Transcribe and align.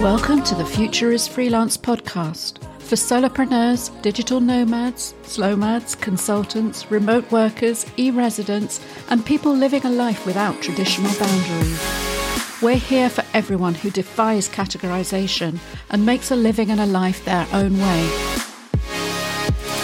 Welcome 0.00 0.42
to 0.44 0.54
the 0.54 0.64
Future 0.64 1.12
is 1.12 1.28
Freelance 1.28 1.76
podcast 1.76 2.64
for 2.78 2.96
solopreneurs, 2.96 3.90
digital 4.00 4.40
nomads, 4.40 5.12
slowmads, 5.24 5.94
consultants, 6.00 6.90
remote 6.90 7.30
workers, 7.30 7.84
e 7.98 8.10
residents, 8.10 8.80
and 9.10 9.26
people 9.26 9.54
living 9.54 9.84
a 9.84 9.90
life 9.90 10.24
without 10.24 10.62
traditional 10.62 11.12
boundaries. 11.18 12.62
We're 12.62 12.76
here 12.76 13.10
for 13.10 13.24
everyone 13.34 13.74
who 13.74 13.90
defies 13.90 14.48
categorization 14.48 15.58
and 15.90 16.06
makes 16.06 16.30
a 16.30 16.36
living 16.36 16.70
and 16.70 16.80
a 16.80 16.86
life 16.86 17.22
their 17.26 17.46
own 17.52 17.78
way. 17.78 18.10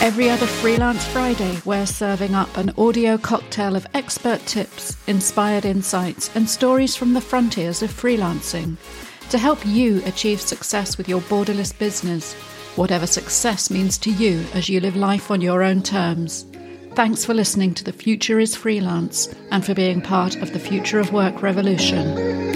Every 0.01 0.31
other 0.31 0.47
Freelance 0.47 1.07
Friday, 1.09 1.61
we're 1.67 1.85
serving 1.85 2.35
up 2.35 2.57
an 2.57 2.73
audio 2.79 3.19
cocktail 3.19 3.77
of 3.77 3.87
expert 3.93 4.41
tips, 4.47 4.97
inspired 5.07 5.67
insights, 5.67 6.35
and 6.35 6.49
stories 6.49 6.97
from 6.97 7.13
the 7.13 7.21
frontiers 7.21 7.83
of 7.83 7.91
freelancing 7.91 8.79
to 9.31 9.39
help 9.39 9.65
you 9.67 10.03
achieve 10.05 10.41
success 10.41 10.97
with 10.97 11.09
your 11.09 11.21
borderless 11.23 11.77
business, 11.77 12.35
whatever 12.77 13.07
success 13.07 13.71
means 13.71 13.99
to 13.99 14.11
you 14.11 14.45
as 14.55 14.69
you 14.69 14.81
live 14.81 14.97
life 14.97 15.31
on 15.31 15.41
your 15.41 15.63
own 15.63 15.83
terms. 15.83 16.47
Thanks 16.95 17.25
for 17.25 17.35
listening 17.35 17.75
to 17.75 17.85
The 17.85 17.93
Future 17.93 18.39
is 18.39 18.57
Freelance 18.57 19.35
and 19.51 19.65
for 19.65 19.75
being 19.75 20.01
part 20.01 20.37
of 20.37 20.53
the 20.53 20.59
Future 20.59 20.99
of 20.99 21.13
Work 21.13 21.43
revolution. 21.43 22.56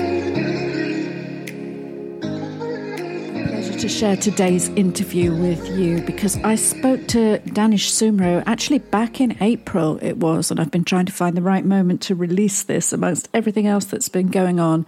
To 3.80 3.88
share 3.88 4.14
today's 4.14 4.68
interview 4.68 5.34
with 5.34 5.66
you 5.70 6.02
because 6.02 6.36
I 6.44 6.56
spoke 6.56 7.08
to 7.08 7.38
Danish 7.38 7.90
Soomro 7.90 8.42
actually 8.44 8.80
back 8.80 9.22
in 9.22 9.42
April, 9.42 9.98
it 10.02 10.18
was, 10.18 10.50
and 10.50 10.60
I've 10.60 10.70
been 10.70 10.84
trying 10.84 11.06
to 11.06 11.12
find 11.12 11.34
the 11.34 11.40
right 11.40 11.64
moment 11.64 12.02
to 12.02 12.14
release 12.14 12.62
this 12.62 12.92
amongst 12.92 13.30
everything 13.32 13.66
else 13.66 13.87
that's 13.87 14.10
been 14.10 14.28
going 14.28 14.60
on. 14.60 14.84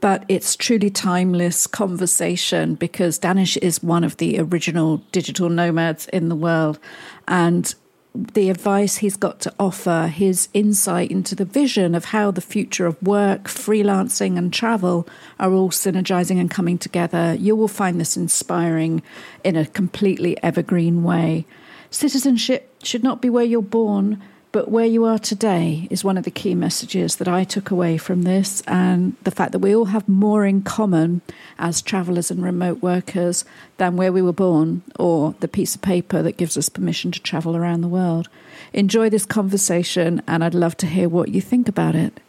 But 0.00 0.24
it's 0.28 0.54
truly 0.54 0.90
timeless 0.90 1.66
conversation 1.66 2.76
because 2.76 3.18
Danish 3.18 3.56
is 3.56 3.82
one 3.82 4.04
of 4.04 4.16
the 4.18 4.38
original 4.38 4.98
digital 5.10 5.48
nomads 5.48 6.06
in 6.12 6.28
the 6.28 6.36
world. 6.36 6.78
And 7.26 7.74
the 8.16 8.50
advice 8.50 8.96
he's 8.96 9.16
got 9.16 9.40
to 9.40 9.54
offer, 9.58 10.06
his 10.06 10.48
insight 10.54 11.10
into 11.10 11.34
the 11.34 11.44
vision 11.44 11.94
of 11.94 12.06
how 12.06 12.30
the 12.30 12.40
future 12.40 12.86
of 12.86 13.00
work, 13.02 13.44
freelancing, 13.44 14.38
and 14.38 14.52
travel 14.52 15.06
are 15.38 15.52
all 15.52 15.70
synergizing 15.70 16.40
and 16.40 16.50
coming 16.50 16.78
together. 16.78 17.34
You 17.38 17.54
will 17.54 17.68
find 17.68 18.00
this 18.00 18.16
inspiring 18.16 19.02
in 19.44 19.56
a 19.56 19.66
completely 19.66 20.42
evergreen 20.42 21.02
way. 21.02 21.46
Citizenship 21.90 22.74
should 22.82 23.02
not 23.02 23.20
be 23.20 23.30
where 23.30 23.44
you're 23.44 23.62
born, 23.62 24.22
but 24.52 24.70
where 24.70 24.86
you 24.86 25.04
are 25.04 25.18
today 25.18 25.86
is 25.90 26.02
one 26.02 26.16
of 26.16 26.24
the 26.24 26.30
key 26.30 26.54
messages 26.54 27.16
that 27.16 27.28
I 27.28 27.44
took 27.44 27.70
away 27.70 27.98
from 27.98 28.22
this, 28.22 28.62
and 28.62 29.14
the 29.22 29.30
fact 29.30 29.52
that 29.52 29.58
we 29.58 29.74
all 29.74 29.86
have 29.86 30.08
more 30.08 30.46
in 30.46 30.62
common 30.62 31.20
as 31.58 31.82
travelers 31.82 32.30
and 32.30 32.42
remote 32.42 32.82
workers 32.82 33.44
than 33.76 33.96
where 33.96 34.12
we 34.12 34.22
were 34.22 34.32
born 34.32 34.82
or 34.98 35.34
the 35.40 35.48
piece 35.48 35.74
of 35.74 35.82
paper 35.82 36.22
that 36.22 36.38
gives 36.38 36.56
us 36.56 36.68
permission 36.68 37.10
to 37.12 37.20
travel 37.20 37.56
around 37.56 37.82
the 37.82 37.88
world. 37.88 38.28
Enjoy 38.72 39.10
this 39.10 39.26
conversation, 39.26 40.22
and 40.26 40.42
I'd 40.42 40.54
love 40.54 40.76
to 40.78 40.86
hear 40.86 41.08
what 41.08 41.28
you 41.28 41.40
think 41.40 41.68
about 41.68 41.94
it. 41.94 42.20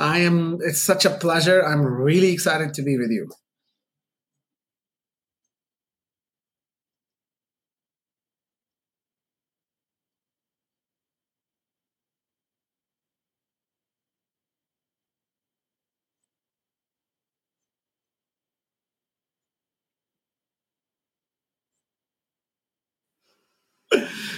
I 0.00 0.20
am, 0.20 0.58
it's 0.62 0.80
such 0.80 1.04
a 1.04 1.10
pleasure. 1.10 1.62
I'm 1.64 1.84
really 1.84 2.32
excited 2.32 2.74
to 2.74 2.82
be 2.82 2.96
with 2.96 3.10
you. 3.10 3.30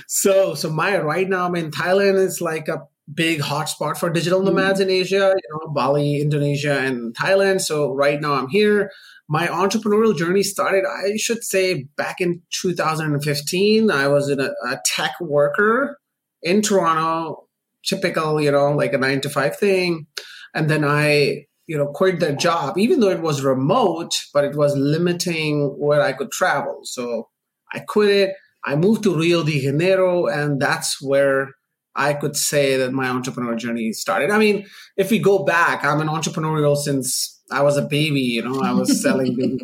So 0.07 0.55
so 0.55 0.71
Maya, 0.71 1.03
right 1.03 1.29
now 1.29 1.47
I'm 1.47 1.57
in 1.57 1.71
Thailand. 1.71 2.25
It's 2.25 2.41
like 2.41 2.69
a 2.69 2.87
big 3.13 3.41
hotspot 3.41 3.97
for 3.99 4.11
digital 4.11 4.41
mm-hmm. 4.41 4.57
nomads 4.57 4.81
mm-hmm. 4.81 4.91
in 4.91 4.97
Asia, 4.97 5.35
you 5.35 5.49
know, 5.53 5.73
Bali, 5.73 6.21
Indonesia, 6.21 6.79
and 6.79 7.15
Thailand. 7.15 7.61
So 7.61 7.93
right 7.93 8.21
now 8.21 8.35
I'm 8.35 8.49
here. 8.49 8.91
My 9.29 9.47
entrepreneurial 9.47 10.17
journey 10.17 10.43
started, 10.43 10.85
I 10.85 11.17
should 11.17 11.45
say, 11.45 11.85
back 11.97 12.21
in 12.21 12.43
2015. 12.51 13.91
I 13.91 14.09
was 14.09 14.29
in 14.29 14.41
a, 14.41 14.51
a 14.69 14.81
tech 14.85 15.13
worker 15.21 15.99
in 16.43 16.61
Toronto, 16.61 17.49
typical, 17.85 18.41
you 18.41 18.51
know, 18.51 18.73
like 18.73 18.93
a 18.93 18.99
nine 18.99 19.23
to 19.23 19.31
five 19.31 19.57
thing. 19.57 20.07
And 20.55 20.69
then 20.69 20.85
I, 20.85 21.47
you 21.67 21.79
know, 21.79 21.87
quit 21.87 22.21
that 22.21 22.39
job, 22.39 22.77
even 22.77 23.01
though 23.01 23.11
it 23.11 23.23
was 23.23 23.43
remote, 23.43 24.21
but 24.35 24.45
it 24.45 24.55
was 24.55 24.77
limiting 24.77 25.75
where 25.79 26.03
I 26.03 26.13
could 26.13 26.31
travel. 26.31 26.81
So 26.85 27.31
I 27.73 27.81
quit 27.81 28.11
it 28.11 28.37
I 28.65 28.77
moved 28.77 29.03
to 29.05 29.15
Rio 29.15 29.43
de 29.43 29.61
Janeiro, 29.61 30.27
and 30.27 30.61
that's 30.61 31.01
where 31.01 31.51
I 31.95 32.15
could 32.15 32.37
say 32.37 32.77
that 32.77 32.93
my 32.93 33.09
entrepreneur 33.09 33.55
journey 33.57 33.93
started. 33.93 34.31
I 34.31 34.39
mean, 34.39 34.67
if 34.97 35.11
we 35.11 35.19
go 35.19 35.45
back, 35.45 35.85
I'm 35.85 36.01
an 36.01 36.09
entrepreneurial 36.09 36.77
since 36.77 37.41
I 37.51 37.63
was 37.63 37.77
a 37.77 37.83
baby. 37.83 38.21
You 38.21 38.43
know, 38.43 38.61
I 38.61 38.73
was 38.73 39.03
selling 39.03 39.37
baby 39.37 39.59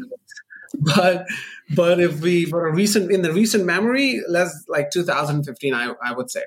but 0.78 1.26
but 1.74 2.00
if 2.00 2.20
we 2.20 2.44
for 2.44 2.66
a 2.66 2.74
recent 2.74 3.10
in 3.10 3.22
the 3.22 3.32
recent 3.32 3.64
memory, 3.64 4.20
let's 4.28 4.64
like 4.68 4.90
2015, 4.90 5.74
I 5.74 5.94
I 6.02 6.12
would 6.12 6.30
say. 6.30 6.42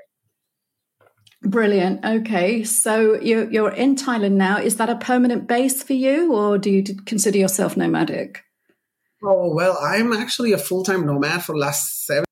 Brilliant. 1.41 2.06
Okay, 2.06 2.64
so 2.64 3.20
you're 3.20 3.50
you're 3.52 3.72
in 3.72 3.96
Thailand 3.96 4.34
now. 4.34 4.58
Is 4.58 4.78
that 4.78 4.90
a 4.90 4.96
permanent 4.96 5.47
base 5.47 5.84
for 5.84 5.94
you, 5.94 6.34
or 6.34 6.58
do 6.58 6.70
you 6.70 6.84
consider 7.06 7.38
yourself 7.38 7.75
nomadic? 7.75 8.44
Oh 9.24 9.53
well, 9.53 9.78
I'm 9.81 10.14
actually 10.14 10.53
a 10.53 10.58
full 10.58 10.84
time 10.84 11.06
nomad 11.06 11.44
for 11.44 11.53
the 11.53 11.59
last 11.59 12.06
seven 12.06 12.25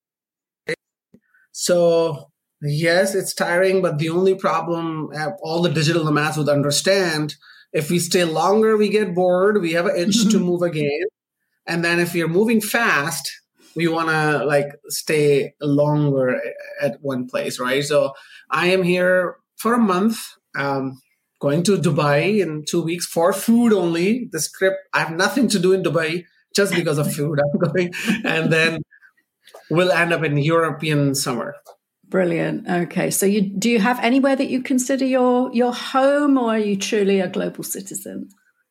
so 1.61 2.31
yes, 2.63 3.13
it's 3.13 3.35
tiring, 3.35 3.83
but 3.83 3.99
the 3.99 4.09
only 4.09 4.33
problem 4.33 5.11
uh, 5.15 5.29
all 5.43 5.61
the 5.61 5.69
digital 5.69 6.03
nomads 6.03 6.35
would 6.35 6.49
understand 6.49 7.35
if 7.71 7.91
we 7.91 7.99
stay 7.99 8.23
longer, 8.23 8.75
we 8.75 8.89
get 8.89 9.13
bored. 9.13 9.61
We 9.61 9.73
have 9.73 9.85
an 9.85 9.95
itch 9.95 10.27
to 10.31 10.39
move 10.49 10.63
again, 10.63 11.05
and 11.67 11.85
then 11.85 11.99
if 11.99 12.15
we 12.15 12.23
are 12.23 12.27
moving 12.27 12.61
fast, 12.61 13.31
we 13.75 13.87
want 13.87 14.09
to 14.09 14.43
like 14.43 14.69
stay 14.87 15.53
longer 15.61 16.41
at 16.81 16.97
one 17.01 17.27
place, 17.27 17.59
right? 17.59 17.83
So 17.83 18.13
I 18.49 18.67
am 18.67 18.81
here 18.81 19.35
for 19.57 19.75
a 19.75 19.79
month. 19.93 20.17
Um, 20.57 20.99
going 21.39 21.61
to 21.63 21.77
Dubai 21.77 22.41
in 22.41 22.63
two 22.67 22.81
weeks 22.81 23.05
for 23.05 23.33
food 23.33 23.71
only. 23.71 24.29
The 24.31 24.39
script, 24.39 24.77
I 24.93 24.99
have 24.99 25.11
nothing 25.11 25.47
to 25.49 25.59
do 25.59 25.73
in 25.73 25.83
Dubai 25.83 26.25
just 26.55 26.73
because 26.73 26.97
of 26.97 27.13
food. 27.13 27.39
I'm 27.39 27.59
going, 27.67 27.93
and 28.25 28.51
then 28.51 28.81
will 29.69 29.91
end 29.91 30.13
up 30.13 30.23
in 30.23 30.37
European 30.37 31.15
summer. 31.15 31.55
Brilliant. 32.07 32.67
Okay, 32.67 33.09
so 33.09 33.25
you 33.25 33.41
do 33.41 33.69
you 33.69 33.79
have 33.79 33.99
anywhere 34.01 34.35
that 34.35 34.49
you 34.49 34.61
consider 34.61 35.05
your 35.05 35.49
your 35.53 35.73
home, 35.73 36.37
or 36.37 36.51
are 36.51 36.59
you 36.59 36.75
truly 36.75 37.21
a 37.21 37.29
global 37.29 37.63
citizen? 37.63 38.27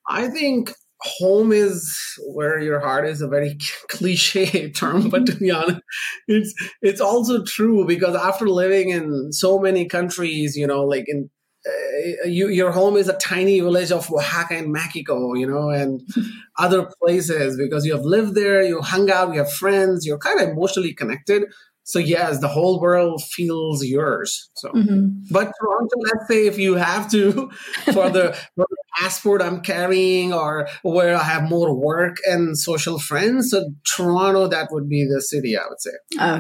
I 0.06 0.28
think 0.28 0.72
home 1.02 1.50
is 1.50 1.98
where 2.26 2.58
your 2.58 2.78
heart 2.80 3.06
is 3.06 3.22
a 3.22 3.28
very 3.28 3.56
cliche 3.88 4.70
term 4.70 5.08
but 5.08 5.26
to 5.26 5.34
be 5.36 5.48
mm-hmm. 5.48 5.62
honest 5.62 5.80
it's 6.28 6.54
it's 6.82 7.00
also 7.00 7.42
true 7.44 7.86
because 7.86 8.14
after 8.14 8.48
living 8.48 8.90
in 8.90 9.32
so 9.32 9.58
many 9.58 9.86
countries 9.86 10.56
you 10.56 10.66
know 10.66 10.84
like 10.84 11.04
in 11.06 11.30
uh, 11.66 12.26
you, 12.26 12.48
your 12.48 12.72
home 12.72 12.96
is 12.96 13.08
a 13.08 13.18
tiny 13.18 13.60
village 13.60 13.92
of 13.92 14.10
Oaxaca 14.10 14.56
and 14.56 14.72
Mexico, 14.72 15.34
you 15.34 15.46
know, 15.46 15.68
and 15.70 16.00
other 16.58 16.90
places 17.02 17.56
because 17.56 17.84
you 17.84 17.94
have 17.94 18.04
lived 18.04 18.34
there, 18.34 18.62
you 18.62 18.80
hung 18.80 19.10
out, 19.10 19.32
you 19.32 19.40
have 19.40 19.52
friends, 19.52 20.06
you're 20.06 20.18
kind 20.18 20.40
of 20.40 20.48
emotionally 20.48 20.94
connected. 20.94 21.44
So 21.90 21.98
yes, 21.98 22.40
the 22.40 22.48
whole 22.48 22.80
world 22.80 23.22
feels 23.22 23.84
yours. 23.84 24.50
So, 24.54 24.70
mm-hmm. 24.70 25.24
but 25.30 25.52
Toronto, 25.60 25.96
let's 25.98 26.28
say 26.28 26.46
if 26.46 26.58
you 26.58 26.74
have 26.74 27.10
to 27.10 27.50
for 27.92 28.10
the, 28.10 28.36
for 28.54 28.66
the, 28.68 28.76
passport 28.98 29.40
I'm 29.40 29.60
carrying 29.60 30.32
or 30.32 30.68
where 30.82 31.16
I 31.16 31.22
have 31.22 31.48
more 31.48 31.72
work 31.72 32.16
and 32.26 32.58
social 32.58 32.98
friends, 32.98 33.50
so 33.50 33.70
Toronto, 33.96 34.48
that 34.48 34.68
would 34.72 34.88
be 34.88 35.04
the 35.04 35.22
city, 35.22 35.56
I 35.56 35.62
would 35.68 35.80
say. 35.80 35.90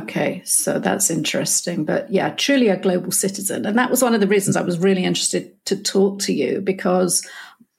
Okay, 0.02 0.42
so 0.44 0.78
that's 0.78 1.10
interesting. 1.10 1.84
But 1.84 2.12
yeah, 2.12 2.30
truly 2.30 2.68
a 2.68 2.76
global 2.76 3.12
citizen, 3.12 3.66
and 3.66 3.78
that 3.78 3.88
was 3.88 4.02
one 4.02 4.14
of 4.14 4.20
the 4.20 4.26
reasons 4.26 4.56
I 4.56 4.62
was 4.62 4.78
really 4.78 5.04
interested 5.04 5.52
to 5.66 5.76
talk 5.80 6.18
to 6.22 6.32
you 6.32 6.60
because 6.60 7.26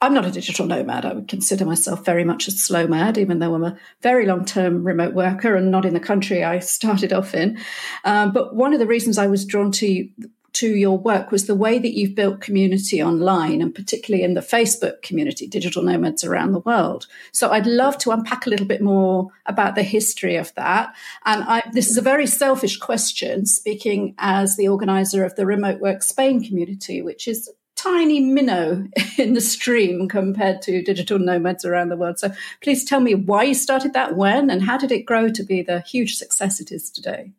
I'm 0.02 0.16
not 0.16 0.26
a 0.26 0.32
digital 0.32 0.66
nomad. 0.66 1.06
I 1.06 1.14
would 1.14 1.28
consider 1.28 1.64
myself 1.64 2.04
very 2.04 2.24
much 2.24 2.48
a 2.48 2.52
slow 2.52 2.88
mad, 2.88 3.20
even 3.20 3.38
though 3.38 3.54
I'm 3.54 3.64
a 3.64 3.78
very 4.02 4.26
long 4.26 4.46
term 4.46 4.84
remote 4.84 5.14
worker 5.14 5.56
and 5.56 5.70
not 5.70 5.86
in 5.86 5.94
the 5.94 6.00
country 6.00 6.44
I 6.44 6.58
started 6.60 7.14
off 7.14 7.36
in. 7.36 7.60
Um, 8.04 8.32
but 8.32 8.56
one 8.56 8.74
of 8.74 8.80
the 8.80 8.88
reasons 8.88 9.20
I 9.20 9.28
was 9.28 9.46
drawn 9.46 9.72
to 9.74 10.10
to 10.54 10.76
your 10.76 10.98
work 10.98 11.32
was 11.32 11.46
the 11.46 11.56
way 11.56 11.80
that 11.80 11.98
you've 11.98 12.16
built 12.16 12.42
community 12.42 13.02
online 13.02 13.62
and 13.62 13.74
particularly 13.74 14.24
in 14.24 14.34
the 14.34 14.42
Facebook 14.42 15.02
community, 15.02 15.48
digital 15.48 15.82
nomads 15.82 16.26
around 16.26 16.52
the 16.52 16.60
world. 16.60 17.08
So 17.32 17.52
I'd 17.52 17.66
love 17.66 17.98
to 18.00 18.12
unpack 18.12 18.46
a 18.46 18.50
little 18.50 18.66
bit 18.66 18.82
more 18.82 19.30
about 19.46 19.76
the 19.76 19.84
history 19.84 20.36
of 20.36 20.54
that. 20.56 20.94
And 21.26 21.44
I, 21.44 21.64
this 21.72 21.90
is 21.90 21.96
a 21.96 22.02
very 22.02 22.28
selfish 22.28 22.78
question, 22.78 23.46
speaking 23.46 24.14
as 24.18 24.58
the 24.58 24.68
organizer 24.68 25.24
of 25.24 25.36
the 25.36 25.46
Remote 25.46 25.80
Work 25.80 26.04
Spain 26.04 26.44
community, 26.44 27.02
which 27.02 27.30
is 27.30 27.50
tiny 27.82 28.20
minnow 28.20 28.86
in 29.18 29.34
the 29.34 29.42
stream 29.42 30.08
compared 30.08 30.62
to 30.64 30.82
digital 30.82 31.20
nomads 31.20 31.66
around 31.66 31.90
the 31.90 31.98
world. 31.98 32.20
So 32.20 32.32
please 32.62 32.84
tell 32.84 33.00
me 33.00 33.16
why 33.16 33.44
you 33.44 33.54
started 33.54 33.94
that 33.94 34.16
when 34.16 34.50
and 34.50 34.62
how 34.62 34.78
did 34.78 34.92
it 34.92 35.06
grow 35.06 35.30
to 35.30 35.44
be 35.44 35.62
the 35.62 35.82
huge 35.82 36.16
success 36.16 36.60
it 36.60 36.72
is 36.72 36.90
today? 36.90 37.32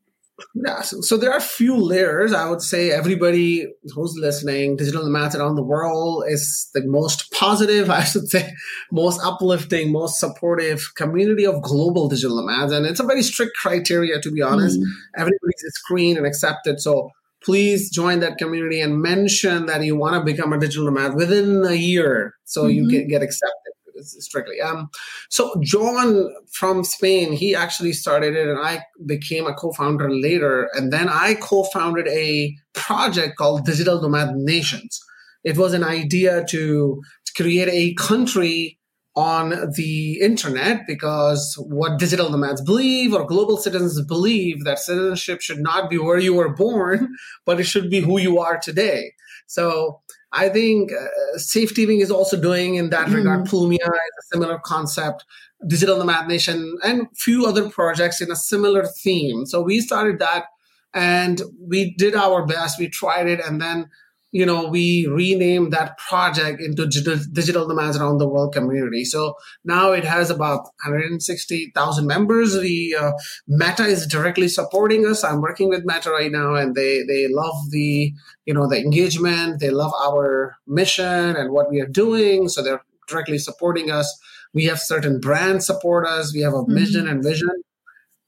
Yeah, 0.55 0.81
so, 0.81 1.01
so, 1.03 1.17
there 1.17 1.31
are 1.31 1.37
a 1.37 1.43
few 1.43 1.77
layers. 1.77 2.33
I 2.33 2.49
would 2.49 2.63
say 2.63 2.91
everybody 2.91 3.73
who's 3.95 4.17
listening, 4.19 4.77
digital 4.77 5.05
nomads 5.05 5.37
around 5.37 5.55
the 5.55 5.63
world 5.63 6.25
is 6.27 6.69
the 6.75 6.85
most 6.85 7.31
positive, 7.33 7.91
I 8.01 8.03
should 8.03 8.29
say, 8.29 8.53
most 8.91 9.21
uplifting, 9.25 9.93
most 9.93 10.19
supportive 10.19 10.95
community 10.97 11.47
of 11.47 11.63
global 11.63 12.09
digital 12.09 12.37
nomads. 12.37 12.73
And 12.73 12.87
it's 12.87 12.99
a 12.99 13.07
very 13.07 13.23
strict 13.23 13.57
criteria, 13.57 14.21
to 14.21 14.31
be 14.33 14.43
honest. 14.43 14.81
Mm. 14.81 14.87
Everybody's 15.17 15.63
screened 15.75 16.19
and 16.19 16.27
accepted. 16.27 16.81
So 16.81 17.11
please 17.45 17.91
join 17.91 18.21
that 18.21 18.39
community 18.39 18.81
and 18.81 19.01
mention 19.01 19.67
that 19.67 19.83
you 19.83 19.97
want 19.97 20.15
to 20.15 20.25
become 20.25 20.53
a 20.53 20.59
digital 20.59 20.87
nomad 20.87 21.15
within 21.15 21.65
a 21.65 21.75
year 21.75 22.35
so 22.45 22.65
mm-hmm. 22.65 22.71
you 22.71 22.91
get, 22.91 23.09
get 23.09 23.23
accepted 23.23 23.73
strictly. 24.03 24.61
Um, 24.61 24.91
so 25.31 25.55
John 25.61 26.35
from 26.51 26.85
Spain, 26.85 27.33
he 27.33 27.55
actually 27.55 27.93
started 27.93 28.35
it, 28.35 28.49
and 28.49 28.59
I 28.59 28.85
became 29.07 29.47
a 29.47 29.55
co-founder 29.55 30.11
later. 30.11 30.69
And 30.75 30.93
then 30.93 31.09
I 31.09 31.35
co-founded 31.35 32.09
a 32.09 32.57
project 32.75 33.37
called 33.37 33.65
Digital 33.65 34.01
Nomad 34.01 34.35
Nations. 34.37 35.01
It 35.45 35.57
was 35.57 35.73
an 35.73 35.85
idea 35.85 36.45
to, 36.51 37.03
to 37.27 37.43
create 37.43 37.69
a 37.69 37.95
country 37.95 38.79
on 39.15 39.73
the 39.77 40.19
internet 40.21 40.87
because 40.87 41.55
what 41.69 41.99
digital 41.99 42.31
nomads 42.31 42.63
believe 42.63 43.13
or 43.13 43.27
global 43.27 43.57
citizens 43.57 44.01
believe 44.03 44.65
that 44.65 44.79
citizenship 44.79 45.41
should 45.41 45.61
not 45.61 45.91
be 45.91 45.99
where 45.99 46.19
you 46.19 46.35
were 46.35 46.49
born, 46.49 47.15
but 47.45 47.61
it 47.61 47.65
should 47.65 47.91
be 47.91 48.01
who 48.01 48.19
you 48.19 48.39
are 48.39 48.59
today. 48.59 49.13
So 49.47 50.01
I 50.33 50.49
think 50.49 50.93
uh, 50.93 51.07
SafetyWing 51.37 52.01
is 52.01 52.11
also 52.11 52.41
doing 52.41 52.77
in 52.77 52.89
that 52.91 53.09
mm. 53.09 53.17
regard. 53.17 53.47
Plumia 53.47 53.75
is 53.75 53.87
a 53.87 54.27
similar 54.33 54.59
concept. 54.59 55.25
Digital 55.67 55.99
Nomad 55.99 56.27
Nation 56.27 56.77
and 56.83 57.07
few 57.15 57.47
other 57.47 57.69
projects 57.69 58.21
in 58.21 58.31
a 58.31 58.37
similar 58.37 58.85
theme. 58.85 59.47
So 59.47 59.61
we 59.61 59.81
started 59.81 60.19
that 60.19 60.47
and 60.95 61.43
we 61.61 61.95
did 61.95 62.15
our 62.15 62.45
best. 62.45 62.79
We 62.79 62.89
tried 62.89 63.29
it 63.29 63.41
and 63.41 63.61
then 63.61 63.89
you 64.33 64.47
know, 64.47 64.67
we 64.67 65.07
renamed 65.07 65.75
that 65.75 65.99
project 65.99 66.61
into 66.61 66.87
Digital 66.87 67.69
Nomads 67.69 67.99
Around 67.99 68.17
the 68.17 68.27
World 68.27 68.55
Community. 68.55 69.05
So 69.05 69.35
now 69.63 69.93
it 69.93 70.05
has 70.05 70.31
about 70.31 70.63
160,000 70.85 72.07
members. 72.07 72.55
The 72.55 72.97
uh, 72.99 73.13
Meta 73.47 73.85
is 73.85 74.07
directly 74.07 74.49
supporting 74.49 75.07
us. 75.07 75.23
I'm 75.23 75.43
working 75.43 75.69
with 75.69 75.85
Meta 75.85 76.11
right 76.11 76.33
now, 76.33 76.55
and 76.55 76.75
they 76.75 77.03
they 77.03 77.29
love 77.29 77.55
the 77.71 78.13
you 78.47 78.55
know 78.55 78.67
the 78.67 78.79
engagement. 78.79 79.61
They 79.61 79.71
love 79.71 79.93
our 80.03 80.57
mission 80.67 81.37
and 81.37 81.53
what 81.53 81.71
we 81.71 81.81
are 81.81 81.87
doing. 81.87 82.49
So 82.49 82.63
they're 82.63 82.83
directly 83.09 83.39
supporting 83.39 83.91
us. 83.91 84.19
We 84.55 84.65
have 84.65 84.81
certain 84.81 85.21
brands 85.21 85.67
support 85.67 86.07
us. 86.07 86.33
We 86.33 86.41
have 86.41 86.55
a 86.55 86.63
mm-hmm. 86.63 86.75
mission 86.75 87.07
and 87.07 87.23
vision 87.23 87.51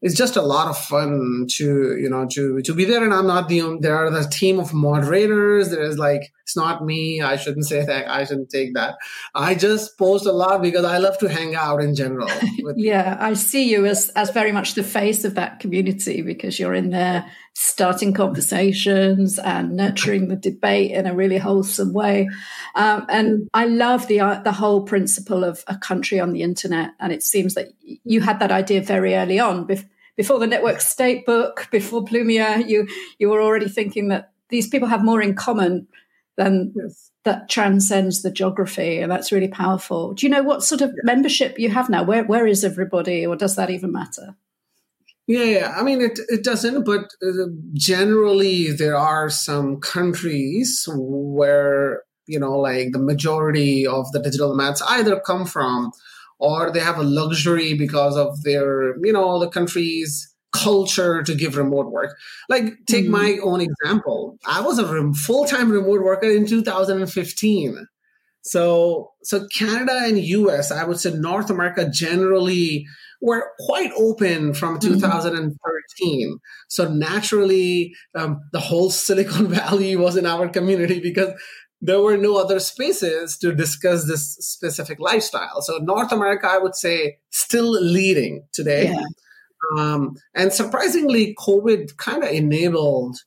it's 0.04 0.14
just 0.14 0.36
a 0.36 0.42
lot 0.42 0.68
of 0.68 0.76
fun 0.76 1.46
to 1.48 1.96
you 1.96 2.10
know 2.10 2.26
to 2.32 2.60
to 2.60 2.74
be 2.74 2.84
there. 2.84 3.02
And 3.02 3.14
i'm 3.14 3.26
not 3.26 3.48
the 3.48 3.62
only 3.62 3.80
there 3.80 3.96
are 3.96 4.10
the 4.10 4.24
team 4.24 4.60
of 4.60 4.74
moderators. 4.74 5.70
There's 5.70 5.98
like 5.98 6.30
it's 6.42 6.54
not 6.54 6.84
me. 6.84 7.22
I 7.22 7.36
shouldn't 7.36 7.64
say 7.64 7.86
that. 7.86 8.08
I 8.08 8.24
shouldn't 8.24 8.50
take 8.50 8.74
that. 8.74 8.98
I 9.34 9.54
just 9.54 9.96
post 9.98 10.26
a 10.26 10.32
lot 10.32 10.60
because 10.60 10.84
i 10.84 10.98
love 10.98 11.16
to 11.18 11.28
hang 11.28 11.54
out 11.54 11.82
in 11.82 11.94
general 11.94 12.28
yeah 12.76 13.16
i 13.20 13.32
see 13.34 13.70
you 13.70 13.86
as 13.86 14.10
as 14.10 14.30
very 14.30 14.52
much 14.52 14.74
the 14.74 14.82
face 14.82 15.24
of 15.24 15.34
that 15.34 15.60
community 15.60 16.20
because 16.22 16.58
you're 16.58 16.74
in 16.74 16.90
there 16.90 17.24
starting 17.54 18.12
conversations 18.12 19.38
and 19.38 19.76
nurturing 19.76 20.28
the 20.28 20.36
debate 20.36 20.90
in 20.90 21.06
a 21.06 21.14
really 21.14 21.38
wholesome 21.38 21.92
way. 21.92 22.28
Um, 22.74 23.06
and 23.08 23.48
i 23.54 23.64
love 23.64 24.08
the 24.08 24.20
uh, 24.20 24.40
the 24.40 24.52
whole 24.52 24.82
principle 24.82 25.44
of 25.44 25.62
a 25.68 25.76
country 25.76 26.18
on 26.18 26.32
the 26.32 26.42
internet. 26.42 26.90
And 26.98 27.12
it 27.12 27.22
seems 27.22 27.54
that 27.54 27.68
you 27.82 28.20
had 28.20 28.40
that 28.40 28.50
idea 28.50 28.82
very 28.82 29.14
early 29.14 29.38
on 29.38 29.66
before 29.66 29.88
the 30.16 30.46
network 30.46 30.80
state 30.80 31.26
book, 31.26 31.68
before 31.70 32.04
Plumia, 32.04 32.66
you 32.66 32.88
you 33.18 33.28
were 33.30 33.42
already 33.42 33.68
thinking 33.68 34.08
that 34.08 34.32
these 34.48 34.68
people 34.68 34.88
have 34.88 35.04
more 35.04 35.22
in 35.22 35.34
common 35.34 35.88
than 36.36 36.72
yes. 36.76 37.10
that 37.24 37.48
transcends 37.48 38.22
the 38.22 38.30
geography, 38.30 38.98
and 38.98 39.10
that's 39.10 39.32
really 39.32 39.48
powerful. 39.48 40.14
Do 40.14 40.26
you 40.26 40.30
know 40.30 40.42
what 40.42 40.62
sort 40.62 40.80
of 40.80 40.92
membership 41.02 41.58
you 41.58 41.70
have 41.70 41.88
now? 41.88 42.04
Where 42.04 42.24
where 42.24 42.46
is 42.46 42.64
everybody, 42.64 43.26
or 43.26 43.36
does 43.36 43.56
that 43.56 43.70
even 43.70 43.92
matter? 43.92 44.36
Yeah, 45.26 45.44
yeah. 45.44 45.74
I 45.76 45.82
mean, 45.82 46.00
it 46.00 46.18
it 46.28 46.44
doesn't, 46.44 46.84
but 46.84 47.10
uh, 47.22 47.46
generally 47.72 48.72
there 48.72 48.96
are 48.96 49.30
some 49.30 49.80
countries 49.80 50.86
where 50.92 52.02
you 52.26 52.38
know, 52.38 52.58
like 52.58 52.92
the 52.92 52.98
majority 52.98 53.86
of 53.86 54.10
the 54.12 54.20
digital 54.20 54.50
nomads 54.50 54.82
either 54.88 55.20
come 55.20 55.46
from 55.46 55.92
or 56.44 56.70
they 56.70 56.80
have 56.80 56.98
a 56.98 57.02
luxury 57.02 57.72
because 57.72 58.16
of 58.16 58.42
their, 58.42 58.94
you 59.02 59.12
know, 59.12 59.38
the 59.38 59.48
country's 59.48 60.30
culture 60.52 61.22
to 61.22 61.34
give 61.34 61.56
remote 61.56 61.90
work. 61.90 62.16
Like, 62.50 62.64
take 62.86 63.04
mm-hmm. 63.04 63.12
my 63.12 63.38
own 63.42 63.62
example. 63.62 64.38
I 64.46 64.60
was 64.60 64.78
a 64.78 65.12
full 65.14 65.46
time 65.46 65.70
remote 65.70 66.02
worker 66.02 66.28
in 66.28 66.46
2015. 66.46 67.86
So, 68.42 69.12
so 69.22 69.46
Canada 69.56 70.02
and 70.04 70.18
US, 70.18 70.70
I 70.70 70.84
would 70.84 71.00
say 71.00 71.14
North 71.14 71.48
America 71.48 71.88
generally 71.88 72.86
were 73.22 73.50
quite 73.60 73.90
open 73.96 74.52
from 74.52 74.78
mm-hmm. 74.78 74.94
2013. 74.94 76.38
So 76.68 76.88
naturally, 76.92 77.94
um, 78.14 78.42
the 78.52 78.60
whole 78.60 78.90
Silicon 79.04 79.48
Valley 79.48 79.96
was 79.96 80.16
in 80.16 80.26
our 80.26 80.48
community 80.48 81.00
because 81.00 81.32
there 81.84 82.00
were 82.00 82.16
no 82.16 82.36
other 82.36 82.58
spaces 82.58 83.36
to 83.38 83.54
discuss 83.54 84.06
this 84.06 84.36
specific 84.36 84.98
lifestyle. 84.98 85.60
So 85.60 85.78
North 85.78 86.12
America, 86.12 86.48
I 86.48 86.58
would 86.58 86.74
say, 86.74 87.18
still 87.30 87.70
leading 87.70 88.46
today. 88.52 88.90
Yeah. 88.90 89.04
Um, 89.76 90.16
and 90.34 90.52
surprisingly, 90.52 91.34
COVID 91.38 91.96
kind 91.98 92.24
of 92.24 92.30
enabled 92.30 93.18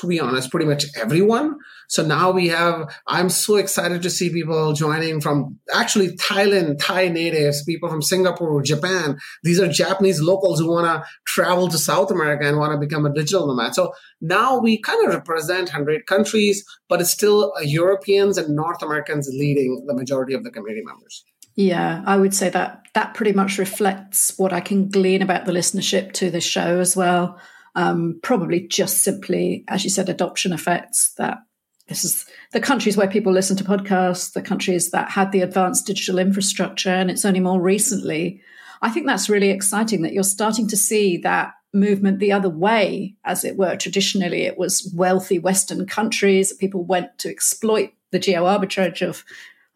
to 0.00 0.06
be 0.08 0.20
honest, 0.20 0.50
pretty 0.50 0.66
much 0.66 0.86
everyone. 0.96 1.56
So 1.94 2.04
now 2.04 2.32
we 2.32 2.48
have, 2.48 2.92
I'm 3.06 3.28
so 3.28 3.54
excited 3.54 4.02
to 4.02 4.10
see 4.10 4.28
people 4.28 4.72
joining 4.72 5.20
from 5.20 5.60
actually 5.72 6.16
Thailand, 6.16 6.78
Thai 6.80 7.06
natives, 7.06 7.62
people 7.62 7.88
from 7.88 8.02
Singapore, 8.02 8.62
Japan. 8.62 9.16
These 9.44 9.60
are 9.60 9.68
Japanese 9.68 10.20
locals 10.20 10.58
who 10.58 10.72
want 10.72 10.86
to 10.86 11.08
travel 11.24 11.68
to 11.68 11.78
South 11.78 12.10
America 12.10 12.48
and 12.48 12.58
want 12.58 12.72
to 12.72 12.84
become 12.84 13.06
a 13.06 13.14
digital 13.14 13.46
nomad. 13.46 13.76
So 13.76 13.92
now 14.20 14.58
we 14.58 14.80
kind 14.80 15.06
of 15.06 15.14
represent 15.14 15.68
100 15.68 16.06
countries, 16.06 16.64
but 16.88 17.00
it's 17.00 17.10
still 17.10 17.52
Europeans 17.62 18.38
and 18.38 18.56
North 18.56 18.82
Americans 18.82 19.28
leading 19.32 19.84
the 19.86 19.94
majority 19.94 20.34
of 20.34 20.42
the 20.42 20.50
community 20.50 20.82
members. 20.84 21.24
Yeah, 21.54 22.02
I 22.04 22.16
would 22.16 22.34
say 22.34 22.50
that 22.50 22.86
that 22.94 23.14
pretty 23.14 23.32
much 23.32 23.58
reflects 23.58 24.36
what 24.36 24.52
I 24.52 24.58
can 24.58 24.88
glean 24.88 25.22
about 25.22 25.46
the 25.46 25.52
listenership 25.52 26.10
to 26.14 26.28
the 26.28 26.40
show 26.40 26.80
as 26.80 26.96
well 26.96 27.38
um, 27.74 28.20
probably 28.22 28.66
just 28.66 29.02
simply, 29.02 29.64
as 29.68 29.84
you 29.84 29.90
said, 29.90 30.08
adoption 30.08 30.52
effects 30.52 31.12
that 31.18 31.38
this 31.88 32.04
is 32.04 32.24
the 32.52 32.60
countries 32.60 32.96
where 32.96 33.08
people 33.08 33.32
listen 33.32 33.56
to 33.56 33.64
podcasts, 33.64 34.32
the 34.32 34.42
countries 34.42 34.90
that 34.90 35.10
had 35.10 35.32
the 35.32 35.42
advanced 35.42 35.86
digital 35.86 36.18
infrastructure, 36.18 36.90
and 36.90 37.10
it's 37.10 37.24
only 37.24 37.40
more 37.40 37.60
recently. 37.60 38.40
I 38.82 38.90
think 38.90 39.06
that's 39.06 39.28
really 39.28 39.50
exciting 39.50 40.02
that 40.02 40.12
you're 40.12 40.24
starting 40.24 40.68
to 40.68 40.76
see 40.76 41.18
that 41.18 41.52
movement 41.72 42.20
the 42.20 42.32
other 42.32 42.48
way, 42.48 43.14
as 43.24 43.44
it 43.44 43.56
were. 43.56 43.76
Traditionally, 43.76 44.42
it 44.42 44.56
was 44.56 44.90
wealthy 44.94 45.38
Western 45.38 45.86
countries. 45.86 46.52
People 46.52 46.84
went 46.84 47.18
to 47.18 47.28
exploit 47.28 47.90
the 48.12 48.18
geo 48.18 48.44
arbitrage 48.44 49.06
of, 49.06 49.24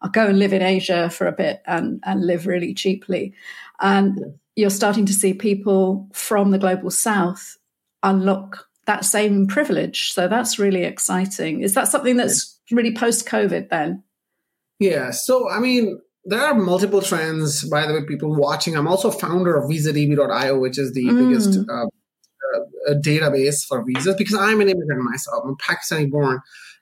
I'll 0.01 0.09
go 0.09 0.27
and 0.27 0.39
live 0.39 0.53
in 0.53 0.61
Asia 0.61 1.09
for 1.09 1.27
a 1.27 1.33
bit 1.33 1.61
and, 1.65 2.01
and 2.05 2.25
live 2.25 2.47
really 2.47 2.73
cheaply. 2.73 3.33
And 3.81 4.39
you're 4.55 4.69
starting 4.69 5.05
to 5.07 5.13
see 5.13 5.33
people 5.33 6.07
from 6.13 6.51
the 6.51 6.57
global 6.57 6.89
south 6.89 7.57
unlock 8.01 8.68
that 8.89 9.05
same 9.05 9.45
privilege. 9.45 10.13
So 10.13 10.27
that's 10.27 10.57
really 10.57 10.83
exciting. 10.83 11.61
Is 11.61 11.75
that 11.75 11.87
something 11.87 12.17
that's 12.17 12.59
really 12.71 12.91
post 12.91 13.27
COVID 13.27 13.69
then? 13.69 14.03
Yeah. 14.79 15.11
So, 15.11 15.47
I 15.47 15.59
mean, 15.59 16.01
there 16.25 16.41
are 16.41 16.55
multiple 16.55 17.03
trends, 17.03 17.63
by 17.69 17.85
the 17.85 17.93
way, 17.93 18.03
people 18.07 18.35
watching. 18.35 18.75
I'm 18.75 18.87
also 18.87 19.11
founder 19.11 19.55
of 19.55 19.69
VisaDB.io, 19.69 20.57
which 20.57 20.79
is 20.79 20.93
the 20.93 21.05
mm. 21.05 21.17
biggest 21.19 21.59
uh, 21.69 21.85
uh, 21.85 22.95
database 23.05 23.63
for 23.63 23.85
visas 23.85 24.15
because 24.15 24.35
I'm 24.35 24.59
an 24.59 24.69
immigrant 24.69 25.03
myself. 25.03 25.43
I'm 25.45 25.55
Pakistani 25.57 26.09
born, 26.09 26.39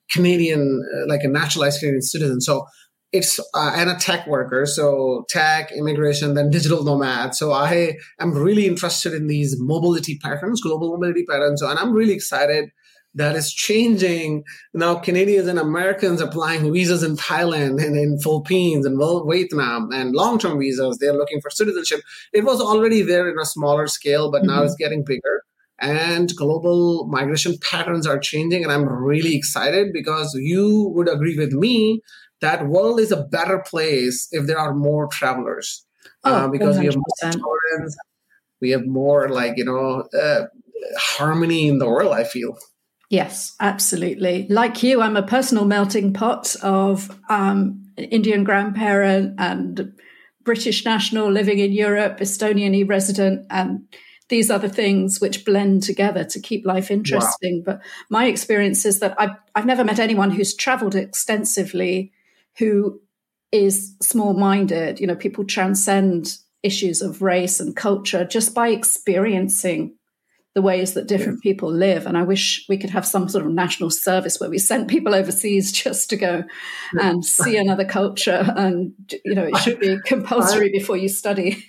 Canadian, 0.10 0.82
uh, 0.96 1.10
like 1.10 1.26
a 1.26 1.28
naturalized 1.28 1.82
Canadian 1.82 2.04
citizen. 2.04 2.40
So 2.40 2.68
it's 3.12 3.40
uh, 3.40 3.72
and 3.76 3.90
a 3.90 3.96
tech 3.96 4.28
worker 4.28 4.66
so 4.66 5.26
tech 5.30 5.72
immigration 5.72 6.34
then 6.34 6.50
digital 6.50 6.84
nomad. 6.84 7.36
So 7.36 7.52
i 7.52 7.98
am 8.20 8.34
really 8.34 8.68
interested 8.68 9.14
in 9.14 9.28
these 9.28 9.60
mobility 9.60 10.18
patterns 10.18 10.62
global 10.62 10.92
mobility 10.92 11.26
patterns 11.26 11.62
and 11.62 11.80
i'm 11.80 11.94
really 11.94 12.14
excited 12.14 12.70
that 13.16 13.36
is 13.36 13.52
changing. 13.52 14.44
Now 14.74 14.96
canadians 14.96 15.48
and 15.48 15.58
americans 15.58 16.22
applying 16.22 16.72
visas 16.72 17.04
in 17.04 17.16
thailand 17.16 17.84
and 17.84 17.96
in 17.96 18.20
philippines 18.20 18.86
and 18.86 19.00
vietnam 19.30 19.90
and 19.92 20.14
long-term 20.14 20.60
visas 20.60 20.98
they're 20.98 21.14
looking 21.14 21.42
for 21.42 21.50
citizenship. 21.50 22.02
It 22.34 22.44
was 22.44 22.62
already 22.62 23.02
there 23.02 23.30
in 23.30 23.40
a 23.40 23.46
smaller 23.46 23.88
scale 23.88 24.32
but 24.32 24.42
mm-hmm. 24.42 24.56
now 24.56 24.64
it's 24.64 24.76
getting 24.76 25.04
bigger. 25.04 25.44
And 25.80 26.36
global 26.36 27.06
migration 27.08 27.56
patterns 27.62 28.08
are 28.08 28.20
changing 28.20 28.64
and 28.64 28.72
i'm 28.72 28.88
really 28.88 29.36
excited 29.36 29.94
because 29.94 30.34
you 30.36 30.92
would 30.96 31.08
agree 31.08 31.38
with 31.38 31.54
me 31.54 32.02
that 32.41 32.67
world 32.67 33.00
is 33.00 33.12
a 33.12 33.24
better 33.24 33.60
place 33.60 34.27
if 34.32 34.46
there 34.48 34.60
are 34.60 34.74
more 34.74 35.08
travelers 35.08 35.86
oh, 36.24 36.34
uh, 36.34 36.48
because 36.48 36.77
100%. 36.77 36.79
we 36.79 36.86
have 36.86 36.96
more 36.96 37.32
tolerance 37.32 37.98
we 38.62 38.70
have 38.72 38.86
more 38.86 39.29
like 39.29 39.53
you 39.58 39.65
know 39.65 40.03
uh, 40.20 40.46
harmony 40.98 41.67
in 41.67 41.79
the 41.79 41.88
world 41.88 42.13
i 42.13 42.24
feel 42.24 42.58
Yes, 43.10 43.56
absolutely. 43.60 44.48
Like 44.50 44.84
you, 44.84 45.01
I'm 45.01 45.15
a 45.15 45.24
personal 45.24 45.63
melting 45.63 46.12
pot 46.12 46.56
of 46.62 47.10
um, 47.29 47.86
Indian 47.96 48.44
grandparent 48.44 49.36
and 49.38 49.94
British 50.44 50.84
national 50.84 51.32
living 51.32 51.60
in 51.60 51.72
Europe, 51.72 52.20
Estonian 52.20 52.75
e 52.75 52.84
resident, 52.84 53.46
and 53.50 53.88
these 54.29 54.51
other 54.51 54.67
things 54.67 55.22
which 55.22 55.46
blend 55.46 55.84
together 55.84 56.25
to 56.25 56.39
keep 56.41 56.65
life 56.65 56.91
interesting. 56.91 57.63
Wow. 57.65 57.75
But 57.75 57.82
my 58.10 58.25
experience 58.25 58.86
is 58.86 59.00
that 59.00 59.15
I've, 59.17 59.38
I've 59.56 59.65
never 59.65 59.86
met 59.86 60.00
anyone 60.00 60.32
who's 60.32 60.53
traveled 60.53 60.96
extensively 60.96 62.12
who 62.58 63.00
is 63.52 63.96
small 64.02 64.34
minded. 64.34 65.00
You 65.00 65.08
know, 65.08 65.16
people 65.16 65.46
transcend 65.46 66.38
issues 66.64 67.02
of 67.02 67.22
race 67.22 67.60
and 67.60 67.76
culture 67.76 68.26
just 68.26 68.54
by 68.54 68.70
experiencing 68.70 69.96
the 70.56 70.62
ways 70.62 70.96
that 70.96 71.08
different 71.08 71.40
yeah. 71.44 71.52
people 71.52 71.72
live. 71.72 72.08
And 72.08 72.18
I 72.18 72.24
wish 72.24 72.66
we 72.68 72.80
could 72.80 72.90
have 72.90 73.06
some 73.06 73.30
sort 73.30 73.46
of 73.46 73.52
national 73.52 73.92
service 73.92 74.40
where 74.40 74.50
we 74.50 74.58
sent 74.58 74.88
people 74.88 75.14
overseas 75.22 75.72
just 75.72 76.10
to 76.10 76.18
go 76.18 76.44
and 77.00 77.24
see 77.24 77.58
another 77.58 77.86
culture. 77.86 78.54
And, 78.56 78.94
you 79.24 79.36
know, 79.36 79.44
it 79.46 79.58
should 79.58 79.80
be 79.80 79.98
compulsory 80.06 80.70
I, 80.70 80.80
before 80.80 80.98
you 80.98 81.10
study. 81.10 81.64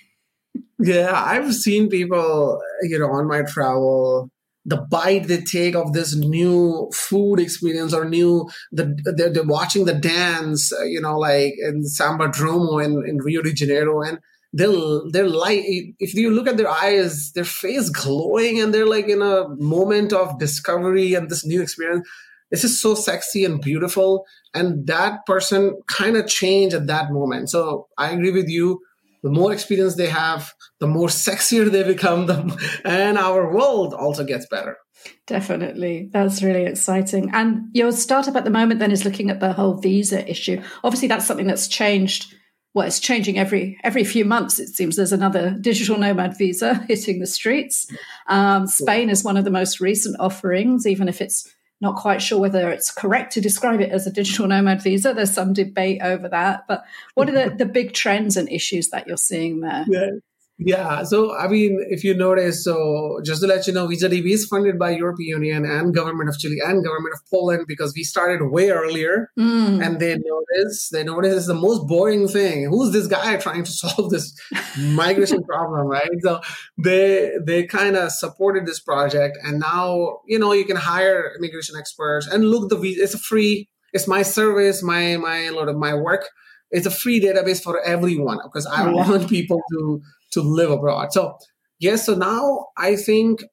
Yeah, 0.79 1.11
I've 1.13 1.53
seen 1.53 1.89
people, 1.89 2.59
you 2.81 2.97
know, 2.97 3.11
on 3.11 3.27
my 3.27 3.43
travel 3.43 4.31
the 4.65 4.77
bite 4.77 5.27
they 5.27 5.41
take 5.41 5.75
of 5.75 5.93
this 5.93 6.15
new 6.15 6.89
food 6.93 7.39
experience 7.39 7.93
or 7.93 8.05
new 8.05 8.49
the 8.71 8.95
they're, 9.15 9.31
they're 9.31 9.43
watching 9.43 9.85
the 9.85 9.93
dance 9.93 10.73
uh, 10.73 10.83
you 10.83 11.01
know 11.01 11.17
like 11.17 11.53
in 11.57 11.83
samba 11.85 12.27
dromo 12.27 12.83
in, 12.83 13.03
in 13.07 13.17
rio 13.17 13.41
de 13.41 13.53
janeiro 13.53 14.01
and 14.01 14.19
they'll 14.53 15.09
they're 15.11 15.29
like 15.29 15.63
if 15.99 16.13
you 16.13 16.31
look 16.31 16.47
at 16.47 16.57
their 16.57 16.69
eyes 16.69 17.31
their 17.33 17.43
face 17.43 17.89
glowing 17.89 18.59
and 18.59 18.73
they're 18.73 18.85
like 18.85 19.07
in 19.07 19.21
a 19.21 19.47
moment 19.57 20.11
of 20.13 20.39
discovery 20.39 21.13
and 21.13 21.29
this 21.29 21.45
new 21.45 21.61
experience. 21.61 22.07
This 22.51 22.63
is 22.63 22.81
so 22.81 22.95
sexy 22.95 23.45
and 23.45 23.61
beautiful 23.61 24.25
and 24.55 24.87
that 24.87 25.23
person 25.27 25.79
kind 25.87 26.17
of 26.17 26.27
changed 26.27 26.75
at 26.75 26.87
that 26.87 27.11
moment. 27.11 27.49
So 27.49 27.87
i 27.97 28.09
agree 28.09 28.31
with 28.31 28.49
you 28.49 28.81
the 29.23 29.29
more 29.29 29.51
experience 29.53 29.95
they 29.95 30.09
have 30.09 30.51
the 30.79 30.87
more 30.87 31.07
sexier 31.07 31.69
they 31.69 31.83
become 31.83 32.25
the, 32.25 32.81
and 32.85 33.17
our 33.17 33.53
world 33.53 33.93
also 33.93 34.23
gets 34.23 34.45
better 34.47 34.77
Definitely. 35.27 36.09
That's 36.11 36.43
really 36.43 36.65
exciting. 36.65 37.29
And 37.31 37.69
your 37.73 37.93
startup 37.93 38.35
at 38.35 38.43
the 38.43 38.49
moment 38.49 38.81
then 38.81 38.91
is 38.91 39.05
looking 39.05 39.29
at 39.29 39.39
the 39.39 39.53
whole 39.53 39.75
visa 39.75 40.29
issue. 40.29 40.61
Obviously, 40.83 41.07
that's 41.07 41.25
something 41.25 41.47
that's 41.47 41.69
changed 41.69 42.33
well, 42.73 42.85
it's 42.85 42.99
changing 42.99 43.39
every 43.39 43.79
every 43.83 44.03
few 44.03 44.25
months. 44.25 44.59
It 44.59 44.67
seems 44.67 44.95
there's 44.95 45.11
another 45.11 45.57
digital 45.59 45.97
nomad 45.97 46.37
visa 46.37 46.75
hitting 46.87 47.19
the 47.19 47.25
streets. 47.25 47.87
Um, 48.27 48.67
Spain 48.67 49.09
is 49.09 49.23
one 49.23 49.37
of 49.37 49.43
the 49.43 49.51
most 49.51 49.79
recent 49.79 50.15
offerings, 50.19 50.85
even 50.85 51.07
if 51.09 51.19
it's 51.19 51.51
not 51.81 51.95
quite 51.95 52.21
sure 52.21 52.39
whether 52.39 52.69
it's 52.69 52.91
correct 52.91 53.33
to 53.33 53.41
describe 53.41 53.81
it 53.81 53.91
as 53.91 54.05
a 54.05 54.11
digital 54.11 54.47
nomad 54.47 54.81
visa. 54.81 55.13
There's 55.13 55.33
some 55.33 55.53
debate 55.53 56.01
over 56.01 56.27
that. 56.29 56.65
But 56.67 56.83
what 57.13 57.29
are 57.29 57.49
the, 57.49 57.55
the 57.55 57.65
big 57.65 57.93
trends 57.93 58.35
and 58.37 58.49
issues 58.51 58.89
that 58.89 59.07
you're 59.07 59.17
seeing 59.17 59.61
there? 59.61 59.85
Yeah. 59.87 60.09
Yeah, 60.61 61.03
so 61.03 61.33
I 61.37 61.47
mean, 61.47 61.85
if 61.89 62.03
you 62.03 62.13
notice, 62.13 62.65
so 62.65 63.21
just 63.23 63.41
to 63.41 63.47
let 63.47 63.65
you 63.65 63.71
know, 63.71 63.87
VisaDB 63.87 64.29
is 64.29 64.45
funded 64.45 64.77
by 64.77 64.89
European 64.89 65.41
Union 65.41 65.63
and 65.63 65.95
government 65.95 66.27
of 66.27 66.37
Chile 66.37 66.57
and 66.61 66.83
government 66.83 67.13
of 67.13 67.21
Poland 67.31 67.63
because 67.65 67.93
we 67.95 68.03
started 68.03 68.43
way 68.43 68.69
earlier, 68.69 69.31
mm. 69.39 69.81
and 69.81 70.01
they 70.01 70.17
notice 70.17 70.89
they 70.91 71.05
notice 71.05 71.33
it's 71.33 71.47
the 71.47 71.53
most 71.53 71.87
boring 71.87 72.27
thing. 72.27 72.65
Who's 72.69 72.91
this 72.91 73.07
guy 73.07 73.37
trying 73.37 73.63
to 73.63 73.71
solve 73.81 74.09
this 74.09 74.37
migration 74.77 75.43
problem, 75.45 75.87
right? 75.87 76.09
So 76.23 76.41
they 76.77 77.31
they 77.41 77.63
kind 77.63 77.95
of 77.95 78.11
supported 78.11 78.65
this 78.65 78.81
project, 78.81 79.37
and 79.41 79.61
now 79.61 80.19
you 80.27 80.37
know 80.37 80.51
you 80.51 80.65
can 80.65 80.75
hire 80.75 81.31
immigration 81.37 81.77
experts 81.77 82.27
and 82.27 82.43
look 82.43 82.69
the 82.69 82.77
visa. 82.77 83.01
It's 83.01 83.13
a 83.13 83.19
free. 83.19 83.69
It's 83.93 84.09
my 84.09 84.23
service, 84.23 84.83
my 84.83 85.15
my 85.15 85.49
lot 85.51 85.69
of 85.69 85.77
my 85.77 85.93
work. 85.93 86.27
It's 86.69 86.85
a 86.85 86.91
free 86.91 87.19
database 87.19 87.63
for 87.63 87.81
everyone 87.81 88.39
because 88.43 88.65
I 88.67 88.91
want 88.91 89.27
people 89.29 89.59
to 89.71 90.01
to 90.31 90.41
live 90.41 90.71
abroad. 90.71 91.13
So, 91.13 91.37
yes, 91.79 92.05
so 92.05 92.15
now 92.15 92.67
I 92.77 92.95
think 92.95 93.43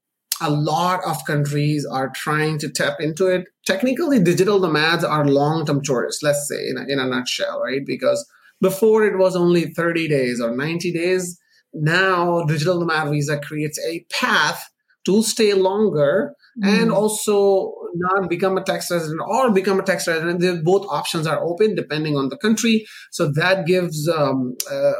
a 0.40 0.50
lot 0.50 1.00
of 1.06 1.25
countries 1.25 1.87
are 1.87 2.11
trying 2.14 2.59
to 2.59 2.68
tap 2.68 3.00
into 3.00 3.26
it. 3.26 3.47
Technically, 3.64 4.21
digital 4.21 4.61
nomads 4.61 5.04
are 5.04 5.26
long 5.26 5.64
term 5.64 5.83
tourists, 5.83 6.23
let's 6.23 6.47
say, 6.49 6.68
in 6.68 6.76
a, 6.76 6.85
in 6.87 6.99
a 6.99 7.06
nutshell, 7.06 7.61
right? 7.62 7.85
Because 7.85 8.26
before 8.61 9.04
it 9.04 9.18
was 9.18 9.37
only 9.37 9.66
30 9.66 10.09
days 10.09 10.40
or 10.40 10.54
90 10.54 10.92
days. 10.92 11.38
Now, 11.75 12.42
digital 12.45 12.80
nomad 12.80 13.11
visa 13.11 13.38
creates 13.38 13.78
a 13.87 14.06
path 14.11 14.71
to 15.04 15.23
stay 15.23 15.52
longer 15.52 16.35
mm. 16.62 16.68
and 16.68 16.90
also 16.90 17.73
not 17.99 18.29
become 18.29 18.57
a 18.57 18.62
tax 18.62 18.91
resident 18.91 19.21
or 19.26 19.50
become 19.50 19.79
a 19.79 19.83
tax 19.83 20.07
resident. 20.07 20.65
both 20.65 20.87
options 20.88 21.26
are 21.26 21.43
open 21.43 21.75
depending 21.75 22.17
on 22.17 22.29
the 22.29 22.37
country. 22.37 22.87
So 23.11 23.31
that 23.33 23.67
gives 23.67 24.09
um, 24.09 24.57
uh, 24.71 24.93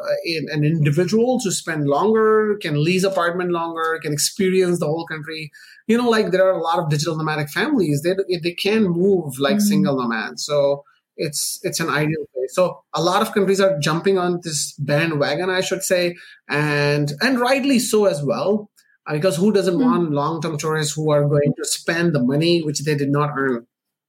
an 0.53 0.65
individual 0.65 1.41
to 1.41 1.53
spend 1.53 1.87
longer, 1.87 2.59
can 2.61 2.83
lease 2.83 3.05
apartment 3.05 3.51
longer, 3.51 3.99
can 4.03 4.13
experience 4.13 4.81
the 4.81 4.87
whole 4.87 5.07
country. 5.07 5.51
You 5.87 5.99
know, 5.99 6.09
like 6.09 6.31
there 6.31 6.47
are 6.47 6.59
a 6.59 6.63
lot 6.63 6.79
of 6.79 6.91
digital 6.91 7.17
nomadic 7.17 7.51
families. 7.51 8.03
They 8.03 8.15
they 8.43 8.53
can 8.53 8.85
move 8.85 9.39
like 9.39 9.57
mm. 9.57 9.63
single 9.63 9.97
nomads. 9.97 10.45
So 10.45 10.83
it's 11.17 11.61
it's 11.63 11.81
an 11.81 11.89
ideal 11.89 12.25
place. 12.35 12.55
So 12.55 12.83
a 12.95 13.03
lot 13.03 13.23
of 13.23 13.33
countries 13.33 13.61
are 13.61 13.79
jumping 13.79 14.19
on 14.19 14.41
this 14.43 14.73
bandwagon, 14.79 15.51
I 15.51 15.61
should 15.61 15.83
say, 15.83 16.17
and 16.49 17.13
and 17.21 17.41
rightly 17.41 17.79
so 17.79 18.07
as 18.07 18.23
well 18.23 18.71
because 19.13 19.37
who 19.37 19.53
doesn't 19.53 19.77
mm. 19.77 19.85
want 19.85 20.11
long-term 20.11 20.59
tourists 20.59 20.95
who 20.95 21.11
are 21.11 21.29
going 21.29 21.53
to 21.57 21.65
spend 21.65 22.15
the 22.15 22.23
money 22.23 22.63
which 22.63 22.81
they 22.85 22.95
did 22.95 23.11
not 23.11 23.31
earn 23.37 23.67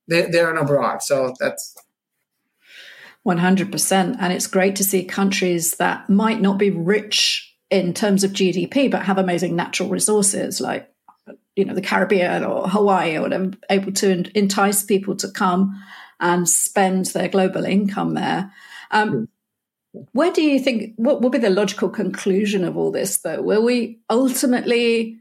they, 0.08 0.24
they 0.24 0.40
earn 0.40 0.58
abroad 0.58 1.02
so 1.02 1.34
that's 1.40 1.76
100% 3.26 4.16
and 4.20 4.34
it's 4.34 4.48
great 4.48 4.76
to 4.78 4.84
see 4.84 5.04
countries 5.04 5.76
that 5.76 6.10
might 6.10 6.42
not 6.42 6.58
be 6.58 6.70
rich 6.70 7.56
in 7.70 7.94
terms 7.94 8.24
of 8.24 8.32
gdp 8.32 8.90
but 8.90 9.04
have 9.04 9.18
amazing 9.18 9.56
natural 9.56 9.90
resources 9.90 10.62
like 10.62 10.90
you 11.56 11.66
know 11.66 11.74
the 11.74 11.82
caribbean 11.82 12.44
or 12.44 12.70
hawaii 12.70 13.18
or 13.18 13.24
whatever 13.24 13.52
able 13.70 13.92
to 13.92 14.26
entice 14.38 14.84
people 14.84 15.16
to 15.16 15.30
come 15.30 15.84
and 16.20 16.48
spend 16.48 17.08
their 17.08 17.28
global 17.28 17.66
income 17.66 18.14
there 18.14 18.52
um, 18.92 19.12
mm. 19.12 19.28
Where 20.12 20.32
do 20.32 20.42
you 20.42 20.60
think, 20.60 20.94
what 20.98 21.22
will 21.22 21.30
be 21.30 21.38
the 21.38 21.50
logical 21.50 21.90
conclusion 21.90 22.64
of 22.64 22.78
all 22.78 22.92
this, 22.92 23.18
though? 23.18 23.42
Will 23.42 23.64
we 23.64 24.00
ultimately, 24.10 25.18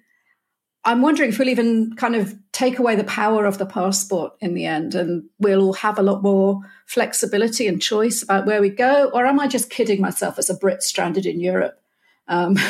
I'm 0.85 1.03
wondering 1.03 1.31
if 1.31 1.39
we'll 1.39 1.49
even 1.49 1.95
kind 1.97 2.15
of 2.15 2.35
take 2.53 2.79
away 2.79 2.97
the 2.97 3.05
power 3.05 3.45
of 3.45 3.59
the 3.59 3.67
passport 3.67 4.33
in 4.41 4.55
the 4.55 4.67
end 4.67 4.95
and 4.95 5.25
we'll 5.39 5.63
all 5.63 5.73
have 5.75 5.99
a 5.99 6.03
lot 6.03 6.23
more 6.23 6.61
flexibility 6.87 7.67
and 7.67 7.83
choice 7.83 8.23
about 8.23 8.47
where 8.47 8.61
we 8.61 8.71
go? 8.71 9.11
Or 9.13 9.27
am 9.27 9.41
I 9.41 9.49
just 9.49 9.71
kidding 9.71 10.01
myself 10.01 10.39
as 10.39 10.49
a 10.51 10.55
Brit 10.55 10.83
stranded 10.83 11.27
in 11.27 11.41
Europe? 11.41 11.81
Um. 12.29 12.57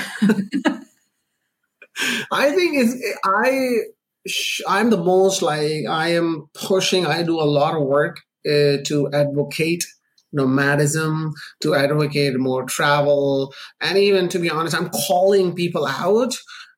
I 2.30 2.50
think 2.50 2.76
it's, 2.76 2.94
I, 3.24 3.78
I'm 4.68 4.90
the 4.90 5.02
most 5.02 5.40
like, 5.40 5.86
I 5.88 6.08
am 6.10 6.50
pushing, 6.52 7.06
I 7.06 7.22
do 7.22 7.40
a 7.40 7.42
lot 7.42 7.74
of 7.74 7.82
work 7.84 8.20
uh, 8.46 8.78
to 8.84 9.10
advocate 9.12 9.86
nomadism, 10.32 11.32
to 11.62 11.74
advocate 11.74 12.38
more 12.38 12.64
travel, 12.64 13.52
and 13.80 13.98
even 13.98 14.28
to 14.28 14.38
be 14.38 14.50
honest, 14.50 14.74
I'm 14.74 14.90
calling 14.90 15.54
people 15.54 15.86
out 15.86 16.34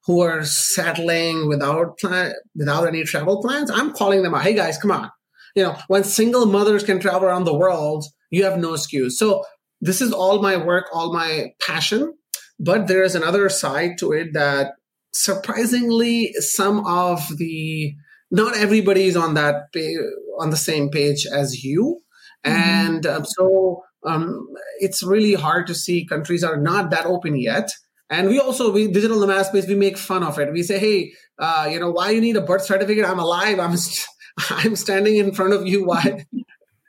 who 0.07 0.21
are 0.21 0.43
settling 0.43 1.49
without 1.49 1.99
plan 1.99 2.33
without 2.55 2.87
any 2.87 3.05
travel 3.05 3.43
plans. 3.43 3.71
I'm 3.71 3.93
calling 3.93 4.23
them 4.23 4.35
out. 4.35 4.43
Hey 4.43 4.55
guys, 4.55 4.78
come 4.78 4.90
on. 4.90 5.11
You 5.55 5.64
know, 5.64 5.76
when 5.88 6.05
single 6.05 6.47
mothers 6.47 6.83
can 6.83 6.99
travel 6.99 7.25
around 7.28 7.45
the 7.45 7.57
world, 7.57 8.05
you 8.31 8.45
have 8.45 8.59
no 8.59 8.75
excuse. 8.75 9.19
So 9.19 9.45
this 9.81 10.00
is 10.00 10.12
all 10.12 10.40
my 10.40 10.57
work, 10.57 10.87
all 10.93 11.12
my 11.12 11.52
passion. 11.61 12.14
But 12.59 12.88
there 12.88 13.02
is 13.02 13.14
another 13.14 13.49
side 13.49 13.99
to 13.99 14.12
it 14.12 14.33
that 14.33 14.73
surprisingly, 15.12 16.33
some 16.38 16.85
of 16.87 17.37
the 17.37 17.95
not 18.31 18.57
everybody 18.57 19.05
is 19.05 19.17
on 19.17 19.35
that 19.35 19.69
on 20.38 20.50
the 20.50 20.57
same 20.57 20.90
page 20.90 21.26
as 21.26 21.64
you. 21.64 22.00
And 22.45 23.07
um, 23.07 23.25
so 23.25 23.83
um, 24.04 24.49
it's 24.78 25.02
really 25.02 25.35
hard 25.35 25.66
to 25.66 25.75
see 25.75 26.07
countries 26.07 26.45
are 26.45 26.57
not 26.57 26.90
that 26.90 27.07
open 27.07 27.37
yet. 27.37 27.71
And 28.11 28.28
we 28.28 28.40
also, 28.40 28.73
we 28.73 28.88
digital 28.88 29.21
nomad 29.21 29.47
space, 29.47 29.66
we 29.66 29.75
make 29.75 29.99
fun 29.99 30.23
of 30.23 30.38
it. 30.38 30.52
We 30.52 30.62
say, 30.62 30.78
hey, 30.78 31.12
uh, 31.38 31.68
you 31.71 31.78
know, 31.78 31.90
why 31.90 32.11
you 32.11 32.21
need 32.21 32.37
a 32.37 32.40
birth 32.40 32.64
certificate? 32.64 33.04
I'm 33.04 33.18
alive. 33.18 33.59
I'm, 33.59 33.76
st- 33.76 34.07
I'm 34.50 34.76
standing 34.76 35.16
in 35.16 35.33
front 35.33 35.52
of 35.52 35.66
you. 35.66 35.85
Why? 35.85 36.25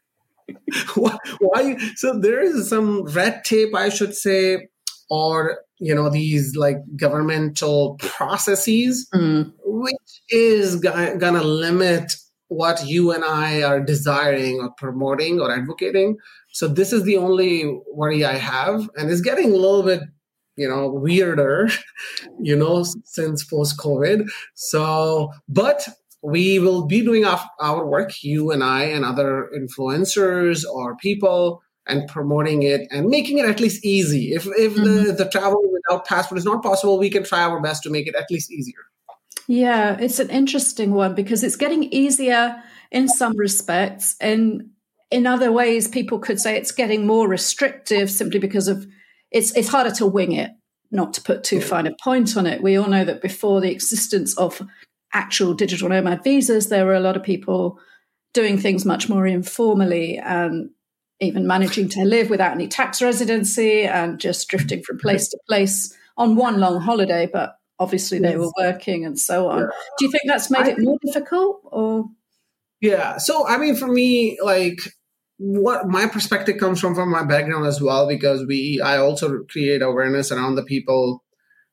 why, 0.96 1.18
why? 1.40 1.78
So 1.96 2.18
there 2.18 2.42
is 2.42 2.70
some 2.70 3.04
red 3.04 3.44
tape, 3.44 3.76
I 3.76 3.90
should 3.90 4.16
say, 4.16 4.70
or 5.10 5.60
you 5.80 5.96
know 5.96 6.10
these 6.10 6.56
like 6.56 6.78
governmental 6.96 7.96
processes 7.96 9.08
mm. 9.14 9.52
which 9.64 10.22
is 10.30 10.76
going 10.76 11.20
to 11.20 11.44
limit 11.44 12.16
what 12.50 12.86
you 12.86 13.12
and 13.12 13.24
I 13.24 13.64
are 13.64 13.80
desiring 13.80 14.60
or 14.60 14.72
promoting 14.72 15.40
or 15.40 15.52
advocating. 15.52 16.18
So 16.52 16.68
this 16.68 16.92
is 16.92 17.04
the 17.04 17.18
only 17.18 17.80
worry 17.94 18.26
I 18.26 18.34
have, 18.34 18.90
and 18.98 19.10
it's 19.10 19.22
getting 19.22 19.52
a 19.52 19.56
little 19.56 19.84
bit, 19.84 20.02
you 20.58 20.68
know, 20.68 20.90
weirder, 20.90 21.70
you 22.40 22.56
know, 22.56 22.84
since 23.06 23.44
post 23.44 23.78
COVID. 23.78 24.28
So, 24.56 25.32
but 25.48 25.88
we 26.22 26.60
will 26.60 26.86
be 26.86 27.02
doing 27.02 27.24
our, 27.24 27.40
our 27.62 27.86
work, 27.86 28.24
you 28.24 28.52
and 28.52 28.64
I 28.64 28.84
and 28.84 29.06
other 29.06 29.50
influencers 29.56 30.66
or 30.66 30.98
people, 30.98 31.62
and 31.88 32.08
promoting 32.08 32.64
it 32.64 32.88
and 32.92 33.08
making 33.08 33.40
it 33.40 33.46
at 33.46 33.60
least 33.60 33.84
easy. 33.86 34.34
If 34.34 34.46
if 34.46 34.76
mm-hmm. 34.76 35.08
the, 35.08 35.12
the 35.14 35.30
travel 35.30 35.62
without 35.72 36.06
passport 36.06 36.38
is 36.38 36.46
not 36.46 36.64
possible, 36.64 36.98
we 36.98 37.10
can 37.10 37.24
try 37.24 37.42
our 37.42 37.62
best 37.62 37.84
to 37.84 37.90
make 37.90 38.08
it 38.08 38.16
at 38.16 38.30
least 38.30 38.52
easier. 38.52 38.86
Yeah, 39.50 39.98
it's 40.00 40.20
an 40.20 40.30
interesting 40.30 40.94
one 40.94 41.16
because 41.16 41.44
it's 41.44 41.56
getting 41.56 41.86
easier 41.86 42.62
in 42.92 43.08
some 43.08 43.36
respects. 43.36 44.16
And 44.22 44.70
in 45.10 45.26
other 45.26 45.52
ways, 45.52 45.88
people 45.88 46.20
could 46.20 46.40
say 46.40 46.56
it's 46.56 46.72
getting 46.72 47.08
more 47.08 47.28
restrictive 47.28 48.12
simply 48.12 48.40
because 48.40 48.68
of 48.68 48.86
it's 49.32 49.52
it's 49.58 49.70
harder 49.70 49.90
to 49.96 50.06
wing 50.06 50.34
it, 50.34 50.52
not 50.92 51.16
to 51.16 51.22
put 51.24 51.44
too 51.44 51.58
mm. 51.58 51.64
fine 51.64 51.88
a 51.88 51.96
point 52.00 52.38
on 52.38 52.46
it. 52.46 52.62
We 52.62 52.78
all 52.78 52.88
know 52.88 53.04
that 53.04 53.24
before 53.24 53.60
the 53.60 53.72
existence 53.72 54.38
of 54.38 54.62
actual 55.14 55.56
digital 55.56 55.90
nomad 55.90 56.24
visas, 56.24 56.70
there 56.70 56.86
were 56.86 56.94
a 56.94 57.00
lot 57.00 57.18
of 57.18 57.24
people 57.24 57.80
doing 58.36 58.60
things 58.60 58.86
much 58.86 59.10
more 59.10 59.26
informally 59.26 60.20
and 60.20 60.70
even 61.22 61.48
managing 61.48 61.90
to 61.90 62.06
live 62.06 62.30
without 62.30 62.52
any 62.52 62.68
tax 62.68 63.02
residency 63.02 63.82
and 63.82 64.20
just 64.20 64.48
drifting 64.48 64.84
from 64.84 64.98
mm-hmm. 64.98 65.08
place 65.08 65.28
to 65.30 65.40
place 65.48 65.98
on 66.18 66.36
one 66.36 66.60
long 66.60 66.80
holiday. 66.80 67.28
But 67.34 67.59
obviously 67.80 68.20
they 68.20 68.36
were 68.36 68.52
working 68.58 69.06
and 69.06 69.18
so 69.18 69.50
on. 69.50 69.62
Yeah. 69.62 69.68
Do 69.98 70.06
you 70.06 70.12
think 70.12 70.24
that's 70.28 70.52
made 70.52 70.66
I, 70.66 70.70
it 70.72 70.80
more 70.80 70.98
difficult 71.04 71.62
or? 71.64 72.06
Yeah. 72.82 73.18
So, 73.18 73.48
I 73.48 73.58
mean, 73.58 73.76
for 73.76 73.88
me, 73.88 74.38
like 74.44 74.80
what 75.38 75.88
my 75.88 76.06
perspective 76.08 76.58
comes 76.58 76.80
from 76.80 76.96
from 76.96 77.10
my 77.10 77.24
background 77.24 77.66
as 77.66 77.82
well, 77.82 78.08
because 78.08 78.46
we, 78.46 78.82
I 78.84 78.98
also 78.98 79.44
create 79.50 79.82
awareness 79.82 80.32
around 80.32 80.56
the 80.56 80.64
people. 80.64 81.24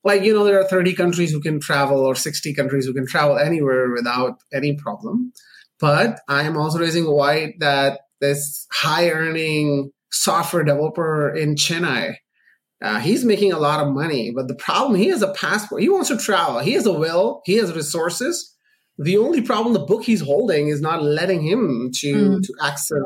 Like, 0.05 0.23
you 0.23 0.33
know, 0.33 0.45
there 0.45 0.61
are 0.61 0.69
30 0.69 0.95
countries 0.95 1.33
who 1.33 1.41
can 1.41 1.59
travel 1.59 1.99
or 1.99 2.15
60 2.15 2.55
countries 2.55 2.87
who 2.87 2.95
can 2.95 3.07
travel 3.07 3.39
anywhere 3.39 3.91
without 3.91 4.39
any 4.53 4.77
problem. 4.77 5.33
But 5.81 6.21
I 6.29 6.45
am 6.45 6.57
also 6.57 6.79
raising 6.79 7.05
a 7.05 7.11
white 7.11 7.55
that 7.59 8.01
this 8.21 8.67
high 8.73 9.11
earning 9.11 9.91
software 10.11 10.63
developer 10.63 11.35
in 11.35 11.57
Chennai 11.57 12.17
uh, 12.83 13.01
he's 13.01 13.25
making 13.25 13.53
a 13.53 13.59
lot 13.59 13.85
of 13.85 13.95
money, 13.95 14.31
but 14.31 14.49
the 14.49 14.55
problem 14.55 15.01
he 15.01 15.09
has 15.09 15.23
a 15.23 15.33
passport. 15.33 15.83
He 15.83 15.89
wants 15.89 16.09
to 16.09 16.19
travel. 16.19 16.59
He 16.59 16.73
has 16.73 16.87
a 16.87 16.93
will. 16.93 17.43
He 17.45 17.55
has 17.55 17.75
resources. 17.75 18.55
The 18.99 19.17
only 19.17 19.43
problem 19.43 19.73
the 19.73 19.81
book 19.81 20.05
he's 20.05 20.21
holding 20.21 20.69
is 20.69 20.81
not 20.81 21.03
letting 21.03 21.43
him 21.43 21.91
to 21.97 22.15
mm. 22.15 22.43
to 22.43 22.55
access 22.63 23.03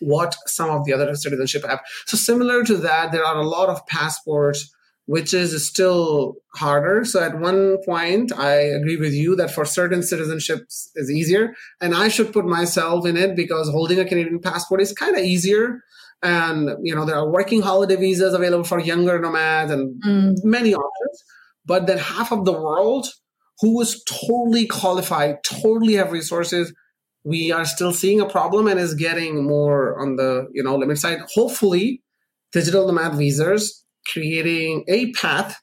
what 0.00 0.36
some 0.46 0.70
of 0.70 0.84
the 0.84 0.92
other 0.92 1.14
citizenship 1.14 1.64
have. 1.66 1.80
So 2.06 2.16
similar 2.16 2.62
to 2.64 2.76
that, 2.78 3.12
there 3.12 3.24
are 3.24 3.38
a 3.38 3.46
lot 3.46 3.68
of 3.68 3.86
passports 3.86 4.70
which 5.06 5.32
is 5.32 5.64
still 5.64 6.34
harder. 6.56 7.04
So 7.04 7.22
at 7.22 7.38
one 7.38 7.78
point, 7.84 8.32
I 8.36 8.54
agree 8.54 8.96
with 8.96 9.14
you 9.14 9.36
that 9.36 9.52
for 9.52 9.64
certain 9.64 10.00
citizenships 10.00 10.88
is 10.96 11.10
easier, 11.10 11.54
and 11.80 11.94
I 11.94 12.08
should 12.08 12.32
put 12.32 12.44
myself 12.44 13.06
in 13.06 13.16
it 13.16 13.36
because 13.36 13.68
holding 13.68 14.00
a 14.00 14.04
Canadian 14.04 14.40
passport 14.40 14.80
is 14.80 14.92
kind 14.92 15.16
of 15.16 15.22
easier 15.22 15.80
and 16.22 16.70
you 16.82 16.94
know 16.94 17.04
there 17.04 17.16
are 17.16 17.30
working 17.30 17.62
holiday 17.62 17.96
visas 17.96 18.34
available 18.34 18.64
for 18.64 18.80
younger 18.80 19.18
nomads 19.20 19.70
and 19.70 20.02
mm. 20.02 20.34
many 20.44 20.74
options 20.74 21.24
but 21.64 21.86
then 21.86 21.98
half 21.98 22.32
of 22.32 22.44
the 22.44 22.52
world 22.52 23.06
who 23.60 23.80
is 23.80 24.02
totally 24.04 24.66
qualified 24.66 25.36
totally 25.44 25.94
have 25.94 26.12
resources 26.12 26.72
we 27.24 27.52
are 27.52 27.64
still 27.64 27.92
seeing 27.92 28.20
a 28.20 28.28
problem 28.28 28.66
and 28.66 28.80
is 28.80 28.94
getting 28.94 29.46
more 29.46 30.00
on 30.00 30.16
the 30.16 30.46
you 30.52 30.62
know 30.62 30.76
limit 30.76 30.98
side 30.98 31.20
hopefully 31.34 32.02
digital 32.52 32.86
nomad 32.86 33.14
visas 33.14 33.84
creating 34.10 34.84
a 34.88 35.12
path 35.12 35.60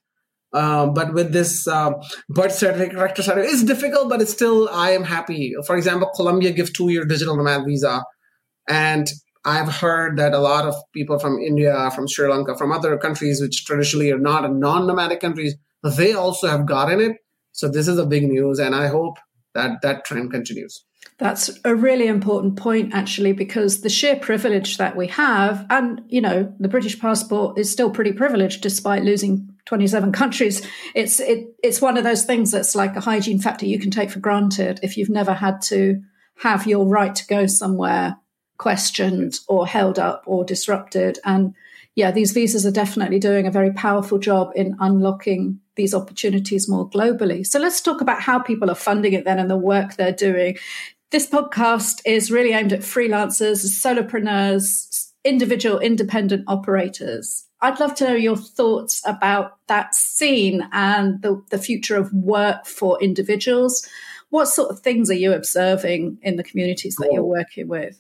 uh, 0.54 0.86
but 0.86 1.14
with 1.14 1.34
this 1.34 1.68
uh, 1.68 1.92
birth 2.30 2.54
certificate, 2.54 2.96
rector 2.96 3.24
certificate, 3.24 3.52
it's 3.52 3.64
difficult, 3.64 4.08
but 4.08 4.22
it's 4.22 4.32
still, 4.32 4.70
I 4.70 4.92
am 4.92 5.04
happy. 5.04 5.56
For 5.66 5.76
example, 5.76 6.12
Colombia 6.16 6.52
gives 6.52 6.72
two 6.72 6.90
year 6.90 7.06
digital 7.06 7.36
nomad 7.36 7.66
visa. 7.66 8.04
And 8.70 9.12
I've 9.46 9.68
heard 9.68 10.18
that 10.18 10.34
a 10.34 10.40
lot 10.40 10.66
of 10.66 10.76
people 10.94 11.20
from 11.20 11.40
India, 11.40 11.92
from 11.92 12.08
Sri 12.08 12.30
Lanka, 12.30 12.56
from 12.56 12.72
other 12.72 12.98
countries 12.98 13.42
which 13.42 13.66
traditionally 13.66 14.12
are 14.12 14.20
not 14.20 14.52
non-nomadic 14.54 15.20
countries, 15.20 15.56
they 15.84 16.14
also 16.14 16.48
have 16.48 16.66
gotten 16.66 17.02
it. 17.02 17.18
So 17.52 17.68
this 17.68 17.88
is 17.88 18.00
a 18.00 18.06
big 18.06 18.24
news, 18.24 18.60
and 18.60 18.74
I 18.74 18.88
hope 18.88 19.18
that 19.54 19.82
that 19.82 20.06
trend 20.06 20.32
continues. 20.32 20.84
That's 21.20 21.60
a 21.64 21.76
really 21.76 22.08
important 22.08 22.56
point, 22.56 22.94
actually, 22.94 23.34
because 23.34 23.82
the 23.82 23.90
sheer 23.90 24.16
privilege 24.16 24.78
that 24.78 24.96
we 24.96 25.08
have, 25.08 25.66
and 25.70 26.02
you 26.08 26.22
know, 26.22 26.54
the 26.60 26.70
British 26.70 27.00
passport 27.00 27.60
is 27.60 27.70
still 27.70 27.92
pretty 27.92 28.14
privileged 28.14 28.62
despite 28.62 29.04
losing 29.04 29.50
27 29.66 30.12
countries. 30.12 30.66
It's 30.96 31.20
it, 31.20 31.48
it's 31.62 31.82
one 31.82 31.98
of 31.98 32.04
those 32.04 32.24
things 32.24 32.52
that's 32.52 32.76
like 32.76 32.96
a 32.96 33.02
hygiene 33.02 33.40
factor 33.40 33.66
you 33.66 33.80
can 33.80 33.92
take 33.92 34.10
for 34.10 34.20
granted 34.20 34.80
if 34.82 34.98
you've 34.98 35.10
never 35.10 35.34
had 35.34 35.62
to 35.64 36.02
have 36.38 36.66
your 36.66 36.88
right 36.88 37.14
to 37.14 37.28
go 37.28 37.46
somewhere 37.46 38.18
questioned 38.64 39.40
or 39.50 39.68
held 39.68 40.00
up 40.00 40.24
or 40.26 40.46
disrupted. 40.46 41.20
And 41.26 41.54
yeah, 41.96 42.12
these 42.12 42.32
visas 42.32 42.66
are 42.66 42.72
definitely 42.72 43.20
doing 43.20 43.46
a 43.46 43.52
very 43.52 43.74
powerful 43.74 44.18
job 44.18 44.54
in 44.56 44.78
unlocking 44.80 45.60
these 45.76 45.94
opportunities 45.94 46.70
more 46.70 46.90
globally. 46.90 47.46
So 47.46 47.60
let's 47.60 47.82
talk 47.82 48.00
about 48.00 48.22
how 48.22 48.40
people 48.40 48.72
are 48.72 48.86
funding 48.90 49.12
it 49.12 49.26
then 49.26 49.38
and 49.38 49.52
the 49.52 49.58
work 49.58 49.96
they're 49.96 50.14
doing. 50.14 50.56
This 51.12 51.28
podcast 51.30 52.02
is 52.06 52.32
really 52.32 52.54
aimed 52.54 52.72
at 52.72 52.80
freelancers, 52.80 53.66
solopreneurs, 53.66 55.12
individual 55.26 55.80
independent 55.80 56.46
operators. 56.48 57.46
I'd 57.60 57.82
love 57.82 57.96
to 57.96 58.06
know 58.06 58.16
your 58.16 58.38
thoughts 58.38 59.02
about 59.06 59.58
that 59.68 59.94
scene 59.94 60.70
and 60.72 61.22
the, 61.22 61.44
the 61.50 61.58
future 61.58 61.98
of 61.98 62.14
work 62.14 62.66
for 62.66 62.98
individuals. 63.04 63.86
What 64.30 64.48
sort 64.48 64.72
of 64.72 64.80
things 64.80 65.10
are 65.10 65.22
you 65.26 65.34
observing 65.34 66.20
in 66.22 66.38
the 66.38 66.44
communities 66.46 66.96
that 66.96 67.12
you're 67.12 67.24
working 67.26 67.68
with? 67.68 68.00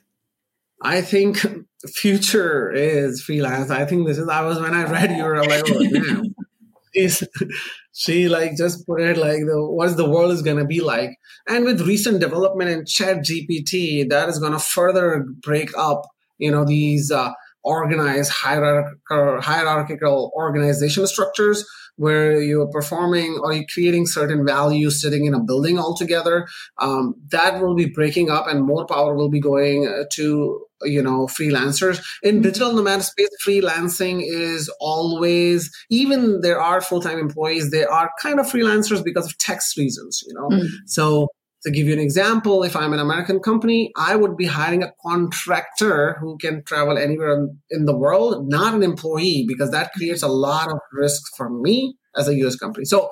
I 0.84 1.02
think 1.02 1.46
future 1.88 2.72
is 2.72 3.22
freelance. 3.22 3.70
I 3.72 3.86
think 3.86 4.08
this 4.08 4.18
is 4.18 4.28
I 4.28 4.42
was 4.42 4.60
when 4.60 4.74
I 4.74 4.84
read 4.84 5.12
you 5.12 5.24
were 5.24 5.44
like, 5.44 5.64
oh. 5.68 6.24
She's, 6.96 7.24
she 7.92 8.30
like 8.30 8.56
just 8.56 8.86
put 8.86 9.02
it 9.02 9.18
like 9.18 9.46
the 9.46 9.66
what 9.66 9.98
the 9.98 10.08
world 10.08 10.32
is 10.32 10.44
gonna 10.44 10.66
be 10.66 10.80
like. 10.80 11.10
And 11.48 11.66
with 11.66 11.82
recent 11.82 12.20
development 12.20 12.70
in 12.70 12.86
Chat 12.86 13.26
GPT, 13.26 14.08
that 14.10 14.30
is 14.30 14.38
gonna 14.38 14.60
further 14.60 15.26
break 15.42 15.76
up, 15.76 16.04
you 16.38 16.52
know, 16.52 16.66
these 16.66 17.10
uh, 17.10 17.32
organized 17.64 18.32
hierarchical 18.32 19.42
hierarchical 19.42 20.32
organization 20.36 21.08
structures 21.08 21.66
where 21.96 22.42
you're 22.42 22.68
performing 22.68 23.40
or 23.44 23.54
you're 23.54 23.66
creating 23.72 24.06
certain 24.06 24.46
values 24.46 25.02
sitting 25.02 25.26
in 25.26 25.34
a 25.34 25.40
building 25.40 25.78
altogether 25.78 26.48
um, 26.80 27.14
that 27.30 27.62
will 27.62 27.76
be 27.76 27.86
breaking 27.86 28.30
up 28.30 28.48
and 28.48 28.66
more 28.66 28.86
power 28.88 29.16
will 29.16 29.30
be 29.30 29.40
going 29.40 29.88
uh, 29.88 30.04
to 30.12 30.66
you 30.84 31.02
know 31.02 31.28
freelancers 31.28 32.04
in 32.22 32.36
mm-hmm. 32.36 32.44
digital 32.44 32.74
nomad 32.74 33.04
space 33.04 33.30
freelancing 33.46 34.22
is 34.24 34.70
always 34.80 35.72
even 35.90 36.42
there 36.42 36.60
are 36.60 36.82
full-time 36.82 37.20
employees 37.20 37.72
they 37.72 37.86
are 37.86 38.12
kind 38.22 38.40
of 38.40 38.46
freelancers 38.46 39.04
because 39.04 39.26
of 39.26 39.38
tax 39.38 39.78
reasons 39.78 40.24
you 40.26 40.34
know 40.34 40.50
mm. 40.50 40.68
so 40.86 41.28
to 41.64 41.72
give 41.72 41.88
you 41.88 41.94
an 41.94 42.00
example 42.00 42.64
if 42.64 42.76
i'm 42.76 42.94
an 42.94 43.00
american 43.00 43.40
company 43.40 43.92
i 43.98 44.16
would 44.16 44.36
be 44.38 44.46
hiring 44.46 44.84
a 44.84 44.92
contractor 45.06 46.18
who 46.20 46.38
can 46.38 46.64
travel 46.64 46.98
anywhere 46.98 47.48
in 47.70 47.86
the 47.86 47.96
world 47.96 48.50
not 48.50 48.74
an 48.74 48.84
employee 48.84 49.46
because 49.48 49.72
that 49.72 49.92
creates 49.94 50.24
a 50.24 50.28
lot 50.28 50.70
of 50.70 50.80
risks 50.92 51.30
for 51.38 51.50
me 51.50 51.96
as 52.16 52.28
a 52.28 52.34
us 52.34 52.56
company 52.56 52.86
so 52.86 53.10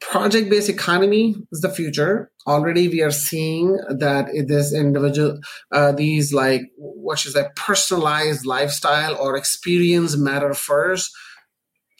project 0.00 0.50
based 0.50 0.68
economy 0.68 1.36
is 1.52 1.60
the 1.60 1.68
future. 1.70 2.30
Already 2.46 2.88
we 2.88 3.02
are 3.02 3.10
seeing 3.10 3.76
that 3.88 4.28
this 4.46 4.74
individual 4.74 5.38
uh, 5.72 5.92
these 5.92 6.32
like 6.32 6.62
what 6.76 7.18
should 7.18 7.36
I 7.36 7.42
say 7.42 7.48
personalized 7.54 8.46
lifestyle 8.46 9.16
or 9.16 9.36
experience 9.36 10.16
matter 10.16 10.54
first. 10.54 11.10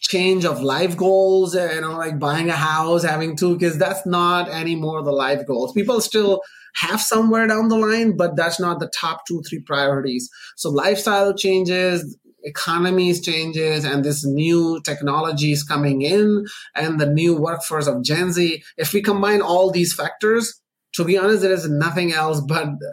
Change 0.03 0.47
of 0.47 0.63
life 0.63 0.97
goals 0.97 1.55
you 1.55 1.81
know 1.83 1.93
like 1.93 2.19
buying 2.19 2.49
a 2.49 2.57
house 2.57 3.05
having 3.05 3.37
two 3.37 3.59
kids 3.59 3.77
that's 3.77 4.07
not 4.07 4.49
anymore 4.49 5.03
the 5.03 5.13
life 5.13 5.47
goals. 5.47 5.73
People 5.73 6.01
still 6.01 6.41
have 6.77 7.01
somewhere 7.01 7.47
down 7.47 7.69
the 7.69 7.77
line 7.77 8.17
but 8.17 8.35
that's 8.35 8.59
not 8.59 8.81
the 8.81 8.91
top 8.99 9.27
two 9.29 9.43
three 9.49 9.61
priorities. 9.61 10.31
So 10.57 10.71
lifestyle 10.71 11.35
changes 11.35 12.17
economies 12.45 13.21
changes 13.21 13.85
and 13.85 14.05
this 14.05 14.25
new 14.25 14.81
technologies 14.83 15.63
coming 15.63 16.03
in 16.03 16.47
and 16.75 17.01
the 17.01 17.07
new 17.07 17.37
workforce 17.37 17.87
of 17.87 18.03
Gen 18.03 18.33
Z, 18.33 18.63
if 18.77 18.93
we 18.93 19.03
combine 19.03 19.41
all 19.43 19.71
these 19.71 19.95
factors, 19.95 20.61
to 20.95 21.05
be 21.05 21.17
honest, 21.17 21.43
there 21.43 21.53
is 21.53 21.69
nothing 21.69 22.13
else 22.13 22.41
but 22.41 22.67
uh, 22.67 22.93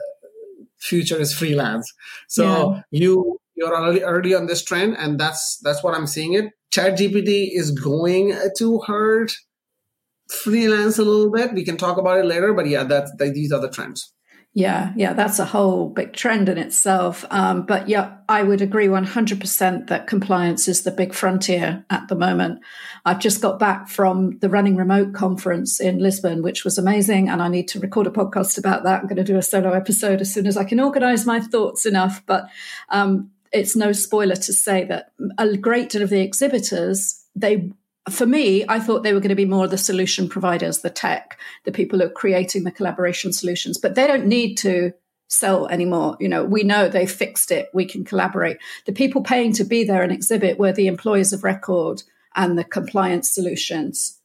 future 0.78 1.20
is 1.20 1.34
freelance. 1.34 1.92
So 2.28 2.74
yeah. 2.74 2.82
you 2.92 3.40
you're 3.56 3.76
already 3.76 4.04
early 4.04 4.36
on 4.36 4.46
this 4.46 4.64
trend, 4.64 4.96
and 4.98 5.20
that's 5.20 5.58
that's 5.64 5.84
what 5.84 5.96
I'm 5.96 6.08
seeing 6.08 6.34
it. 6.34 6.54
Chat 6.70 6.98
GPT 6.98 7.50
is 7.52 7.72
going 7.72 8.38
to 8.58 8.80
hurt 8.82 9.36
freelance 10.30 11.00
a 11.00 11.04
little 11.04 11.32
bit. 11.32 11.54
We 11.54 11.66
can 11.66 11.78
talk 11.78 11.98
about 11.98 12.20
it 12.20 12.26
later, 12.26 12.54
but 12.54 12.68
yeah, 12.68 12.84
that's 12.84 13.12
that, 13.18 13.34
these 13.34 13.52
are 13.52 13.60
the 13.60 13.70
trends. 13.70 14.14
Yeah, 14.58 14.92
yeah, 14.96 15.14
that's 15.14 15.38
a 15.38 15.46
whole 15.46 15.88
big 15.88 16.14
trend 16.14 16.50
in 16.50 16.58
itself. 16.58 17.24
Um, 17.30 17.68
but 17.68 17.88
yeah, 17.88 18.16
I 18.28 18.42
would 18.42 18.60
agree 18.60 18.88
100% 18.88 19.86
that 19.86 20.08
compliance 20.08 20.68
is 20.68 20.82
the 20.82 20.90
big 20.90 21.14
frontier 21.14 21.86
at 21.92 22.08
the 22.08 22.16
moment. 22.16 22.62
I've 23.06 23.20
just 23.20 23.40
got 23.40 23.60
back 23.60 23.88
from 23.88 24.40
the 24.40 24.50
Running 24.50 24.76
Remote 24.76 25.14
conference 25.14 25.80
in 25.80 26.00
Lisbon, 26.00 26.42
which 26.42 26.66
was 26.66 26.80
amazing. 26.80 27.30
And 27.30 27.40
I 27.40 27.50
need 27.50 27.68
to 27.68 27.80
record 27.80 28.08
a 28.08 28.10
podcast 28.10 28.58
about 28.58 28.84
that. 28.84 29.02
I'm 29.02 29.08
going 29.08 29.18
to 29.18 29.24
do 29.24 29.38
a 29.38 29.44
solo 29.44 29.74
episode 29.74 30.22
as 30.22 30.34
soon 30.34 30.48
as 30.48 30.58
I 30.58 30.64
can 30.64 30.80
organize 30.80 31.24
my 31.24 31.40
thoughts 31.40 31.86
enough. 31.86 32.24
But 32.26 32.48
um, 32.90 33.30
it's 33.52 33.76
no 33.76 33.92
spoiler 33.92 34.38
to 34.38 34.54
say 34.54 34.86
that 34.86 35.12
a 35.38 35.56
great 35.56 35.90
deal 35.90 36.02
of 36.02 36.10
the 36.10 36.22
exhibitors, 36.22 37.24
they 37.36 37.70
for 38.10 38.26
me, 38.26 38.66
I 38.68 38.80
thought 38.80 39.04
they 39.04 39.14
were 39.14 39.20
going 39.20 39.30
to 39.30 39.36
be 39.36 39.46
more 39.46 39.68
the 39.68 39.78
solution 39.78 40.30
providers, 40.30 40.80
the 40.80 40.90
tech, 40.90 41.38
the 41.66 41.72
people 41.72 42.00
who 42.00 42.06
are 42.06 42.10
creating 42.10 42.64
the 42.64 42.72
collaboration 42.72 43.34
solutions, 43.34 43.78
but 43.78 43.96
they 43.96 44.08
don't 44.08 44.26
need 44.26 44.56
to 44.60 44.94
sell 45.28 45.68
anymore. 45.68 46.16
You 46.20 46.30
know, 46.30 46.44
we 46.44 46.64
know 46.64 46.88
they 46.88 47.06
fixed 47.06 47.52
it. 47.52 47.70
We 47.74 47.86
can 47.86 48.06
collaborate. 48.06 48.58
The 48.86 48.94
people 48.94 49.24
paying 49.24 49.52
to 49.54 49.66
be 49.66 49.84
there 49.84 50.04
and 50.04 50.12
exhibit 50.12 50.58
were 50.58 50.72
the 50.72 50.88
employers 50.88 51.34
of 51.34 51.44
record 51.44 52.04
and 52.36 52.58
the 52.58 52.64
compliance 52.64 53.30
solutions. 53.34 54.20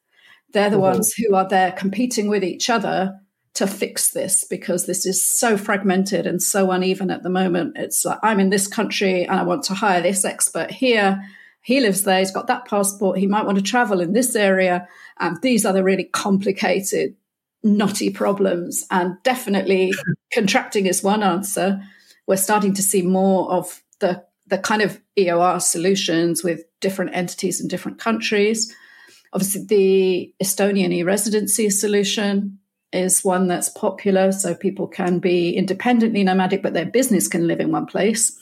They're 0.53 0.71
the 0.71 0.77
mm-hmm. 0.77 0.83
ones 0.83 1.15
who 1.15 1.35
are 1.35 1.49
there 1.49 1.73
competing 1.73 2.29
with 2.29 2.45
each 2.45 2.71
other 2.71 3.19
to 3.55 3.67
fix 3.67 4.13
this 4.13 4.45
because 4.45 4.87
this 4.87 5.05
is 5.05 5.23
so 5.23 5.57
fragmented 5.57 6.27
and 6.27 6.43
so 6.43 6.71
uneven 6.71 7.11
at 7.11 7.23
the 7.23 7.31
moment. 7.31 7.77
It's 7.77 8.05
like, 8.05 8.19
I'm 8.23 8.41
in 8.41 8.51
this 8.51 8.67
country 8.67 9.25
and 9.25 9.39
I 9.39 9.43
want 9.43 9.65
to 9.65 9.75
hire 9.75 10.01
this 10.01 10.25
expert 10.25 10.71
here 10.71 11.23
he 11.63 11.81
lives 11.81 12.03
there, 12.03 12.19
he's 12.19 12.33
got 12.33 12.49
that 12.49 12.67
passport, 12.67 13.19
he 13.19 13.27
might 13.27 13.47
want 13.47 13.57
to 13.57 13.63
travel 13.65 14.01
in 14.01 14.13
this 14.13 14.35
area. 14.35 14.89
And 15.19 15.41
these 15.43 15.65
are 15.65 15.73
the 15.73 15.85
really 15.85 16.05
complicated, 16.05 17.15
knotty 17.63 18.11
problems. 18.11 18.85
And 18.91 19.17
definitely 19.23 19.95
contracting 20.35 20.87
is 20.87 21.05
one 21.05 21.23
answer. 21.23 21.81
We're 22.27 22.37
starting 22.37 22.75
to 22.75 22.83
see 22.83 23.03
more 23.03 23.51
of 23.53 23.81
the, 24.01 24.25
the 24.49 24.59
kind 24.59 24.83
of 24.83 25.01
EOR 25.17 25.63
solutions 25.63 26.43
with 26.43 26.65
different 26.81 27.15
entities 27.15 27.61
in 27.61 27.69
different 27.69 28.01
countries. 28.01 28.75
Obviously, 29.33 29.65
the 29.65 30.35
Estonian 30.43 30.93
e 30.93 31.05
residency 31.05 31.71
solution 31.71 32.59
is 32.93 33.25
one 33.25 33.47
that's 33.47 33.69
popular. 33.69 34.33
So 34.33 34.55
people 34.55 34.89
can 34.89 35.21
be 35.21 35.57
independently 35.57 36.25
nomadic, 36.25 36.61
but 36.61 36.75
their 36.75 36.85
business 36.87 37.29
can 37.29 37.47
live 37.47 37.61
in 37.61 37.71
one 37.71 37.87
place 37.87 38.37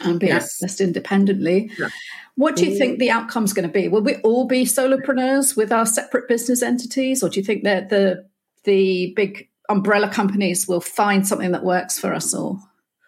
and 0.00 0.20
be 0.20 0.26
yes. 0.26 0.62
accessed 0.62 0.80
independently. 0.80 1.70
Yeah. 1.78 1.88
What 2.34 2.56
do 2.56 2.66
you 2.66 2.72
mm. 2.72 2.78
think 2.78 2.98
the 2.98 3.10
outcome 3.10 3.44
is 3.44 3.54
going 3.54 3.66
to 3.66 3.72
be? 3.72 3.88
Will 3.88 4.02
we 4.02 4.16
all 4.16 4.46
be 4.46 4.64
solopreneurs 4.64 5.56
with 5.56 5.72
our 5.72 5.86
separate 5.86 6.28
business 6.28 6.62
entities, 6.62 7.22
or 7.22 7.30
do 7.30 7.40
you 7.40 7.44
think 7.44 7.64
that 7.64 7.88
the 7.88 8.26
the 8.64 9.12
big 9.16 9.48
umbrella 9.68 10.08
companies 10.08 10.68
will 10.68 10.80
find 10.80 11.26
something 11.26 11.52
that 11.52 11.64
works 11.64 11.98
for 11.98 12.12
us 12.12 12.34
all? 12.34 12.60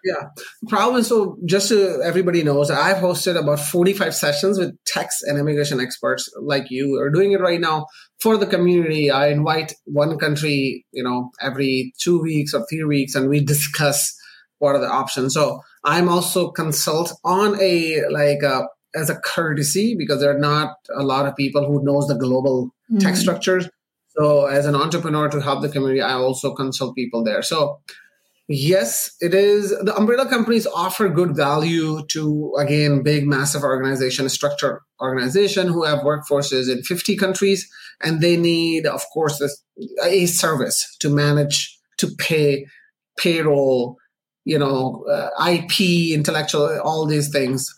Yeah, 0.04 0.28
problem 0.68 1.02
so 1.02 1.36
just 1.44 1.68
so 1.68 2.00
everybody 2.00 2.42
knows, 2.44 2.70
I've 2.70 2.98
hosted 2.98 3.36
about 3.36 3.58
45 3.58 4.14
sessions 4.14 4.58
with 4.58 4.78
tax 4.86 5.22
and 5.22 5.38
immigration 5.38 5.80
experts 5.80 6.30
like 6.40 6.70
you 6.70 6.94
are 7.00 7.10
doing 7.10 7.32
it 7.32 7.40
right 7.40 7.60
now 7.60 7.86
for 8.20 8.36
the 8.36 8.46
community. 8.46 9.10
I 9.10 9.28
invite 9.28 9.74
one 9.84 10.16
country, 10.16 10.86
you 10.92 11.02
know, 11.02 11.30
every 11.40 11.92
two 11.98 12.22
weeks 12.22 12.54
or 12.54 12.64
three 12.70 12.84
weeks, 12.84 13.14
and 13.14 13.28
we 13.28 13.40
discuss 13.44 14.17
what 14.58 14.74
are 14.74 14.80
the 14.80 14.90
options. 14.90 15.34
So 15.34 15.60
I'm 15.84 16.08
also 16.08 16.50
consult 16.50 17.12
on 17.24 17.60
a 17.60 18.02
like 18.10 18.42
a 18.42 18.68
as 18.94 19.10
a 19.10 19.16
courtesy 19.16 19.94
because 19.96 20.20
there 20.20 20.34
are 20.34 20.38
not 20.38 20.76
a 20.94 21.02
lot 21.02 21.26
of 21.26 21.36
people 21.36 21.66
who 21.66 21.84
knows 21.84 22.06
the 22.06 22.16
global 22.16 22.74
mm. 22.90 23.00
tech 23.00 23.16
structures. 23.16 23.68
So 24.10 24.46
as 24.46 24.66
an 24.66 24.74
entrepreneur 24.74 25.28
to 25.28 25.40
help 25.40 25.62
the 25.62 25.68
community, 25.68 26.00
I 26.00 26.14
also 26.14 26.54
consult 26.54 26.96
people 26.96 27.22
there. 27.22 27.42
So 27.42 27.80
yes, 28.48 29.14
it 29.20 29.34
is 29.34 29.70
the 29.70 29.94
umbrella 29.96 30.28
companies 30.28 30.66
offer 30.66 31.08
good 31.08 31.36
value 31.36 32.04
to 32.08 32.54
again 32.58 33.02
big 33.02 33.26
massive 33.26 33.62
organization, 33.62 34.28
structure 34.28 34.82
organization 35.00 35.68
who 35.68 35.84
have 35.84 36.00
workforces 36.00 36.70
in 36.70 36.82
50 36.82 37.16
countries 37.16 37.70
and 38.02 38.20
they 38.20 38.36
need 38.36 38.86
of 38.86 39.02
course 39.12 39.40
a 40.02 40.26
service 40.26 40.96
to 41.00 41.08
manage 41.08 41.78
to 41.98 42.08
pay 42.18 42.66
payroll 43.18 43.96
you 44.52 44.58
know 44.58 45.04
uh, 45.14 45.28
ip 45.50 45.80
intellectual 46.18 46.80
all 46.80 47.06
these 47.06 47.28
things 47.28 47.74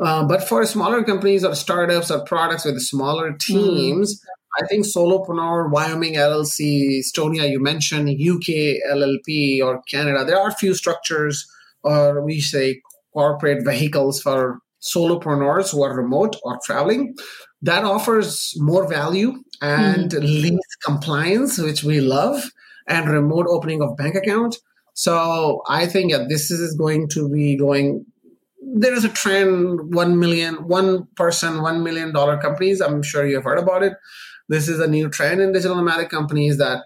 uh, 0.00 0.24
but 0.24 0.42
for 0.48 0.64
smaller 0.66 1.04
companies 1.04 1.44
or 1.44 1.54
startups 1.54 2.10
or 2.10 2.24
products 2.24 2.64
with 2.64 2.80
smaller 2.80 3.32
teams, 3.32 4.20
mm. 4.20 4.26
I 4.60 4.66
think 4.66 4.84
Solopreneur, 4.84 5.70
Wyoming 5.70 6.14
LLC, 6.14 7.00
Estonia, 7.00 7.48
you 7.48 7.60
mentioned, 7.62 8.08
UK 8.08 8.82
LLP 8.90 9.62
or 9.62 9.80
Canada, 9.82 10.24
there 10.24 10.40
are 10.40 10.48
a 10.48 10.54
few 10.54 10.74
structures 10.74 11.46
or 11.82 12.24
we 12.24 12.40
say 12.40 12.80
corporate 13.12 13.64
vehicles 13.64 14.20
for 14.20 14.58
solopreneurs 14.82 15.72
who 15.72 15.82
are 15.82 15.96
remote 15.96 16.36
or 16.42 16.58
traveling 16.64 17.14
that 17.62 17.84
offers 17.84 18.54
more 18.56 18.88
value 18.88 19.34
and 19.60 20.10
mm. 20.10 20.22
least 20.22 20.76
compliance, 20.84 21.58
which 21.58 21.84
we 21.84 22.00
love, 22.00 22.50
and 22.88 23.10
remote 23.10 23.46
opening 23.48 23.82
of 23.82 23.96
bank 23.96 24.14
account. 24.14 24.56
So 24.94 25.62
I 25.68 25.86
think 25.86 26.10
yeah, 26.12 26.24
this 26.28 26.50
is 26.50 26.74
going 26.76 27.08
to 27.10 27.28
be 27.28 27.56
going 27.56 28.06
there 28.62 28.94
is 28.94 29.04
a 29.04 29.08
trend 29.08 29.94
one 29.94 30.18
million 30.18 30.54
one 30.68 31.06
person 31.16 31.62
one 31.62 31.82
million 31.82 32.12
dollar 32.12 32.38
companies 32.38 32.80
i'm 32.80 33.02
sure 33.02 33.26
you've 33.26 33.44
heard 33.44 33.58
about 33.58 33.82
it 33.82 33.94
this 34.48 34.68
is 34.68 34.80
a 34.80 34.86
new 34.86 35.08
trend 35.08 35.40
in 35.40 35.52
digital 35.52 35.76
nomadic 35.76 36.08
companies 36.08 36.58
that 36.58 36.84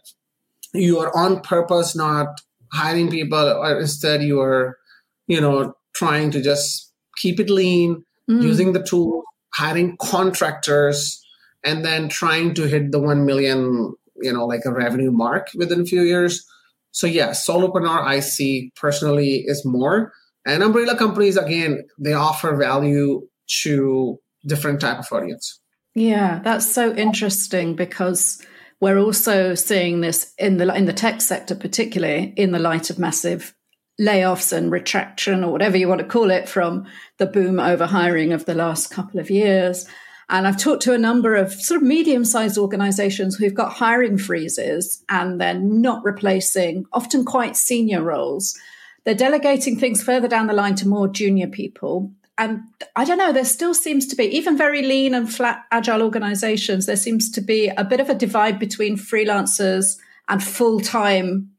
you 0.73 0.99
are 0.99 1.15
on 1.17 1.41
purpose 1.41 1.95
not 1.95 2.41
hiring 2.73 3.11
people 3.11 3.39
or 3.39 3.81
instead 3.81 4.23
you 4.23 4.41
are 4.41 4.79
you 5.27 5.41
know 5.41 5.75
trying 5.95 6.31
to 6.31 6.41
just 6.43 6.93
keep 7.17 7.39
it 7.39 7.51
lean 7.51 8.05
mm. 8.31 8.43
using 8.43 8.73
the 8.73 8.83
tool 8.83 9.23
hiring 9.55 9.97
contractors 10.01 11.21
and 11.65 11.85
then 11.85 12.09
trying 12.09 12.55
to 12.55 12.67
hit 12.67 12.93
the 12.93 13.01
1 13.01 13.25
million 13.27 13.95
you 14.23 14.33
know 14.33 14.47
like 14.47 14.65
a 14.65 14.73
revenue 14.73 15.11
mark 15.11 15.49
within 15.55 15.81
a 15.81 15.85
few 15.85 16.03
years 16.03 16.47
so 16.95 17.07
yeah 17.07 17.31
solopreneur 17.31 18.03
i 18.03 18.21
see 18.21 18.73
personally 18.77 19.45
is 19.47 19.65
more 19.65 20.13
and 20.47 20.63
umbrella 20.63 20.97
companies, 20.97 21.37
again, 21.37 21.85
they 21.99 22.13
offer 22.13 22.57
value 22.57 23.27
to 23.63 24.19
different 24.47 24.81
type 24.81 24.99
of 24.99 25.11
audience. 25.11 25.61
Yeah, 25.95 26.41
that's 26.43 26.71
so 26.71 26.95
interesting 26.95 27.77
because 27.77 28.45
we're 28.81 28.99
also 28.99 29.55
seeing 29.55 30.01
this 30.01 30.35
in 30.39 30.59
the 30.59 30.75
in 30.75 30.85
the 30.85 30.93
tech 30.93 31.21
sector, 31.21 31.55
particularly 31.55 32.35
in 32.37 32.53
the 32.53 32.59
light 32.59 32.91
of 32.91 32.99
massive 32.99 33.55
layoffs 34.01 34.53
and 34.53 34.73
retraction 34.73 35.45
or 35.45 35.53
whatever 35.53 35.77
you 35.77 35.89
want 35.89 36.01
to 36.01 36.07
call 36.07 36.31
it 36.31 36.49
from 36.49 36.85
the 37.19 37.27
boom 37.27 37.61
over 37.61 37.87
hiring 37.87 38.33
of 38.33 38.45
the 38.45 38.55
last 38.55 38.91
couple 38.91 39.21
of 39.21 39.31
years. 39.31 39.87
And 40.29 40.47
I've 40.47 40.59
talked 40.59 40.83
to 40.85 40.95
a 40.95 40.99
number 40.99 41.35
of 41.35 41.53
sort 41.53 41.83
of 41.83 41.87
medium 41.87 42.25
sized 42.25 42.57
organizations 42.59 43.37
who've 43.37 43.55
got 43.55 43.75
hiring 43.75 44.17
freezes 44.19 45.05
and 45.09 45.41
they're 45.41 45.55
not 45.55 46.05
replacing 46.05 46.87
often 46.93 47.25
quite 47.25 47.57
senior 47.57 48.03
roles. 48.03 48.59
They're 49.05 49.15
delegating 49.15 49.79
things 49.79 50.03
further 50.03 50.29
down 50.29 50.47
the 50.47 50.55
line 50.55 50.77
to 50.77 50.89
more 50.89 51.09
junior 51.09 51.47
people. 51.47 52.11
And 52.39 52.63
I 52.97 53.05
don't 53.05 53.19
know, 53.19 53.33
there 53.33 53.45
still 53.45 53.75
seems 53.75 54.07
to 54.09 54.17
be, 54.17 54.25
even 54.25 54.57
very 54.57 54.83
lean 54.83 55.15
and 55.15 55.33
flat, 55.33 55.63
agile 55.71 56.03
organizations, 56.03 56.87
there 56.87 56.97
seems 56.97 57.31
to 57.33 57.41
be 57.41 57.69
a 57.69 57.85
bit 57.85 58.01
of 58.01 58.09
a 58.11 58.15
divide 58.15 58.59
between 58.59 58.97
freelancers 58.97 59.99
and 60.29 60.43
full 60.43 60.81
time 60.81 61.51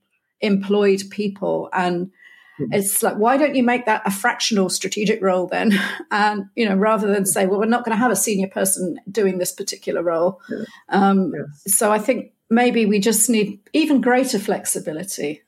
employed 0.41 1.03
people. 1.11 1.69
And. 1.71 2.11
It's 2.71 3.03
like, 3.03 3.17
why 3.17 3.37
don't 3.37 3.55
you 3.55 3.63
make 3.63 3.85
that 3.85 4.01
a 4.05 4.11
fractional 4.11 4.69
strategic 4.69 5.21
role 5.21 5.47
then? 5.47 5.79
And, 6.11 6.45
you 6.55 6.67
know, 6.67 6.75
rather 6.75 7.07
than 7.07 7.25
say, 7.25 7.45
well, 7.45 7.59
we're 7.59 7.65
not 7.65 7.83
going 7.83 7.95
to 7.95 8.01
have 8.01 8.11
a 8.11 8.15
senior 8.15 8.47
person 8.47 8.99
doing 9.09 9.37
this 9.37 9.51
particular 9.51 10.01
role. 10.01 10.39
Yeah. 10.49 10.63
Um, 10.89 11.33
yes. 11.35 11.75
So 11.75 11.91
I 11.91 11.99
think 11.99 12.31
maybe 12.49 12.85
we 12.85 12.99
just 12.99 13.29
need 13.29 13.59
even 13.73 14.01
greater 14.01 14.39
flexibility. 14.39 15.41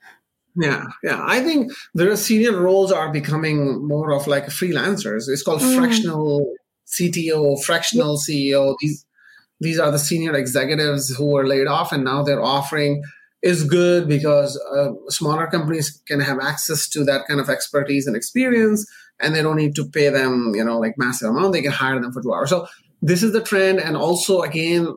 Yeah, 0.56 0.86
yeah. 1.04 1.24
I 1.24 1.42
think 1.42 1.72
the 1.94 2.18
senior 2.18 2.60
roles 2.60 2.92
are 2.92 3.12
becoming 3.12 3.88
more 3.88 4.12
of 4.12 4.28
like 4.28 4.48
freelancers. 4.48 5.30
It's 5.30 5.44
called 5.44 5.62
mm. 5.62 5.78
fractional 5.78 6.52
CTO, 6.88 7.64
fractional 7.64 8.18
CEO. 8.18 8.76
These 8.80 9.06
these 9.60 9.80
are 9.80 9.92
the 9.92 10.00
senior 10.00 10.36
executives 10.36 11.16
who 11.16 11.28
were 11.28 11.48
laid 11.48 11.68
off, 11.68 11.92
and 11.92 12.04
now 12.04 12.24
they're 12.24 12.44
offering 12.44 13.04
is 13.42 13.64
good 13.64 14.08
because 14.08 14.60
uh, 14.76 14.92
smaller 15.10 15.48
companies 15.48 16.02
can 16.08 16.20
have 16.20 16.40
access 16.40 16.90
to 16.90 17.04
that 17.06 17.28
kind 17.28 17.40
of 17.40 17.50
expertise 17.50 18.08
and 18.08 18.16
experience, 18.16 18.90
and 19.20 19.36
they 19.36 19.42
don't 19.42 19.58
need 19.58 19.76
to 19.76 19.88
pay 19.90 20.10
them, 20.10 20.54
you 20.56 20.64
know, 20.64 20.80
like 20.80 20.96
massive 20.98 21.30
amount. 21.30 21.54
They 21.54 21.62
can 21.62 21.72
hire 21.72 22.00
them 22.00 22.12
for 22.12 22.22
two 22.22 22.34
hours. 22.34 22.50
So 22.50 22.68
this 23.02 23.24
is 23.24 23.34
the 23.34 23.42
trend, 23.42 23.80
and 23.80 23.96
also 23.96 24.42
again, 24.42 24.88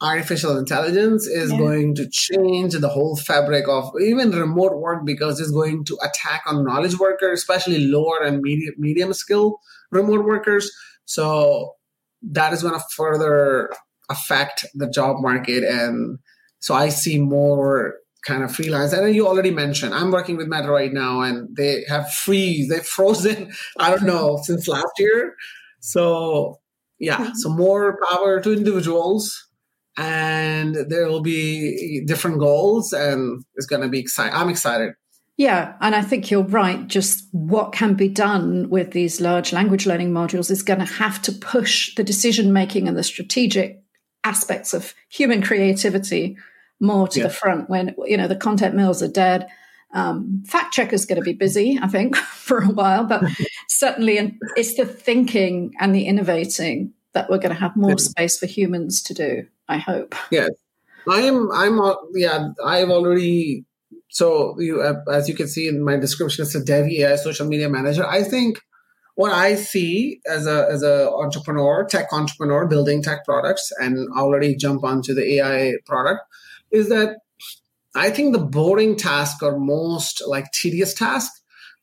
artificial 0.00 0.56
intelligence 0.56 1.26
is 1.26 1.52
yeah. 1.52 1.58
going 1.58 1.94
to 1.94 2.08
change 2.08 2.72
the 2.72 2.88
whole 2.88 3.16
fabric 3.16 3.68
of 3.68 3.92
even 4.00 4.30
remote 4.30 4.78
work 4.78 5.04
because 5.04 5.38
it's 5.38 5.50
going 5.50 5.84
to 5.84 5.98
attack 6.02 6.42
on 6.46 6.64
knowledge 6.64 6.98
workers, 6.98 7.40
especially 7.40 7.86
lower 7.86 8.22
and 8.22 8.40
medium 8.40 8.74
medium 8.78 9.12
skill 9.12 9.60
remote 9.90 10.24
workers. 10.24 10.70
So 11.04 11.74
that 12.22 12.52
is 12.52 12.62
going 12.62 12.74
to 12.74 12.84
further 12.94 13.70
affect 14.08 14.66
the 14.74 14.88
job 14.88 15.16
market. 15.20 15.64
And 15.64 16.18
so 16.60 16.74
I 16.74 16.88
see 16.90 17.18
more 17.18 17.96
kind 18.26 18.42
of 18.42 18.54
freelance. 18.54 18.92
And 18.92 19.14
you 19.14 19.26
already 19.26 19.50
mentioned, 19.50 19.94
I'm 19.94 20.10
working 20.10 20.36
with 20.36 20.48
Meta 20.48 20.70
right 20.70 20.92
now 20.92 21.20
and 21.20 21.54
they 21.56 21.84
have 21.88 22.12
freeze, 22.12 22.68
they've 22.68 22.84
frozen, 22.84 23.52
I 23.78 23.90
don't 23.90 24.04
know, 24.04 24.38
since 24.42 24.68
last 24.68 24.92
year. 24.98 25.34
So 25.80 26.60
yeah, 26.98 27.16
mm-hmm. 27.16 27.34
so 27.34 27.48
more 27.48 27.98
power 28.10 28.40
to 28.40 28.52
individuals 28.52 29.48
and 29.96 30.76
there 30.88 31.08
will 31.08 31.22
be 31.22 32.04
different 32.06 32.38
goals 32.38 32.92
and 32.92 33.42
it's 33.54 33.66
going 33.66 33.82
to 33.82 33.88
be 33.88 33.98
exciting. 33.98 34.34
I'm 34.34 34.50
excited. 34.50 34.92
Yeah, 35.36 35.74
and 35.80 35.94
I 35.94 36.02
think 36.02 36.30
you're 36.30 36.42
right. 36.42 36.86
Just 36.86 37.26
what 37.32 37.72
can 37.72 37.94
be 37.94 38.08
done 38.08 38.68
with 38.68 38.90
these 38.90 39.22
large 39.22 39.54
language 39.54 39.86
learning 39.86 40.12
modules 40.12 40.50
is 40.50 40.62
going 40.62 40.80
to 40.80 40.84
have 40.84 41.22
to 41.22 41.32
push 41.32 41.94
the 41.94 42.04
decision 42.04 42.52
making 42.52 42.86
and 42.86 42.96
the 42.96 43.02
strategic 43.02 43.82
aspects 44.22 44.74
of 44.74 44.92
human 45.08 45.40
creativity 45.40 46.36
more 46.80 47.08
to 47.08 47.20
yeah. 47.20 47.26
the 47.26 47.32
front 47.32 47.68
when 47.68 47.94
you 48.06 48.16
know 48.16 48.28
the 48.28 48.36
content 48.36 48.74
mills 48.74 49.02
are 49.02 49.08
dead. 49.08 49.48
Um, 49.92 50.44
fact 50.46 50.72
checkers 50.72 51.04
going 51.04 51.18
to 51.18 51.24
be 51.24 51.32
busy 51.32 51.76
i 51.82 51.88
think 51.88 52.14
for 52.46 52.58
a 52.58 52.68
while 52.68 53.02
but 53.02 53.24
certainly 53.68 54.38
it's 54.56 54.76
the 54.76 54.86
thinking 54.86 55.72
and 55.80 55.92
the 55.92 56.06
innovating 56.06 56.92
that 57.12 57.28
we're 57.28 57.38
going 57.38 57.52
to 57.52 57.60
have 57.60 57.74
more 57.74 57.98
space 57.98 58.38
for 58.38 58.46
humans 58.46 59.02
to 59.02 59.14
do 59.14 59.46
i 59.68 59.78
hope. 59.78 60.14
Yes 60.30 60.50
i 61.08 61.22
am 61.22 61.50
i'm 61.52 61.80
yeah 62.14 62.50
i've 62.64 62.88
already 62.88 63.64
so 64.10 64.54
you 64.58 64.82
as 65.10 65.28
you 65.28 65.34
can 65.34 65.48
see 65.48 65.68
in 65.68 65.84
my 65.84 65.96
description 65.96 66.44
it's 66.44 66.54
a 66.54 66.64
Devi 66.64 67.02
AI 67.02 67.16
social 67.16 67.46
media 67.46 67.68
manager. 67.68 68.04
I 68.04 68.22
think 68.24 68.60
what 69.14 69.32
I 69.32 69.54
see 69.54 70.20
as 70.26 70.46
a 70.46 70.66
as 70.70 70.82
a 70.82 71.10
entrepreneur, 71.10 71.84
tech 71.84 72.12
entrepreneur, 72.12 72.66
building 72.66 73.02
tech 73.02 73.24
products, 73.24 73.70
and 73.78 74.08
already 74.16 74.56
jump 74.56 74.84
onto 74.84 75.14
the 75.14 75.36
AI 75.36 75.74
product, 75.86 76.20
is 76.72 76.88
that 76.88 77.16
I 77.94 78.10
think 78.10 78.32
the 78.32 78.44
boring 78.44 78.96
task 78.96 79.42
or 79.42 79.58
most 79.58 80.22
like 80.26 80.50
tedious 80.52 80.94
task, 80.94 81.30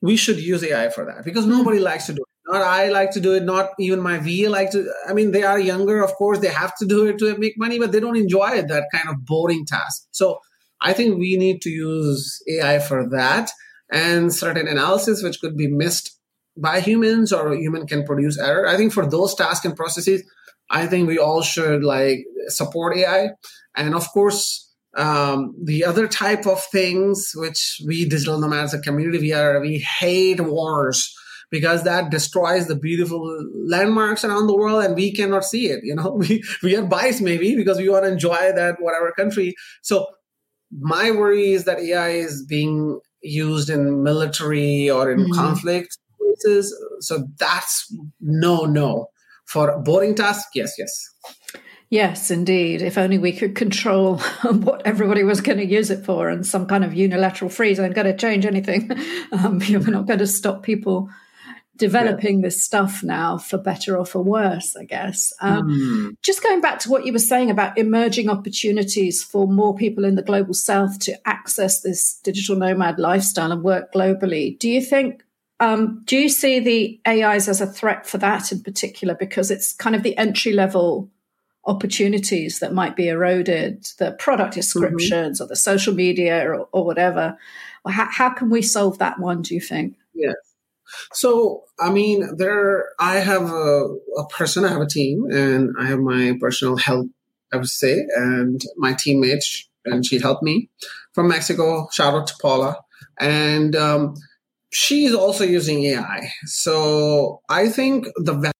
we 0.01 0.15
should 0.15 0.39
use 0.39 0.63
AI 0.63 0.89
for 0.89 1.05
that 1.05 1.25
because 1.25 1.45
mm-hmm. 1.45 1.57
nobody 1.57 1.79
likes 1.79 2.05
to 2.07 2.13
do 2.13 2.21
it. 2.21 2.51
Not 2.51 2.61
I 2.61 2.87
like 2.89 3.11
to 3.11 3.19
do 3.19 3.33
it, 3.33 3.43
not 3.43 3.71
even 3.77 3.99
my 3.99 4.19
VA 4.19 4.49
like 4.49 4.71
to. 4.71 4.89
I 5.07 5.11
mean, 5.11 5.31
they 5.31 5.43
are 5.43 5.59
younger, 5.59 6.01
of 6.01 6.13
course, 6.13 6.39
they 6.39 6.47
have 6.47 6.73
to 6.77 6.85
do 6.85 7.05
it 7.07 7.17
to 7.17 7.37
make 7.37 7.55
money, 7.57 7.77
but 7.77 7.91
they 7.91 7.99
don't 7.99 8.15
enjoy 8.15 8.51
it, 8.51 8.69
that 8.69 8.85
kind 8.93 9.09
of 9.09 9.25
boring 9.25 9.65
task. 9.65 10.07
So 10.11 10.39
I 10.79 10.93
think 10.93 11.17
we 11.17 11.35
need 11.35 11.61
to 11.63 11.69
use 11.69 12.41
AI 12.49 12.79
for 12.79 13.09
that 13.09 13.51
and 13.91 14.33
certain 14.33 14.67
analysis 14.67 15.23
which 15.23 15.39
could 15.41 15.57
be 15.57 15.67
missed 15.67 16.17
by 16.55 16.79
humans 16.79 17.31
or 17.31 17.53
human 17.53 17.85
can 17.85 18.05
produce 18.05 18.39
error. 18.39 18.67
I 18.67 18.77
think 18.77 18.93
for 18.93 19.05
those 19.05 19.35
tasks 19.35 19.65
and 19.65 19.75
processes, 19.75 20.23
I 20.69 20.87
think 20.87 21.07
we 21.07 21.17
all 21.17 21.41
should 21.41 21.83
like 21.83 22.25
support 22.47 22.97
AI. 22.97 23.29
And 23.75 23.93
of 23.93 24.09
course, 24.11 24.66
um, 24.95 25.53
the 25.61 25.83
other 25.83 26.07
type 26.07 26.45
of 26.47 26.63
things 26.65 27.31
which 27.35 27.81
we 27.85 28.05
digital 28.05 28.39
nomads 28.39 28.73
a 28.73 28.79
community 28.79 29.19
we 29.19 29.33
are 29.33 29.59
we 29.59 29.79
hate 29.79 30.41
wars 30.41 31.13
because 31.49 31.83
that 31.83 32.11
destroys 32.11 32.67
the 32.67 32.75
beautiful 32.75 33.45
landmarks 33.53 34.23
around 34.23 34.47
the 34.47 34.55
world 34.55 34.83
and 34.83 34.95
we 34.95 35.13
cannot 35.13 35.45
see 35.45 35.67
it 35.67 35.83
you 35.83 35.95
know? 35.95 36.11
We, 36.27 36.43
we 36.63 36.75
are 36.75 36.85
biased 36.85 37.21
maybe 37.21 37.55
because 37.55 37.77
we 37.77 37.89
want 37.89 38.05
to 38.05 38.11
enjoy 38.11 38.51
that 38.55 38.77
whatever 38.79 39.11
country. 39.11 39.55
So 39.81 40.07
my 40.79 41.11
worry 41.11 41.51
is 41.53 41.65
that 41.65 41.79
ai 41.79 42.09
is 42.09 42.45
being 42.45 42.99
used 43.21 43.69
in 43.69 44.03
military 44.03 44.89
or 44.89 45.11
in 45.11 45.19
mm-hmm. 45.19 45.33
conflict 45.33 45.97
places. 46.19 46.75
So 46.99 47.27
that's 47.37 47.93
no 48.19 48.65
no. 48.65 49.07
For 49.45 49.79
boring 49.79 50.15
tasks 50.15 50.49
yes 50.53 50.73
yes 50.77 51.09
Yes, 51.89 52.31
indeed. 52.31 52.81
If 52.81 52.97
only 52.97 53.17
we 53.17 53.31
could 53.31 53.55
control 53.55 54.17
what 54.43 54.81
everybody 54.85 55.23
was 55.23 55.39
going 55.39 55.59
to 55.59 55.65
use 55.65 55.89
it 55.89 56.03
for 56.03 56.29
and 56.29 56.45
some 56.45 56.65
kind 56.65 56.83
of 56.83 56.93
unilateral 56.93 57.49
freeze 57.49 57.79
ain't 57.79 57.95
going 57.95 58.07
to 58.07 58.17
change 58.17 58.45
anything. 58.45 58.91
Um, 59.29 59.59
we're 59.69 59.79
not 59.79 60.05
going 60.05 60.19
to 60.19 60.27
stop 60.27 60.63
people 60.63 61.09
developing 61.75 62.39
yeah. 62.39 62.47
this 62.47 62.63
stuff 62.63 63.03
now 63.03 63.37
for 63.37 63.57
better 63.57 63.97
or 63.97 64.05
for 64.05 64.21
worse, 64.21 64.75
I 64.75 64.85
guess. 64.85 65.33
Um, 65.41 65.67
mm. 65.67 66.15
Just 66.23 66.41
going 66.41 66.61
back 66.61 66.79
to 66.79 66.89
what 66.89 67.05
you 67.05 67.11
were 67.11 67.19
saying 67.19 67.51
about 67.51 67.77
emerging 67.77 68.29
opportunities 68.29 69.21
for 69.21 69.47
more 69.47 69.75
people 69.75 70.05
in 70.05 70.15
the 70.15 70.21
global 70.21 70.53
south 70.53 70.99
to 70.99 71.27
access 71.27 71.81
this 71.81 72.19
digital 72.23 72.55
nomad 72.55 72.99
lifestyle 72.99 73.51
and 73.51 73.63
work 73.63 73.93
globally, 73.93 74.57
do 74.57 74.69
you 74.69 74.81
think? 74.81 75.23
Um, 75.59 76.03
do 76.05 76.17
you 76.17 76.29
see 76.29 76.59
the 76.59 77.01
AIs 77.05 77.49
as 77.49 77.59
a 77.59 77.67
threat 77.67 78.07
for 78.07 78.17
that 78.19 78.51
in 78.51 78.61
particular? 78.63 79.13
Because 79.13 79.51
it's 79.51 79.73
kind 79.73 79.95
of 79.95 80.03
the 80.03 80.17
entry 80.17 80.53
level 80.53 81.11
opportunities 81.67 82.59
that 82.59 82.73
might 82.73 82.95
be 82.95 83.09
eroded, 83.09 83.85
the 83.99 84.13
product 84.13 84.51
mm-hmm. 84.51 84.59
descriptions 84.59 85.37
mm-hmm. 85.37 85.43
or 85.43 85.47
the 85.47 85.55
social 85.55 85.93
media 85.93 86.49
or, 86.49 86.67
or 86.71 86.85
whatever. 86.85 87.37
How, 87.87 88.07
how, 88.09 88.29
can 88.31 88.49
we 88.49 88.61
solve 88.61 88.97
that 88.99 89.19
one, 89.19 89.41
do 89.41 89.53
you 89.53 89.61
think? 89.61 89.95
Yes. 90.13 90.35
So, 91.13 91.63
I 91.79 91.89
mean, 91.89 92.37
there, 92.37 92.89
I 92.99 93.17
have 93.17 93.51
a, 93.51 93.87
a 94.17 94.27
person, 94.29 94.65
I 94.65 94.69
have 94.69 94.81
a 94.81 94.87
team, 94.87 95.25
and 95.29 95.75
I 95.79 95.85
have 95.87 95.99
my 95.99 96.37
personal 96.39 96.77
help, 96.77 97.07
I 97.53 97.57
would 97.57 97.67
say, 97.67 98.05
and 98.15 98.61
my 98.77 98.93
teammate, 98.93 99.43
and 99.85 100.05
she 100.05 100.19
helped 100.19 100.43
me 100.43 100.69
from 101.13 101.27
Mexico. 101.27 101.87
Shout 101.91 102.13
out 102.13 102.27
to 102.27 102.35
Paula. 102.41 102.77
And 103.19 103.75
um, 103.75 104.15
she's 104.71 105.13
also 105.13 105.43
using 105.43 105.83
AI. 105.83 106.31
So 106.45 107.41
I 107.49 107.69
think 107.69 108.07
the 108.15 108.51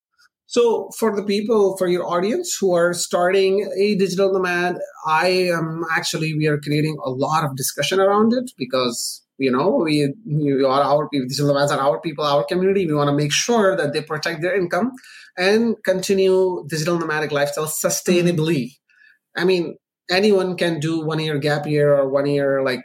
so, 0.50 0.90
for 0.98 1.14
the 1.14 1.24
people, 1.24 1.76
for 1.76 1.90
your 1.90 2.08
audience 2.08 2.56
who 2.58 2.74
are 2.74 2.94
starting 2.94 3.70
a 3.78 3.96
digital 3.96 4.32
nomad, 4.32 4.78
I 5.06 5.28
am 5.28 5.84
actually, 5.94 6.36
we 6.36 6.48
are 6.48 6.58
creating 6.58 6.96
a 7.04 7.10
lot 7.10 7.44
of 7.44 7.58
discussion 7.58 8.00
around 8.00 8.32
it 8.32 8.52
because, 8.58 9.26
you 9.38 9.52
know, 9.52 9.82
we, 9.84 10.14
we 10.26 10.64
are 10.64 10.82
our 10.82 11.10
people, 11.10 11.28
digital 11.28 11.54
nomads 11.54 11.74
are 11.74 11.82
our 11.82 12.00
people, 12.00 12.24
our 12.24 12.46
community. 12.46 12.88
We 12.88 12.94
want 12.94 13.10
to 13.10 13.16
make 13.16 13.34
sure 13.34 13.76
that 13.76 13.92
they 13.92 14.02
protect 14.02 14.42
their 14.42 14.56
income 14.56 14.94
and 15.38 15.76
continue 15.84 16.64
digital 16.70 16.98
nomadic 16.98 17.34
lifestyle 17.34 17.66
sustainably. 17.66 18.68
Mm-hmm. 18.68 19.42
I 19.42 19.44
mean, 19.44 19.76
anyone 20.10 20.56
can 20.56 20.80
do 20.80 21.06
one 21.06 21.20
year 21.20 21.38
gap 21.40 21.68
year 21.68 21.94
or 21.94 22.08
one 22.08 22.26
year 22.26 22.64
like 22.64 22.84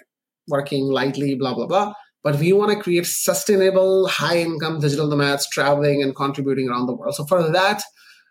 working 0.48 0.86
lightly, 0.86 1.36
blah, 1.36 1.54
blah, 1.54 1.68
blah 1.68 1.92
but 2.22 2.36
we 2.36 2.52
want 2.52 2.70
to 2.70 2.82
create 2.82 3.06
sustainable 3.06 4.06
high 4.06 4.38
income 4.38 4.80
digital 4.80 5.08
nomads 5.08 5.48
traveling 5.48 6.02
and 6.02 6.14
contributing 6.14 6.68
around 6.68 6.86
the 6.86 6.94
world. 6.94 7.14
So 7.14 7.24
for 7.26 7.50
that 7.50 7.82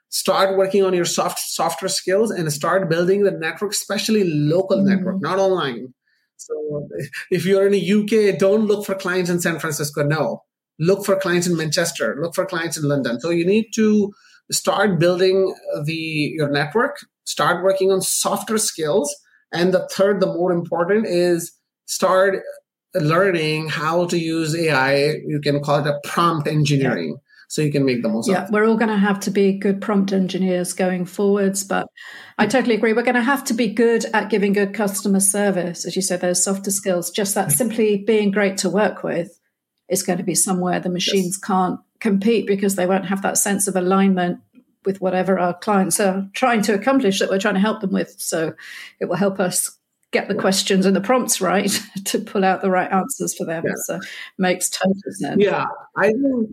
start 0.09 0.57
working 0.57 0.83
on 0.83 0.93
your 0.93 1.05
soft 1.05 1.39
software 1.39 1.89
skills 1.89 2.31
and 2.31 2.51
start 2.51 2.89
building 2.89 3.23
the 3.23 3.31
network 3.31 3.71
especially 3.71 4.25
local 4.25 4.77
mm-hmm. 4.77 4.89
network 4.89 5.21
not 5.21 5.39
online. 5.39 5.93
So 6.37 6.87
if 7.29 7.45
you're 7.45 7.65
in 7.65 7.73
the 7.73 7.93
uk 7.93 8.39
don't 8.39 8.65
look 8.65 8.85
for 8.85 8.95
clients 8.95 9.29
in 9.29 9.39
san 9.39 9.59
francisco 9.59 10.03
no. 10.03 10.43
Look 10.79 11.05
for 11.05 11.15
clients 11.15 11.47
in 11.47 11.55
manchester 11.57 12.17
look 12.19 12.35
for 12.35 12.45
clients 12.45 12.77
in 12.77 12.83
london. 12.83 13.19
So 13.19 13.29
you 13.29 13.45
need 13.45 13.71
to 13.75 14.11
start 14.51 14.99
building 14.99 15.55
the 15.85 15.93
your 16.35 16.49
network 16.49 16.97
start 17.23 17.63
working 17.63 17.91
on 17.91 18.01
softer 18.01 18.57
skills 18.57 19.13
and 19.53 19.73
the 19.73 19.87
third 19.89 20.19
the 20.19 20.27
more 20.27 20.51
important 20.51 21.05
is 21.05 21.53
start 21.85 22.41
learning 22.93 23.69
how 23.69 24.05
to 24.07 24.17
use 24.17 24.55
AI. 24.55 25.15
You 25.25 25.39
can 25.41 25.61
call 25.61 25.79
it 25.79 25.87
a 25.87 25.99
prompt 26.07 26.47
engineering. 26.47 27.11
Yeah. 27.11 27.27
So 27.47 27.61
you 27.61 27.71
can 27.71 27.83
make 27.83 28.01
the 28.01 28.07
most 28.07 28.29
yeah, 28.29 28.47
we're 28.49 28.65
all 28.65 28.77
going 28.77 28.87
to 28.87 28.95
have 28.95 29.19
to 29.21 29.29
be 29.29 29.51
good 29.51 29.81
prompt 29.81 30.13
engineers 30.13 30.71
going 30.71 31.03
forwards. 31.03 31.65
But 31.65 31.85
I 32.37 32.47
totally 32.47 32.75
agree. 32.75 32.93
We're 32.93 33.03
going 33.03 33.15
to 33.15 33.21
have 33.21 33.43
to 33.45 33.53
be 33.53 33.67
good 33.67 34.05
at 34.13 34.29
giving 34.29 34.53
good 34.53 34.73
customer 34.73 35.19
service. 35.19 35.85
As 35.85 35.97
you 35.97 36.01
said, 36.01 36.21
those 36.21 36.41
softer 36.41 36.71
skills, 36.71 37.11
just 37.11 37.35
that 37.35 37.51
simply 37.51 38.05
being 38.07 38.31
great 38.31 38.55
to 38.59 38.69
work 38.69 39.03
with 39.03 39.37
is 39.89 40.01
going 40.01 40.17
to 40.17 40.23
be 40.23 40.33
somewhere 40.33 40.79
the 40.79 40.89
machines 40.89 41.37
yes. 41.41 41.45
can't 41.45 41.81
compete 41.99 42.47
because 42.47 42.77
they 42.77 42.87
won't 42.87 43.07
have 43.07 43.21
that 43.23 43.37
sense 43.37 43.67
of 43.67 43.75
alignment 43.75 44.39
with 44.85 45.01
whatever 45.01 45.37
our 45.37 45.53
clients 45.53 45.99
are 45.99 46.29
trying 46.33 46.61
to 46.61 46.73
accomplish 46.73 47.19
that 47.19 47.29
we're 47.29 47.37
trying 47.37 47.55
to 47.55 47.59
help 47.59 47.81
them 47.81 47.91
with. 47.91 48.15
So 48.17 48.53
it 49.01 49.09
will 49.09 49.17
help 49.17 49.41
us 49.41 49.77
get 50.11 50.27
the 50.27 50.35
questions 50.35 50.85
and 50.85 50.95
the 50.95 51.01
prompts 51.01 51.41
right 51.41 51.71
to 52.05 52.19
pull 52.19 52.45
out 52.45 52.61
the 52.61 52.69
right 52.69 52.91
answers 52.91 53.35
for 53.35 53.45
them. 53.45 53.63
Yeah. 53.65 53.73
So 53.85 53.99
makes 54.37 54.69
total 54.69 54.93
sense. 55.11 55.41
Yeah, 55.41 55.65
I 55.97 56.07
think 56.09 56.51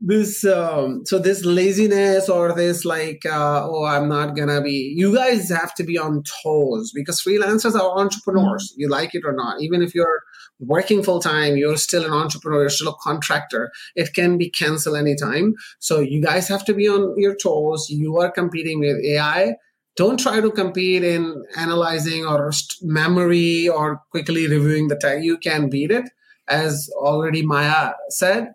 this 0.00 0.44
um, 0.44 1.06
so 1.06 1.18
this 1.18 1.44
laziness 1.44 2.28
or 2.28 2.52
this 2.54 2.84
like 2.84 3.24
uh, 3.24 3.66
oh 3.66 3.84
I'm 3.84 4.08
not 4.08 4.36
gonna 4.36 4.60
be. 4.60 4.92
You 4.96 5.14
guys 5.14 5.48
have 5.50 5.74
to 5.76 5.84
be 5.84 5.98
on 5.98 6.22
toes 6.42 6.92
because 6.94 7.22
freelancers 7.22 7.74
are 7.74 7.98
entrepreneurs. 7.98 8.72
Mm-hmm. 8.72 8.80
You 8.80 8.88
like 8.88 9.14
it 9.14 9.22
or 9.24 9.32
not, 9.32 9.62
even 9.62 9.82
if 9.82 9.94
you're 9.94 10.22
working 10.60 11.02
full 11.02 11.20
time, 11.20 11.56
you're 11.56 11.76
still 11.76 12.04
an 12.04 12.12
entrepreneur. 12.12 12.60
You're 12.60 12.70
still 12.70 12.92
a 12.92 12.96
contractor. 13.02 13.70
It 13.96 14.14
can 14.14 14.36
be 14.36 14.50
canceled 14.50 14.96
anytime. 14.96 15.54
So 15.78 16.00
you 16.00 16.20
guys 16.20 16.48
have 16.48 16.64
to 16.66 16.74
be 16.74 16.88
on 16.88 17.14
your 17.16 17.36
toes. 17.36 17.88
You 17.88 18.18
are 18.18 18.30
competing 18.30 18.80
with 18.80 19.02
AI 19.04 19.54
don't 19.96 20.18
try 20.18 20.40
to 20.40 20.50
compete 20.50 21.04
in 21.04 21.44
analyzing 21.56 22.26
or 22.26 22.52
memory 22.82 23.68
or 23.68 24.02
quickly 24.10 24.48
reviewing 24.48 24.88
the 24.88 24.96
text. 24.96 25.24
You 25.24 25.38
can 25.38 25.70
beat 25.70 25.90
it. 25.90 26.04
As 26.48 26.90
already 26.96 27.42
Maya 27.42 27.92
said, 28.08 28.52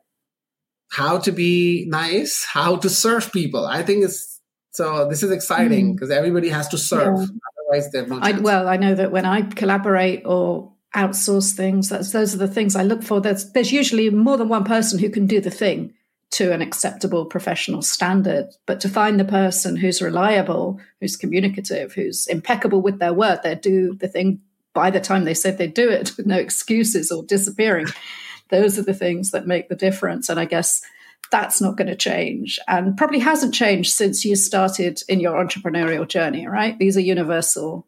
how 0.91 1.19
to 1.19 1.31
be 1.31 1.85
nice, 1.87 2.45
how 2.45 2.75
to 2.77 2.89
serve 2.89 3.31
people. 3.31 3.65
I 3.65 3.83
think 3.83 4.03
it's 4.03 4.39
So 4.71 5.07
this 5.09 5.23
is 5.23 5.31
exciting 5.31 5.95
because 5.95 6.09
mm. 6.09 6.17
everybody 6.17 6.49
has 6.49 6.67
to 6.69 6.77
serve. 6.77 7.17
Yeah. 7.17 7.25
Otherwise, 7.69 7.91
they're 7.91 8.07
not. 8.07 8.23
I, 8.23 8.39
well, 8.39 8.67
I 8.67 8.77
know 8.77 8.95
that 8.95 9.11
when 9.11 9.25
I 9.25 9.41
collaborate 9.41 10.23
or 10.25 10.73
outsource 10.95 11.53
things, 11.53 11.89
that's 11.89 12.11
those 12.11 12.35
are 12.35 12.37
the 12.37 12.47
things 12.47 12.75
I 12.75 12.83
look 12.83 13.03
for. 13.03 13.21
There's 13.21 13.51
there's 13.51 13.71
usually 13.71 14.09
more 14.09 14.37
than 14.37 14.49
one 14.49 14.65
person 14.65 14.99
who 14.99 15.09
can 15.09 15.25
do 15.25 15.41
the 15.41 15.51
thing 15.51 15.93
to 16.31 16.51
an 16.51 16.61
acceptable 16.61 17.25
professional 17.25 17.81
standard. 17.81 18.49
But 18.65 18.79
to 18.81 18.89
find 18.89 19.19
the 19.19 19.25
person 19.25 19.75
who's 19.75 20.01
reliable, 20.01 20.79
who's 20.99 21.15
communicative, 21.15 21.93
who's 21.93 22.27
impeccable 22.27 22.81
with 22.81 22.99
their 22.99 23.13
word, 23.13 23.39
they 23.43 23.55
do 23.55 23.95
the 23.95 24.07
thing 24.07 24.41
by 24.73 24.91
the 24.91 25.01
time 25.01 25.25
they 25.25 25.33
said 25.33 25.57
they'd 25.57 25.73
do 25.73 25.89
it 25.89 26.15
with 26.17 26.25
no 26.25 26.37
excuses 26.37 27.11
or 27.11 27.23
disappearing. 27.23 27.87
Those 28.49 28.77
are 28.77 28.83
the 28.83 28.93
things 28.93 29.31
that 29.31 29.47
make 29.47 29.69
the 29.69 29.75
difference. 29.75 30.29
And 30.29 30.39
I 30.39 30.45
guess 30.45 30.81
that's 31.31 31.61
not 31.61 31.77
going 31.77 31.87
to 31.87 31.95
change 31.95 32.59
and 32.67 32.97
probably 32.97 33.19
hasn't 33.19 33.53
changed 33.53 33.91
since 33.91 34.25
you 34.25 34.35
started 34.35 35.01
in 35.07 35.19
your 35.19 35.43
entrepreneurial 35.43 36.07
journey, 36.07 36.47
right? 36.47 36.77
These 36.79 36.97
are 36.97 37.01
universal. 37.01 37.85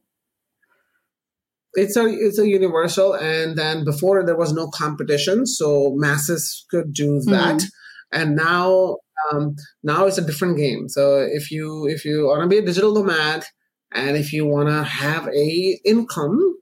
It's 1.74 1.96
a 1.96 2.06
it's 2.06 2.38
a 2.38 2.48
universal, 2.48 3.14
and 3.14 3.58
then 3.58 3.86
before 3.86 4.26
there 4.26 4.36
was 4.36 4.52
no 4.52 4.68
competition, 4.68 5.46
so 5.46 5.94
masses 5.96 6.66
could 6.70 6.92
do 6.92 7.22
that, 7.22 7.60
mm. 7.60 7.70
And 8.12 8.36
now 8.36 8.98
um, 9.32 9.56
now 9.84 10.06
it's 10.06 10.18
a 10.18 10.26
different 10.26 10.58
game. 10.58 10.90
So 10.90 11.18
if 11.18 11.52
you 11.52 11.88
if 11.88 12.06
you 12.06 12.28
want 12.28 12.44
to 12.44 12.48
be 12.48 12.58
a 12.58 12.66
digital 12.66 12.94
nomad, 12.94 13.46
and 13.94 14.18
if 14.18 14.34
you 14.34 14.46
want 14.46 14.70
to 14.70 14.84
have 14.84 15.28
a 15.28 15.80
income, 15.86 16.56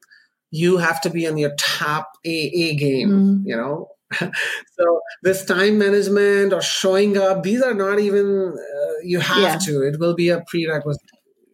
you 0.52 0.78
have 0.78 1.02
to 1.02 1.10
be 1.10 1.28
on 1.28 1.38
your 1.38 1.54
top 1.58 2.10
A 2.26 2.30
A 2.30 2.76
game. 2.76 3.10
Mm. 3.10 3.42
You 3.46 3.56
know, 3.56 3.88
so 4.20 5.02
this 5.24 5.46
time 5.46 5.78
management 5.78 6.54
or 6.54 6.62
showing 6.62 7.18
up 7.18 7.44
these 7.44 7.62
are 7.62 7.74
not 7.74 8.00
even 8.00 8.56
uh, 8.58 8.94
you 9.04 9.20
have 9.20 9.38
yeah. 9.38 9.58
to 9.58 9.82
it 9.82 10.00
will 10.00 10.16
be 10.16 10.30
a 10.30 10.42
prerequisite 10.48 11.02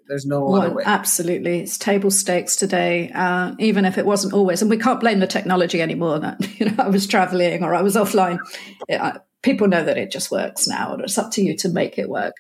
there's 0.08 0.26
no 0.26 0.46
well, 0.46 0.62
other 0.62 0.74
way 0.76 0.84
absolutely 0.86 1.60
it's 1.60 1.78
table 1.78 2.12
stakes 2.12 2.56
today 2.56 3.12
uh, 3.14 3.54
even 3.60 3.84
if 3.84 3.98
it 3.98 4.06
wasn't 4.06 4.34
always 4.34 4.62
and 4.62 4.72
we 4.72 4.78
can't 4.78 5.02
blame 5.02 5.20
the 5.20 5.28
technology 5.28 5.82
anymore 5.82 6.18
that 6.20 6.40
you 6.60 6.66
know 6.66 6.76
i 6.84 6.88
was 6.88 7.06
traveling 7.06 7.62
or 7.64 7.76
i 7.76 7.82
was 7.82 7.96
offline 7.96 8.40
it, 8.88 9.02
uh, 9.02 9.18
people 9.46 9.68
know 9.68 9.84
that 9.84 9.98
it 9.98 10.12
just 10.12 10.32
works 10.32 10.68
now 10.68 10.94
and 10.94 11.02
it's 11.04 11.18
up 11.18 11.32
to 11.32 11.42
you 11.42 11.56
to 11.56 11.70
make 11.70 11.98
it 11.98 12.10
work 12.10 12.34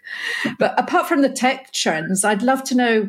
but 0.59 0.77
apart 0.77 1.07
from 1.07 1.21
the 1.21 1.29
tech 1.29 1.71
trends 1.71 2.25
i'd 2.25 2.41
love 2.41 2.63
to 2.63 2.75
know 2.75 3.07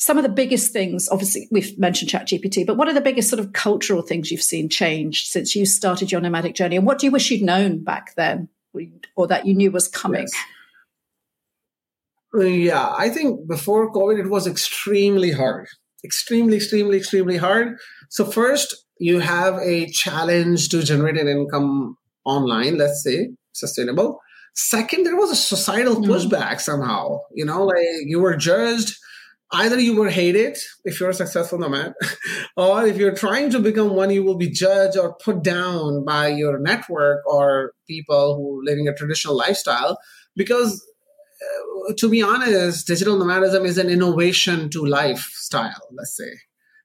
some 0.00 0.16
of 0.16 0.22
the 0.22 0.28
biggest 0.28 0.72
things, 0.72 1.08
obviously, 1.08 1.48
we've 1.50 1.76
mentioned 1.76 2.08
ChatGPT, 2.10 2.64
but 2.64 2.76
what 2.76 2.86
are 2.86 2.94
the 2.94 3.00
biggest 3.00 3.28
sort 3.28 3.40
of 3.40 3.52
cultural 3.52 4.00
things 4.00 4.30
you've 4.30 4.40
seen 4.40 4.68
change 4.68 5.26
since 5.26 5.56
you 5.56 5.66
started 5.66 6.12
your 6.12 6.20
nomadic 6.20 6.54
journey? 6.54 6.76
And 6.76 6.86
what 6.86 7.00
do 7.00 7.06
you 7.06 7.10
wish 7.10 7.32
you'd 7.32 7.42
known 7.42 7.82
back 7.82 8.14
then 8.14 8.48
or 9.16 9.26
that 9.26 9.44
you 9.44 9.54
knew 9.54 9.72
was 9.72 9.88
coming? 9.88 10.28
Yes. 10.32 10.44
Yeah, 12.34 12.94
I 12.96 13.08
think 13.08 13.48
before 13.48 13.92
COVID, 13.92 14.20
it 14.20 14.28
was 14.28 14.46
extremely 14.46 15.32
hard. 15.32 15.66
Extremely, 16.04 16.58
extremely, 16.58 16.98
extremely 16.98 17.36
hard. 17.36 17.78
So, 18.08 18.24
first, 18.24 18.76
you 19.00 19.18
have 19.18 19.58
a 19.58 19.90
challenge 19.90 20.68
to 20.68 20.82
generate 20.82 21.16
an 21.16 21.26
income 21.26 21.96
online, 22.28 22.78
let's 22.78 23.02
say, 23.02 23.30
sustainable. 23.52 24.20
Second, 24.54 25.04
there 25.04 25.16
was 25.16 25.30
a 25.30 25.36
societal 25.36 25.96
mm. 25.96 26.06
pushback 26.06 26.60
somehow. 26.60 27.20
You 27.34 27.44
know, 27.44 27.64
like 27.64 27.84
you 28.04 28.20
were 28.20 28.36
judged 28.36 28.96
either 29.52 29.80
you 29.80 29.96
were 29.96 30.10
hated 30.10 30.56
if 30.84 31.00
you're 31.00 31.10
a 31.10 31.14
successful 31.14 31.58
nomad, 31.58 31.94
or 32.56 32.86
if 32.86 32.96
you're 32.96 33.14
trying 33.14 33.50
to 33.50 33.58
become 33.58 33.94
one, 33.94 34.10
you 34.10 34.22
will 34.22 34.36
be 34.36 34.50
judged 34.50 34.96
or 34.96 35.14
put 35.14 35.42
down 35.42 36.04
by 36.04 36.28
your 36.28 36.58
network 36.58 37.26
or 37.26 37.72
people 37.86 38.36
who 38.36 38.60
are 38.60 38.64
living 38.64 38.88
a 38.88 38.94
traditional 38.94 39.36
lifestyle. 39.36 39.98
Because 40.36 40.84
uh, 41.40 41.92
to 41.96 42.08
be 42.08 42.22
honest, 42.22 42.86
digital 42.86 43.18
nomadism 43.18 43.64
is 43.64 43.78
an 43.78 43.88
innovation 43.88 44.68
to 44.70 44.84
lifestyle, 44.84 45.88
let's 45.92 46.16
say. 46.16 46.32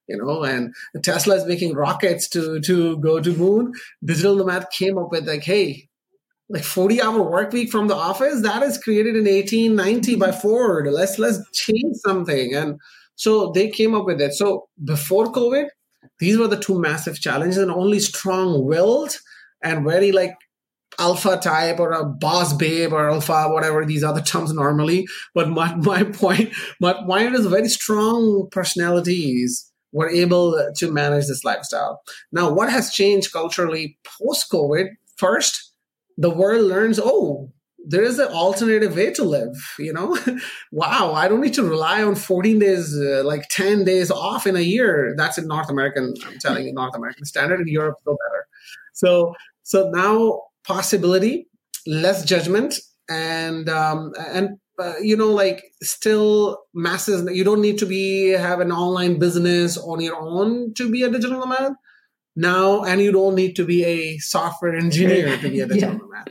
You 0.07 0.17
know, 0.17 0.43
and 0.43 0.73
Tesla 1.01 1.35
is 1.35 1.45
making 1.45 1.75
rockets 1.75 2.27
to 2.29 2.59
to 2.61 2.97
go 2.97 3.19
to 3.19 3.37
moon. 3.37 3.73
Digital 4.03 4.35
nomad 4.35 4.67
came 4.71 4.97
up 4.97 5.11
with 5.11 5.27
like, 5.27 5.43
hey, 5.43 5.87
like 6.49 6.63
40 6.63 7.01
hour 7.01 7.21
work 7.21 7.51
week 7.53 7.71
from 7.71 7.87
the 7.87 7.95
office? 7.95 8.41
That 8.41 8.63
is 8.63 8.77
created 8.77 9.15
in 9.15 9.25
1890 9.25 10.15
by 10.15 10.31
ford. 10.31 10.87
Let's 10.87 11.17
let's 11.19 11.39
change 11.53 11.95
something. 12.05 12.53
And 12.53 12.79
so 13.15 13.51
they 13.51 13.69
came 13.69 13.95
up 13.95 14.05
with 14.05 14.21
it. 14.21 14.33
So 14.33 14.67
before 14.83 15.31
covid 15.31 15.67
these 16.19 16.37
were 16.37 16.47
the 16.47 16.59
two 16.59 16.79
massive 16.79 17.19
challenges 17.19 17.57
and 17.57 17.71
only 17.71 17.99
strong 17.99 18.65
willed 18.65 19.17
and 19.63 19.85
very 19.85 20.11
like 20.11 20.35
alpha 20.99 21.37
type 21.37 21.79
or 21.79 21.91
a 21.91 22.05
boss 22.05 22.53
babe 22.53 22.93
or 22.93 23.09
alpha 23.09 23.49
whatever 23.49 23.83
these 23.85 24.03
other 24.03 24.21
terms 24.21 24.53
normally. 24.53 25.07
But 25.33 25.49
my, 25.49 25.73
my 25.77 26.03
point 26.03 26.53
my 26.79 26.93
point 26.93 27.35
is 27.35 27.45
very 27.45 27.69
strong 27.69 28.47
personalities 28.51 29.71
were 29.93 30.09
able 30.09 30.71
to 30.75 30.91
manage 30.91 31.27
this 31.27 31.45
lifestyle. 31.45 32.01
Now 32.31 32.51
what 32.51 32.69
has 32.69 32.91
changed 32.91 33.31
culturally 33.31 33.97
post 34.19 34.51
covid 34.51 34.89
first 35.15 35.71
the 36.17 36.29
world 36.29 36.65
learns, 36.65 36.99
oh, 37.03 37.51
there 37.85 38.03
is 38.03 38.19
an 38.19 38.27
alternative 38.27 38.95
way 38.95 39.11
to 39.11 39.23
live 39.23 39.55
you 39.77 39.91
know? 39.91 40.17
Wow 40.71 41.13
i 41.13 41.27
don't 41.27 41.41
need 41.41 41.53
to 41.55 41.63
rely 41.63 42.01
on 42.03 42.15
14 42.15 42.59
days 42.59 42.97
uh, 42.97 43.23
like 43.23 43.43
10 43.49 43.83
days 43.83 44.09
off 44.09 44.47
in 44.47 44.55
a 44.55 44.61
year. 44.61 45.13
That's 45.17 45.37
in 45.37 45.47
north 45.47 45.69
american 45.69 46.13
i'm 46.25 46.39
telling 46.39 46.65
you 46.65 46.73
north 46.73 46.95
american 46.95 47.25
standard. 47.25 47.61
In 47.61 47.67
europe 47.67 47.97
still 48.01 48.17
better. 48.25 48.47
So 48.93 49.33
so 49.63 49.89
now 49.89 50.43
possibility 50.65 51.47
less 51.85 52.23
judgment 52.23 52.79
and 53.09 53.67
um 53.69 54.13
and 54.17 54.57
uh, 54.79 54.95
you 55.01 55.15
know 55.15 55.31
like 55.31 55.63
still 55.81 56.63
masses 56.73 57.29
you 57.31 57.43
don't 57.43 57.61
need 57.61 57.77
to 57.77 57.85
be 57.85 58.29
have 58.29 58.59
an 58.59 58.71
online 58.71 59.19
business 59.19 59.77
on 59.77 60.01
your 60.01 60.19
own 60.19 60.73
to 60.73 60.89
be 60.89 61.03
a 61.03 61.09
digital 61.09 61.39
nomad 61.39 61.73
now, 62.35 62.83
and 62.83 63.01
you 63.01 63.11
don't 63.11 63.35
need 63.35 63.55
to 63.57 63.65
be 63.65 63.83
a 63.83 64.17
software 64.17 64.75
engineer 64.75 65.37
to 65.37 65.49
be 65.49 65.59
a 65.59 65.67
digital 65.67 65.93
yeah. 65.93 65.97
nomad. 65.97 66.29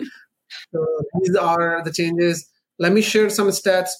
So 0.72 0.86
these 1.20 1.36
are 1.36 1.82
the 1.84 1.92
changes. 1.92 2.48
Let 2.78 2.92
me 2.92 3.02
share 3.02 3.30
some 3.30 3.48
stats. 3.48 3.90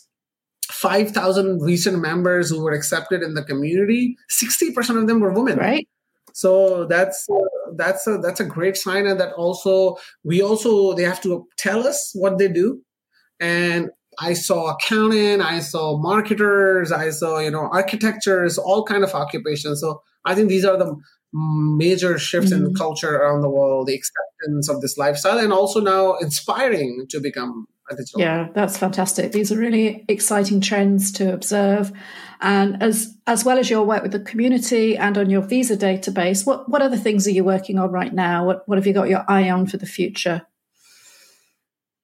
5,000 0.70 1.60
recent 1.60 2.00
members 2.00 2.48
who 2.48 2.62
were 2.62 2.72
accepted 2.72 3.22
in 3.22 3.34
the 3.34 3.44
community, 3.44 4.16
60% 4.42 5.00
of 5.00 5.06
them 5.06 5.20
were 5.20 5.32
women. 5.32 5.58
Right. 5.58 5.86
So 6.32 6.86
that's 6.86 7.28
uh, 7.28 7.72
that's 7.76 8.06
a 8.06 8.16
that's 8.16 8.40
a 8.40 8.44
great 8.44 8.78
sign, 8.78 9.06
and 9.06 9.20
that 9.20 9.34
also 9.34 9.96
we 10.24 10.40
also 10.40 10.94
they 10.94 11.02
have 11.02 11.20
to 11.22 11.46
tell 11.58 11.86
us 11.86 12.12
what 12.14 12.38
they 12.38 12.48
do. 12.48 12.80
And 13.38 13.90
I 14.18 14.34
saw 14.34 14.74
accounting, 14.74 15.40
I 15.40 15.60
saw 15.60 15.98
marketers, 15.98 16.92
I 16.92 17.10
saw 17.10 17.38
you 17.38 17.50
know 17.50 17.68
architectures, 17.72 18.58
all 18.58 18.84
kind 18.84 19.04
of 19.04 19.14
occupations. 19.14 19.80
So 19.80 20.02
I 20.24 20.34
think 20.34 20.48
these 20.48 20.64
are 20.64 20.76
the 20.76 20.96
major 21.32 22.18
shifts 22.18 22.52
mm-hmm. 22.52 22.66
in 22.66 22.74
culture 22.74 23.16
around 23.16 23.40
the 23.40 23.48
world, 23.48 23.86
the 23.86 23.94
acceptance 23.94 24.68
of 24.68 24.80
this 24.80 24.98
lifestyle, 24.98 25.38
and 25.38 25.52
also 25.52 25.80
now 25.80 26.16
inspiring 26.16 27.06
to 27.08 27.20
become 27.20 27.66
a 27.90 27.96
digital. 27.96 28.20
Yeah, 28.20 28.48
that's 28.54 28.76
fantastic. 28.76 29.32
These 29.32 29.50
are 29.50 29.58
really 29.58 30.04
exciting 30.08 30.60
trends 30.60 31.10
to 31.12 31.32
observe. 31.32 31.92
And 32.40 32.82
as 32.82 33.16
as 33.26 33.44
well 33.44 33.58
as 33.58 33.70
your 33.70 33.84
work 33.84 34.02
with 34.02 34.12
the 34.12 34.20
community 34.20 34.96
and 34.96 35.16
on 35.16 35.30
your 35.30 35.42
visa 35.42 35.76
database, 35.76 36.46
what 36.46 36.68
what 36.68 36.82
other 36.82 36.96
things 36.96 37.26
are 37.26 37.30
you 37.30 37.44
working 37.44 37.78
on 37.78 37.90
right 37.90 38.12
now? 38.12 38.44
What 38.44 38.68
what 38.68 38.78
have 38.78 38.86
you 38.86 38.92
got 38.92 39.08
your 39.08 39.24
eye 39.28 39.50
on 39.50 39.66
for 39.66 39.78
the 39.78 39.86
future? 39.86 40.42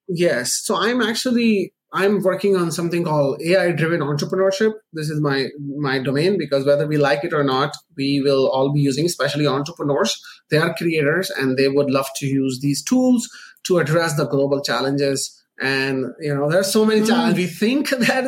Yes, 0.09 0.55
so 0.55 0.75
I'm 0.75 1.03
actually 1.03 1.75
I'm 1.93 2.23
working 2.23 2.55
on 2.55 2.71
something 2.71 3.05
called 3.05 3.41
AI 3.41 3.73
driven 3.73 4.01
entrepreneurship. 4.01 4.73
This 4.93 5.09
is 5.09 5.21
my 5.21 5.49
my 5.77 5.99
domain 5.99 6.37
because 6.37 6.67
whether 6.67 6.87
we 6.87 6.99
like 6.99 7.25
it 7.25 7.33
or 7.33 7.43
not, 7.43 7.77
we 7.97 8.21
will 8.21 8.49
all 8.51 8.73
be 8.73 8.81
using, 8.81 9.07
especially 9.07 9.47
entrepreneurs. 9.47 10.23
They 10.51 10.59
are 10.59 10.75
creators 10.75 11.31
and 11.31 11.57
they 11.57 11.69
would 11.69 11.91
love 11.91 12.09
to 12.17 12.27
use 12.27 12.61
these 12.61 12.83
tools 12.83 13.29
to 13.65 13.79
address 13.79 14.17
the 14.17 14.27
global 14.27 14.61
challenges. 14.61 15.35
And 15.61 16.07
you 16.21 16.35
know, 16.35 16.51
there's 16.51 16.71
so 16.71 16.85
many 16.85 17.01
mm. 17.01 17.09
challenges. 17.09 17.39
We 17.39 17.47
think 17.47 17.89
that 17.91 18.25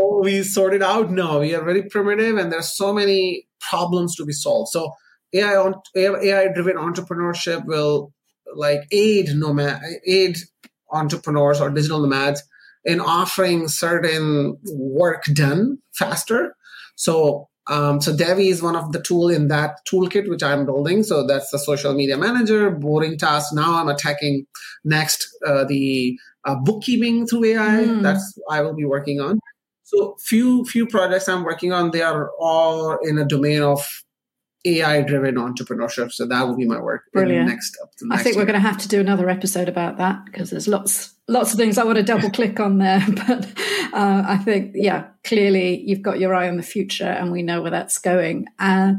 oh, 0.00 0.22
we 0.22 0.42
sorted 0.42 0.82
out. 0.82 1.10
No, 1.10 1.40
we 1.40 1.54
are 1.54 1.64
very 1.64 1.82
primitive, 1.82 2.38
and 2.38 2.50
there's 2.50 2.74
so 2.74 2.94
many 2.94 3.46
problems 3.60 4.16
to 4.16 4.24
be 4.24 4.32
solved. 4.32 4.70
So 4.70 4.94
AI 5.34 5.72
AI 5.94 6.48
driven 6.54 6.76
entrepreneurship 6.76 7.66
will 7.66 8.14
like 8.54 8.80
aid 8.90 9.28
nomad 9.34 9.82
aid 10.06 10.38
entrepreneurs 10.90 11.60
or 11.60 11.70
digital 11.70 12.00
nomads 12.00 12.42
in 12.84 13.00
offering 13.00 13.68
certain 13.68 14.58
work 14.64 15.24
done 15.24 15.78
faster. 15.92 16.54
So 16.96 17.48
um, 17.66 18.00
so 18.00 18.14
Devi 18.14 18.48
is 18.48 18.62
one 18.62 18.76
of 18.76 18.92
the 18.92 19.00
tool 19.00 19.30
in 19.30 19.48
that 19.48 19.78
toolkit 19.88 20.28
which 20.28 20.42
I'm 20.42 20.66
building. 20.66 21.02
So 21.02 21.26
that's 21.26 21.50
the 21.50 21.58
social 21.58 21.94
media 21.94 22.18
manager, 22.18 22.70
boring 22.70 23.16
task. 23.16 23.54
Now 23.54 23.76
I'm 23.76 23.88
attacking 23.88 24.46
next 24.84 25.26
uh, 25.46 25.64
the 25.64 26.18
uh, 26.44 26.56
bookkeeping 26.56 27.26
through 27.26 27.44
AI. 27.44 27.84
Mm. 27.84 28.02
That's 28.02 28.38
I 28.50 28.60
will 28.60 28.74
be 28.74 28.84
working 28.84 29.20
on. 29.20 29.40
So 29.84 30.16
few 30.20 30.64
few 30.64 30.86
projects 30.86 31.28
I'm 31.28 31.44
working 31.44 31.72
on. 31.72 31.90
They 31.90 32.02
are 32.02 32.30
all 32.38 32.98
in 33.02 33.18
a 33.18 33.24
domain 33.24 33.62
of 33.62 33.82
AI 34.66 35.02
driven 35.02 35.36
entrepreneurship. 35.36 36.12
So 36.12 36.26
that 36.26 36.46
will 36.46 36.56
be 36.56 36.66
my 36.66 36.80
work. 36.80 37.04
Brilliant. 37.12 37.48
next 37.48 37.78
up. 37.82 37.90
I 38.10 38.22
think 38.22 38.36
we're 38.36 38.44
going 38.44 38.54
to 38.54 38.60
have 38.60 38.78
to 38.78 38.88
do 38.88 39.00
another 39.00 39.28
episode 39.30 39.68
about 39.68 39.98
that 39.98 40.24
because 40.26 40.50
there's 40.50 40.68
lots 40.68 41.13
lots 41.28 41.52
of 41.52 41.58
things 41.58 41.78
I 41.78 41.84
want 41.84 41.96
to 41.96 42.02
double 42.02 42.30
click 42.30 42.60
on 42.60 42.78
there, 42.78 43.04
but 43.26 43.46
uh, 43.92 44.24
I 44.26 44.38
think, 44.44 44.72
yeah, 44.74 45.08
clearly 45.24 45.80
you've 45.80 46.02
got 46.02 46.18
your 46.18 46.34
eye 46.34 46.48
on 46.48 46.56
the 46.56 46.62
future 46.62 47.04
and 47.04 47.32
we 47.32 47.42
know 47.42 47.62
where 47.62 47.70
that's 47.70 47.98
going. 47.98 48.46
Uh, 48.58 48.94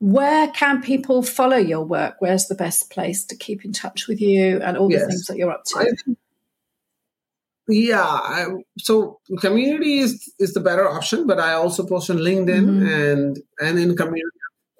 where 0.00 0.48
can 0.48 0.80
people 0.80 1.22
follow 1.22 1.56
your 1.56 1.84
work? 1.84 2.16
Where's 2.20 2.46
the 2.46 2.54
best 2.54 2.90
place 2.90 3.24
to 3.26 3.36
keep 3.36 3.64
in 3.64 3.72
touch 3.72 4.06
with 4.06 4.20
you 4.20 4.60
and 4.60 4.76
all 4.76 4.88
the 4.88 5.00
things 5.00 5.26
that 5.26 5.36
you're 5.36 5.50
up 5.50 5.64
to? 5.66 5.78
I, 5.80 6.14
yeah, 7.68 8.02
I, 8.02 8.46
so 8.78 9.20
community 9.40 9.98
is, 9.98 10.32
is 10.38 10.54
the 10.54 10.60
better 10.60 10.88
option, 10.88 11.26
but 11.26 11.38
I 11.38 11.52
also 11.52 11.84
post 11.84 12.10
on 12.10 12.18
LinkedIn 12.18 12.64
mm-hmm. 12.64 12.86
and 12.86 13.38
and 13.60 13.78
in 13.78 13.94
community 13.94 14.24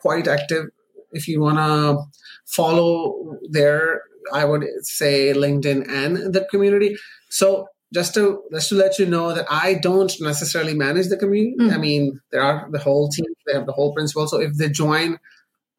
quite 0.00 0.26
active. 0.26 0.66
If 1.12 1.28
you 1.28 1.40
wanna 1.40 1.98
follow 2.46 3.36
there, 3.50 4.02
I 4.32 4.44
would 4.44 4.64
say 4.82 5.32
LinkedIn 5.32 5.88
and 5.88 6.32
the 6.34 6.46
community. 6.50 6.96
So 7.30 7.68
just 7.92 8.14
to 8.14 8.42
just 8.52 8.68
to 8.68 8.74
let 8.74 8.98
you 8.98 9.06
know 9.06 9.34
that 9.34 9.46
I 9.50 9.74
don't 9.74 10.12
necessarily 10.20 10.74
manage 10.74 11.08
the 11.08 11.16
community. 11.16 11.56
Mm. 11.58 11.72
I 11.72 11.78
mean, 11.78 12.20
there 12.30 12.42
are 12.42 12.68
the 12.70 12.78
whole 12.78 13.08
team, 13.08 13.26
they 13.46 13.54
have 13.54 13.66
the 13.66 13.72
whole 13.72 13.94
principal. 13.94 14.28
So 14.28 14.40
if 14.40 14.54
they 14.56 14.68
join, 14.68 15.18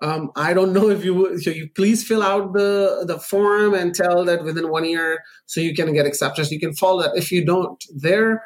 um, 0.01 0.31
I 0.35 0.53
don't 0.53 0.73
know 0.73 0.89
if 0.89 1.05
you 1.05 1.39
so 1.39 1.49
you 1.51 1.69
please 1.75 2.07
fill 2.07 2.23
out 2.23 2.53
the 2.53 3.03
the 3.05 3.19
form 3.19 3.73
and 3.73 3.93
tell 3.93 4.25
that 4.25 4.43
within 4.43 4.69
one 4.69 4.85
year 4.85 5.19
so 5.45 5.61
you 5.61 5.75
can 5.75 5.93
get 5.93 6.05
acceptance. 6.05 6.51
You 6.51 6.59
can 6.59 6.73
follow 6.73 7.03
that. 7.03 7.17
If 7.17 7.31
you 7.31 7.45
don't, 7.45 7.83
there 7.95 8.43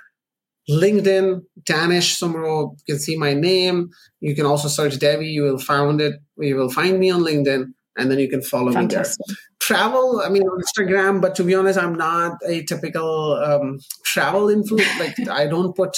LinkedIn, 0.70 1.42
Danish 1.66 2.18
Soomro, 2.18 2.72
you 2.86 2.94
can 2.94 3.00
see 3.00 3.18
my 3.18 3.34
name. 3.34 3.90
You 4.22 4.34
can 4.34 4.46
also 4.46 4.70
search 4.70 4.98
Devi, 4.98 5.28
you 5.28 5.44
will 5.44 5.60
find 5.60 6.00
it. 6.00 6.22
You 6.38 6.56
will 6.56 6.70
find 6.70 7.00
me 7.00 7.12
on 7.12 7.22
LinkedIn 7.22 7.74
and 7.98 8.10
then 8.10 8.20
you 8.20 8.30
can 8.30 8.42
follow 8.42 8.72
Fantastic. 8.72 9.20
me 9.28 9.36
there. 9.36 9.38
Travel, 9.60 10.22
I 10.26 10.30
mean, 10.30 10.44
on 10.44 10.62
Instagram, 10.62 11.22
but 11.22 11.36
to 11.36 11.44
be 11.44 11.56
honest, 11.56 11.78
I'm 11.80 11.96
not 11.96 12.38
a 12.46 12.64
typical 12.64 13.34
um, 13.34 13.80
travel 14.06 14.48
influencer. 14.48 15.00
like, 15.00 15.30
I 15.30 15.48
don't 15.48 15.76
put. 15.76 15.96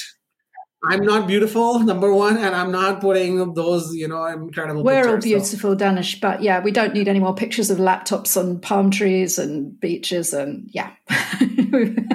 I'm 0.87 1.03
not 1.03 1.27
beautiful, 1.27 1.79
number 1.79 2.13
one, 2.13 2.37
and 2.37 2.53
I'm 2.53 2.71
not 2.71 3.01
putting 3.01 3.55
those, 3.55 3.95
you 3.95 4.07
know, 4.07 4.23
incredible. 4.25 4.83
We're 4.83 5.01
pictures, 5.01 5.13
all 5.13 5.21
beautiful, 5.21 5.71
so. 5.71 5.75
Danish, 5.75 6.21
but 6.21 6.43
yeah, 6.43 6.59
we 6.59 6.69
don't 6.69 6.93
need 6.93 7.07
any 7.07 7.19
more 7.19 7.33
pictures 7.33 7.71
of 7.71 7.79
laptops 7.79 8.37
on 8.37 8.59
palm 8.59 8.91
trees 8.91 9.39
and 9.39 9.79
beaches, 9.79 10.31
and 10.33 10.69
yeah. 10.71 10.91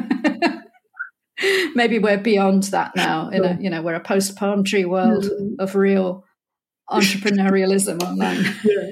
Maybe 1.75 1.99
we're 1.99 2.19
beyond 2.19 2.65
that 2.65 2.93
now. 2.95 3.31
In 3.31 3.45
a, 3.45 3.57
you 3.59 3.71
know, 3.71 3.81
we're 3.83 3.95
a 3.95 4.01
post 4.01 4.37
palm 4.37 4.63
tree 4.63 4.85
world 4.85 5.25
mm-hmm. 5.25 5.55
of 5.59 5.75
real 5.75 6.25
entrepreneurialism 6.91 8.03
online. 8.03 8.45
Yeah 8.63 8.91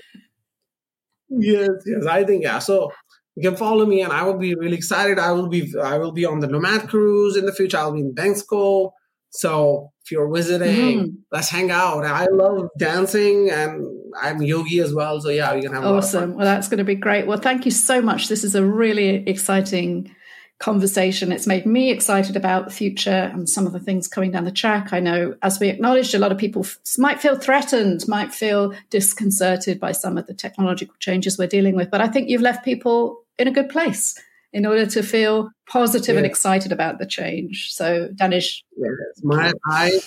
yes, 1.30 1.70
yes. 1.86 2.06
I 2.06 2.24
think 2.24 2.42
yeah. 2.44 2.58
So 2.58 2.92
you 3.36 3.48
can 3.48 3.56
follow 3.56 3.86
me, 3.86 4.02
and 4.02 4.12
I 4.12 4.24
will 4.24 4.38
be 4.38 4.54
really 4.54 4.76
excited. 4.76 5.18
I 5.18 5.32
will 5.32 5.48
be 5.48 5.72
I 5.80 5.98
will 5.98 6.12
be 6.12 6.24
on 6.24 6.40
the 6.40 6.46
Nomad 6.46 6.88
cruise 6.88 7.36
in 7.36 7.46
the 7.46 7.52
future. 7.52 7.78
I'll 7.78 7.92
be 7.92 8.00
in 8.00 8.14
Bangkok. 8.14 8.92
So 9.30 9.92
if 10.04 10.10
you're 10.10 10.32
visiting, 10.32 10.98
mm. 10.98 11.14
let's 11.30 11.50
hang 11.50 11.70
out. 11.70 12.04
I 12.04 12.26
love 12.32 12.68
dancing, 12.78 13.50
and 13.50 13.84
I'm 14.20 14.40
yogi 14.42 14.80
as 14.80 14.94
well. 14.94 15.20
So 15.20 15.28
yeah, 15.28 15.54
you 15.54 15.62
can 15.62 15.72
have 15.72 15.84
awesome. 15.84 16.34
Well, 16.34 16.46
that's 16.46 16.68
going 16.68 16.78
to 16.78 16.84
be 16.84 16.94
great. 16.94 17.26
Well, 17.26 17.38
thank 17.38 17.64
you 17.64 17.70
so 17.70 18.00
much. 18.00 18.28
This 18.28 18.42
is 18.42 18.54
a 18.54 18.64
really 18.64 19.28
exciting 19.28 20.14
conversation. 20.58 21.30
It's 21.30 21.46
made 21.46 21.66
me 21.66 21.90
excited 21.90 22.36
about 22.36 22.64
the 22.64 22.72
future 22.72 23.30
and 23.32 23.48
some 23.48 23.66
of 23.66 23.72
the 23.72 23.80
things 23.80 24.08
coming 24.08 24.32
down 24.32 24.44
the 24.44 24.50
track. 24.50 24.92
I 24.92 24.98
know, 24.98 25.36
as 25.42 25.60
we 25.60 25.68
acknowledged, 25.68 26.14
a 26.14 26.18
lot 26.18 26.32
of 26.32 26.38
people 26.38 26.64
f- 26.64 26.78
might 26.98 27.20
feel 27.20 27.36
threatened, 27.36 28.06
might 28.08 28.34
feel 28.34 28.74
disconcerted 28.90 29.78
by 29.78 29.92
some 29.92 30.18
of 30.18 30.26
the 30.26 30.34
technological 30.34 30.96
changes 30.98 31.38
we're 31.38 31.46
dealing 31.46 31.76
with. 31.76 31.90
But 31.90 32.00
I 32.00 32.08
think 32.08 32.28
you've 32.28 32.42
left 32.42 32.64
people 32.64 33.22
in 33.38 33.46
a 33.46 33.52
good 33.52 33.68
place 33.68 34.20
in 34.52 34.66
order 34.66 34.84
to 34.86 35.02
feel 35.02 35.50
positive 35.68 36.14
yes. 36.14 36.16
and 36.16 36.26
excited 36.26 36.72
about 36.72 36.98
the 36.98 37.06
change. 37.06 37.68
So, 37.72 38.08
Danish. 38.16 38.64
Yes, 38.76 39.22
my, 39.22 39.52
I, 39.66 40.00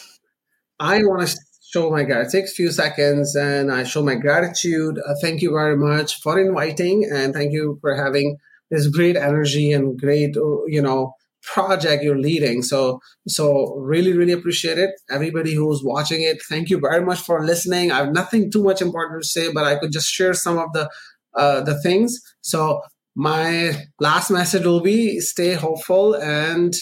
I 0.80 0.98
want 1.04 1.28
to 1.30 1.38
show 1.72 1.90
my 1.90 2.04
gratitude. 2.04 2.34
It 2.34 2.42
takes 2.42 2.52
a 2.52 2.56
few 2.56 2.72
seconds 2.72 3.36
and 3.36 3.72
I 3.72 3.84
show 3.84 4.04
my 4.04 4.16
gratitude. 4.16 5.00
Uh, 5.00 5.14
thank 5.22 5.42
you 5.42 5.52
very 5.52 5.78
much 5.78 6.20
for 6.20 6.38
inviting 6.38 7.10
and 7.10 7.34
thank 7.34 7.54
you 7.54 7.78
for 7.80 7.96
having 7.96 8.38
this 8.72 8.88
great 8.88 9.16
energy 9.16 9.72
and 9.72 10.00
great 10.00 10.36
uh, 10.36 10.66
you 10.66 10.82
know 10.82 11.14
project 11.44 12.04
you're 12.04 12.18
leading. 12.18 12.64
So 12.64 13.00
so 13.28 13.76
really 13.76 14.14
really 14.14 14.32
appreciate 14.32 14.80
it. 14.80 14.92
Everybody 15.10 15.54
who's 15.54 15.84
watching 15.84 16.24
it 16.24 16.42
thank 16.50 16.70
you 16.70 16.80
very 16.80 17.04
much 17.04 17.20
for 17.20 17.46
listening. 17.46 17.92
I 17.92 17.98
have 17.98 18.14
nothing 18.14 18.52
too 18.52 18.64
much 18.64 18.82
important 18.82 19.22
to 19.22 19.28
say 19.28 19.52
but 19.52 19.66
i 19.66 19.76
could 19.76 19.92
just 19.92 20.08
share 20.08 20.34
some 20.34 20.58
of 20.58 20.72
the 20.74 20.90
uh, 21.36 21.62
the 21.62 21.80
things. 21.82 22.20
So 22.42 22.82
my 23.16 23.88
last 24.00 24.32
message 24.32 24.66
will 24.66 24.82
be 24.82 25.20
stay 25.20 25.54
hopeful 25.54 26.16
and 26.16 26.74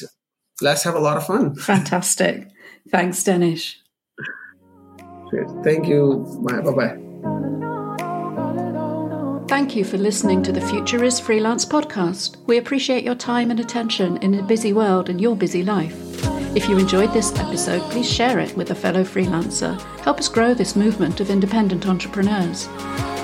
let's 0.61 0.83
have 0.83 0.95
a 0.95 0.99
lot 0.99 1.17
of 1.17 1.25
fun. 1.25 1.55
Fantastic. 1.55 2.47
Thanks 2.91 3.23
danish. 3.23 3.79
Thank 5.63 5.87
you. 5.87 6.25
Bye. 6.47 6.61
Bye 6.61 7.78
Thank 9.49 9.75
you 9.75 9.83
for 9.83 9.97
listening 9.97 10.43
to 10.43 10.51
the 10.51 10.61
Future 10.61 11.03
is 11.03 11.19
Freelance 11.19 11.65
podcast. 11.65 12.35
We 12.45 12.59
appreciate 12.59 13.03
your 13.03 13.15
time 13.15 13.49
and 13.49 13.59
attention 13.59 14.17
in 14.17 14.35
a 14.35 14.43
busy 14.43 14.73
world 14.73 15.09
and 15.09 15.19
your 15.19 15.35
busy 15.35 15.63
life. 15.63 15.95
If 16.55 16.69
you 16.69 16.77
enjoyed 16.77 17.13
this 17.13 17.35
episode, 17.35 17.81
please 17.89 18.07
share 18.07 18.37
it 18.37 18.55
with 18.55 18.69
a 18.69 18.75
fellow 18.75 19.03
freelancer. 19.03 19.81
Help 20.01 20.19
us 20.19 20.29
grow 20.29 20.53
this 20.53 20.75
movement 20.75 21.19
of 21.19 21.31
independent 21.31 21.87
entrepreneurs. 21.87 22.67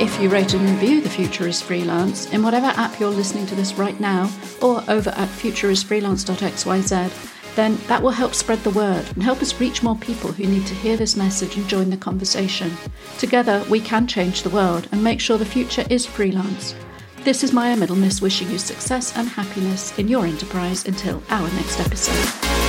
If 0.01 0.19
you 0.19 0.30
rate 0.30 0.55
and 0.55 0.67
review 0.67 0.99
The 0.99 1.11
Future 1.11 1.47
is 1.47 1.61
Freelance 1.61 2.26
in 2.34 2.41
whatever 2.41 2.73
app 2.76 2.99
you're 2.99 3.11
listening 3.11 3.45
to 3.45 3.53
this 3.53 3.76
right 3.76 3.99
now, 3.99 4.28
or 4.63 4.84
over 4.88 5.11
at 5.11 5.30
futureisfreelance.xyz, 5.30 7.35
then 7.56 7.78
that 7.88 8.01
will 8.01 8.12
help 8.12 8.34
spread 8.34 8.60
the 8.60 8.70
word 8.70 9.06
and 9.14 9.24
help 9.24 9.41
us 9.41 9.60
reach 9.60 9.84
more 9.84 9.95
people 9.95 10.32
who 10.32 10.45
need 10.45 10.66
to 10.68 10.76
hear 10.76 10.97
this 10.97 11.16
message 11.16 11.58
and 11.58 11.68
join 11.68 11.89
the 11.89 11.97
conversation. 11.97 12.72
Together, 13.18 13.66
we 13.70 13.80
can 13.80 14.08
change 14.08 14.43
the 14.43 14.49
world 14.49 14.88
and 14.91 15.03
make 15.03 15.20
sure 15.20 15.38
the 15.38 15.45
future 15.45 15.86
is 15.89 16.06
freelance. 16.06 16.76
This 17.24 17.43
is 17.43 17.53
Maya 17.53 17.76
Middlemiss 17.76 18.22
wishing 18.22 18.51
you 18.51 18.60
success 18.60 19.18
and 19.18 19.28
happiness 19.28 19.97
in 19.97 20.08
your 20.08 20.26
enterprise 20.26 20.86
until 20.86 21.24
our 21.30 21.49
next 21.53 21.80
episode. 21.80 22.64